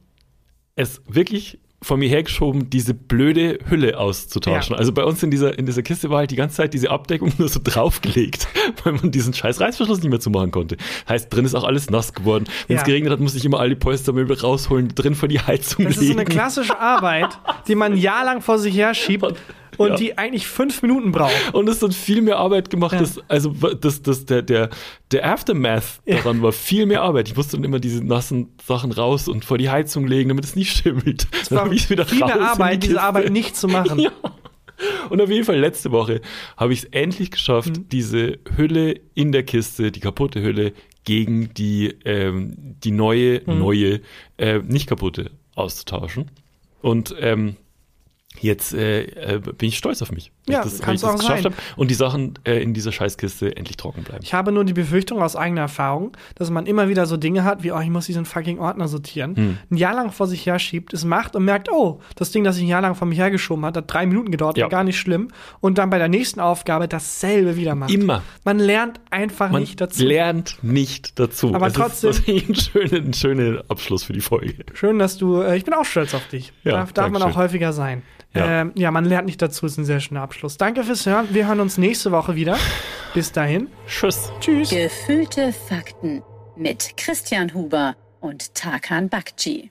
es 0.76 1.02
wirklich 1.08 1.60
vor 1.84 1.98
mir 1.98 2.10
hergeschoben, 2.10 2.70
diese 2.70 2.94
blöde 2.94 3.60
Hülle 3.70 4.00
auszutauschen. 4.00 4.74
Ja. 4.74 4.80
Also 4.80 4.92
bei 4.94 5.04
uns 5.04 5.22
in 5.22 5.30
dieser, 5.32 5.58
in 5.60 5.66
dieser 5.66 5.84
Kiste 5.84 6.10
war 6.10 6.20
halt 6.20 6.32
die 6.32 6.36
ganze 6.36 6.56
Zeit 6.56 6.74
diese 6.74 6.90
Abdeckung 6.90 7.32
nur 7.38 7.50
so 7.50 7.60
draufgelegt, 7.64 8.48
weil 8.84 8.94
man 8.94 9.12
diesen 9.12 9.34
scheiß 9.34 9.60
Reißverschluss 9.60 10.00
nicht 10.00 10.10
mehr 10.10 10.20
zumachen 10.20 10.52
konnte. 10.52 10.78
Heißt, 11.08 11.32
drin 11.34 11.46
ist 11.46 11.54
auch 11.56 11.64
alles 11.66 11.90
nass 11.90 12.14
geworden. 12.14 12.46
Wenn 12.68 12.78
es 12.78 12.82
Ja. 12.82 12.86
geregnet 12.88 13.12
hat, 13.14 13.20
musste 13.20 13.38
ich 13.38 13.46
immer 13.46 13.60
alle 13.60 13.76
Polstermöbel 13.76 14.38
rausholen, 14.40 14.90
drin 14.96 15.14
vor 15.16 15.28
die 15.30 15.40
Heizung 15.40 15.86
Das 15.86 15.96
ist 15.96 16.00
so 16.02 16.08
legen. 16.08 16.20
eine 16.20 16.30
klassische 16.30 16.80
Arbeit, 16.80 17.38
die 17.68 17.76
man 17.76 17.96
jahrelang 17.98 18.42
vor 18.42 18.58
sich 18.58 18.76
her 18.76 18.94
schiebt 18.96 19.34
und 19.78 19.90
Ja. 19.90 19.96
die 19.96 20.18
eigentlich 20.18 20.48
fünf 20.48 20.82
Minuten 20.82 21.12
braucht. 21.12 21.54
Und 21.54 21.68
es 21.70 21.82
hat 21.82 21.94
viel 21.94 22.22
mehr 22.22 22.38
Arbeit 22.38 22.70
gemacht. 22.70 22.94
Ja. 22.94 23.00
Das, 23.00 23.20
also 23.28 23.50
das, 23.52 24.02
das, 24.02 24.26
der, 24.26 24.42
der, 24.42 24.70
der 25.12 25.26
Aftermath 25.32 26.02
daran 26.06 26.42
war 26.42 26.52
viel 26.52 26.86
mehr 26.86 27.02
Arbeit. 27.02 27.28
Ich 27.30 27.36
musste 27.36 27.58
dann 27.58 27.64
immer 27.64 27.80
diese 27.80 28.04
nassen 28.06 28.50
Sachen 28.66 28.92
raus 28.92 29.28
und 29.28 29.46
vor 29.46 29.58
die 29.58 29.70
Heizung 29.70 30.08
legen, 30.08 30.30
damit 30.30 30.46
es 30.46 30.56
nicht 30.56 30.76
schimmelt. 30.78 31.28
Es 31.42 31.52
war 31.52 31.70
wieder 31.72 32.06
viel 32.06 32.20
mehr 32.20 32.34
in 32.36 32.40
die 32.40 32.46
Arbeit, 32.46 32.84
diese. 32.84 33.02
Arbeit 33.02 33.32
nicht 33.32 33.56
zu 33.56 33.68
machen. 33.68 34.00
Ja. 34.04 34.12
Und 35.10 35.22
auf 35.22 35.30
jeden 35.30 35.46
Fall 35.46 35.60
letzte 35.60 35.92
Woche 35.92 36.20
habe 36.58 36.74
ich 36.74 36.80
es 36.80 36.86
endlich 36.86 37.32
geschafft, 37.32 37.78
Mhm. 37.78 37.90
diese 37.90 38.40
Hülle 38.58 39.00
in 39.14 39.32
der 39.32 39.44
Kiste, 39.44 39.92
die 39.92 40.00
kaputte 40.00 40.42
Hülle, 40.42 40.74
gegen 41.06 41.54
die, 41.54 41.94
ähm, 42.06 42.54
die 42.84 42.92
neue, 42.92 43.42
Mhm. 43.46 43.60
neue, 43.60 44.02
äh, 44.38 44.60
nicht 44.60 44.88
kaputte 44.88 45.32
auszutauschen. 45.56 46.32
Und 46.82 47.16
ähm, 47.20 47.56
jetzt 48.44 48.74
äh, 48.74 49.04
äh, 49.36 49.40
bin 49.40 49.70
ich 49.70 49.78
stolz 49.78 50.02
auf 50.02 50.12
mich, 50.12 50.32
Ja, 50.48 50.62
das, 50.62 50.74
ich 50.74 50.80
das 50.82 51.04
auch 51.06 51.16
geschafft 51.16 51.44
sein. 51.44 51.54
habe 51.54 51.56
und 51.78 51.90
die 51.90 51.94
Sachen 51.96 52.34
äh, 52.44 52.62
in 52.62 52.74
dieser 52.74 52.92
Scheißkiste 52.92 53.56
endlich 53.56 53.78
trocken 53.78 54.04
bleiben. 54.04 54.20
Ich 54.24 54.34
habe 54.34 54.52
nur 54.52 54.66
die 54.66 54.74
Befürchtung 54.74 55.22
aus 55.22 55.38
eigener 55.38 55.62
Erfahrung, 55.62 56.18
dass 56.36 56.50
man 56.50 56.66
immer 56.66 56.90
wieder 56.90 57.06
so 57.06 57.16
Dinge 57.16 57.46
hat, 57.46 57.64
wie, 57.64 57.72
oh, 57.72 57.80
ich 57.80 57.90
muss 57.90 58.08
diesen 58.08 58.26
fucking 58.26 58.60
Ordner 58.60 58.88
sortieren, 58.90 59.36
Hm. 59.38 59.58
ein 59.72 59.78
Jahr 59.78 59.94
lang 59.96 60.12
vor 60.12 60.28
sich 60.28 60.46
herschiebt, 60.46 60.94
es 60.94 61.06
macht 61.06 61.36
und 61.38 61.46
merkt, 61.46 61.72
oh, 61.72 62.02
das 62.18 62.32
Ding, 62.32 62.44
das 62.44 62.58
ich 62.58 62.64
ein 62.64 62.68
Jahr 62.68 62.82
lang 62.82 62.96
vor 62.96 63.08
mich 63.08 63.20
hergeschoben 63.20 63.64
hat, 63.66 63.78
hat 63.78 63.86
drei 63.94 64.06
Minuten 64.06 64.32
gedauert, 64.32 64.58
Ja. 64.58 64.68
gar 64.68 64.84
nicht 64.84 65.00
schlimm. 65.00 65.30
Und 65.62 65.78
dann 65.78 65.90
bei 65.90 65.98
der 65.98 66.10
nächsten 66.10 66.42
Aufgabe 66.42 66.90
dasselbe 66.90 67.56
wieder 67.56 67.76
macht. 67.76 67.92
Immer. 67.92 68.22
Man 68.44 68.60
lernt 68.60 69.00
einfach 69.12 69.50
Man 69.50 69.62
nicht 69.62 69.80
dazu. 69.80 70.04
lernt 70.04 70.58
nicht 70.62 71.20
dazu. 71.20 71.54
Aber 71.56 71.68
Es 71.68 71.74
trotzdem- 71.74 72.10
Ist, 72.10 72.28
das 72.28 72.36
ist 72.36 72.50
ein 72.50 72.56
schöner, 72.56 73.06
ein 73.06 73.14
schöner 73.14 73.64
Abschluss 73.70 74.04
für 74.04 74.14
die 74.14 74.20
Folge. 74.22 74.56
Schön, 74.74 75.00
dass 75.00 75.18
du, 75.18 75.42
äh, 75.42 75.56
ich 75.56 75.64
bin 75.64 75.74
auch 75.74 75.86
stolz 75.86 76.14
auf 76.14 76.28
dich. 76.28 76.52
Ja, 76.66 76.74
darf 76.74 76.92
darf 76.92 77.10
man 77.12 77.22
auch 77.24 77.36
häufiger 77.38 77.72
sein. 77.72 78.02
Ja. 78.36 78.62
Ähm, 78.62 78.72
ja, 78.74 78.90
man 78.90 79.06
lernt 79.06 79.28
nicht 79.28 79.40
dazu, 79.44 79.68
ist 79.68 79.78
ein 79.78 79.86
sehr 79.86 80.00
schöner 80.00 80.24
Abschluss. 80.34 80.58
Danke 80.58 80.84
fürs 80.84 81.06
Hören. 81.06 81.28
Wir 81.32 81.48
hören 81.48 81.60
uns 81.60 81.78
nächste 81.78 82.12
Woche 82.12 82.36
wieder. 82.36 82.58
Bis 83.14 83.32
dahin. 83.32 83.68
Tschüss. 83.86 84.32
Tschüss. 84.40 84.72
Gefühlte 84.72 85.54
Fakten 85.54 86.24
mit 86.56 86.98
Christian 86.98 87.54
Huber 87.54 87.96
und 88.20 88.56
Tarkan 88.56 89.10
Bakci. 89.10 89.70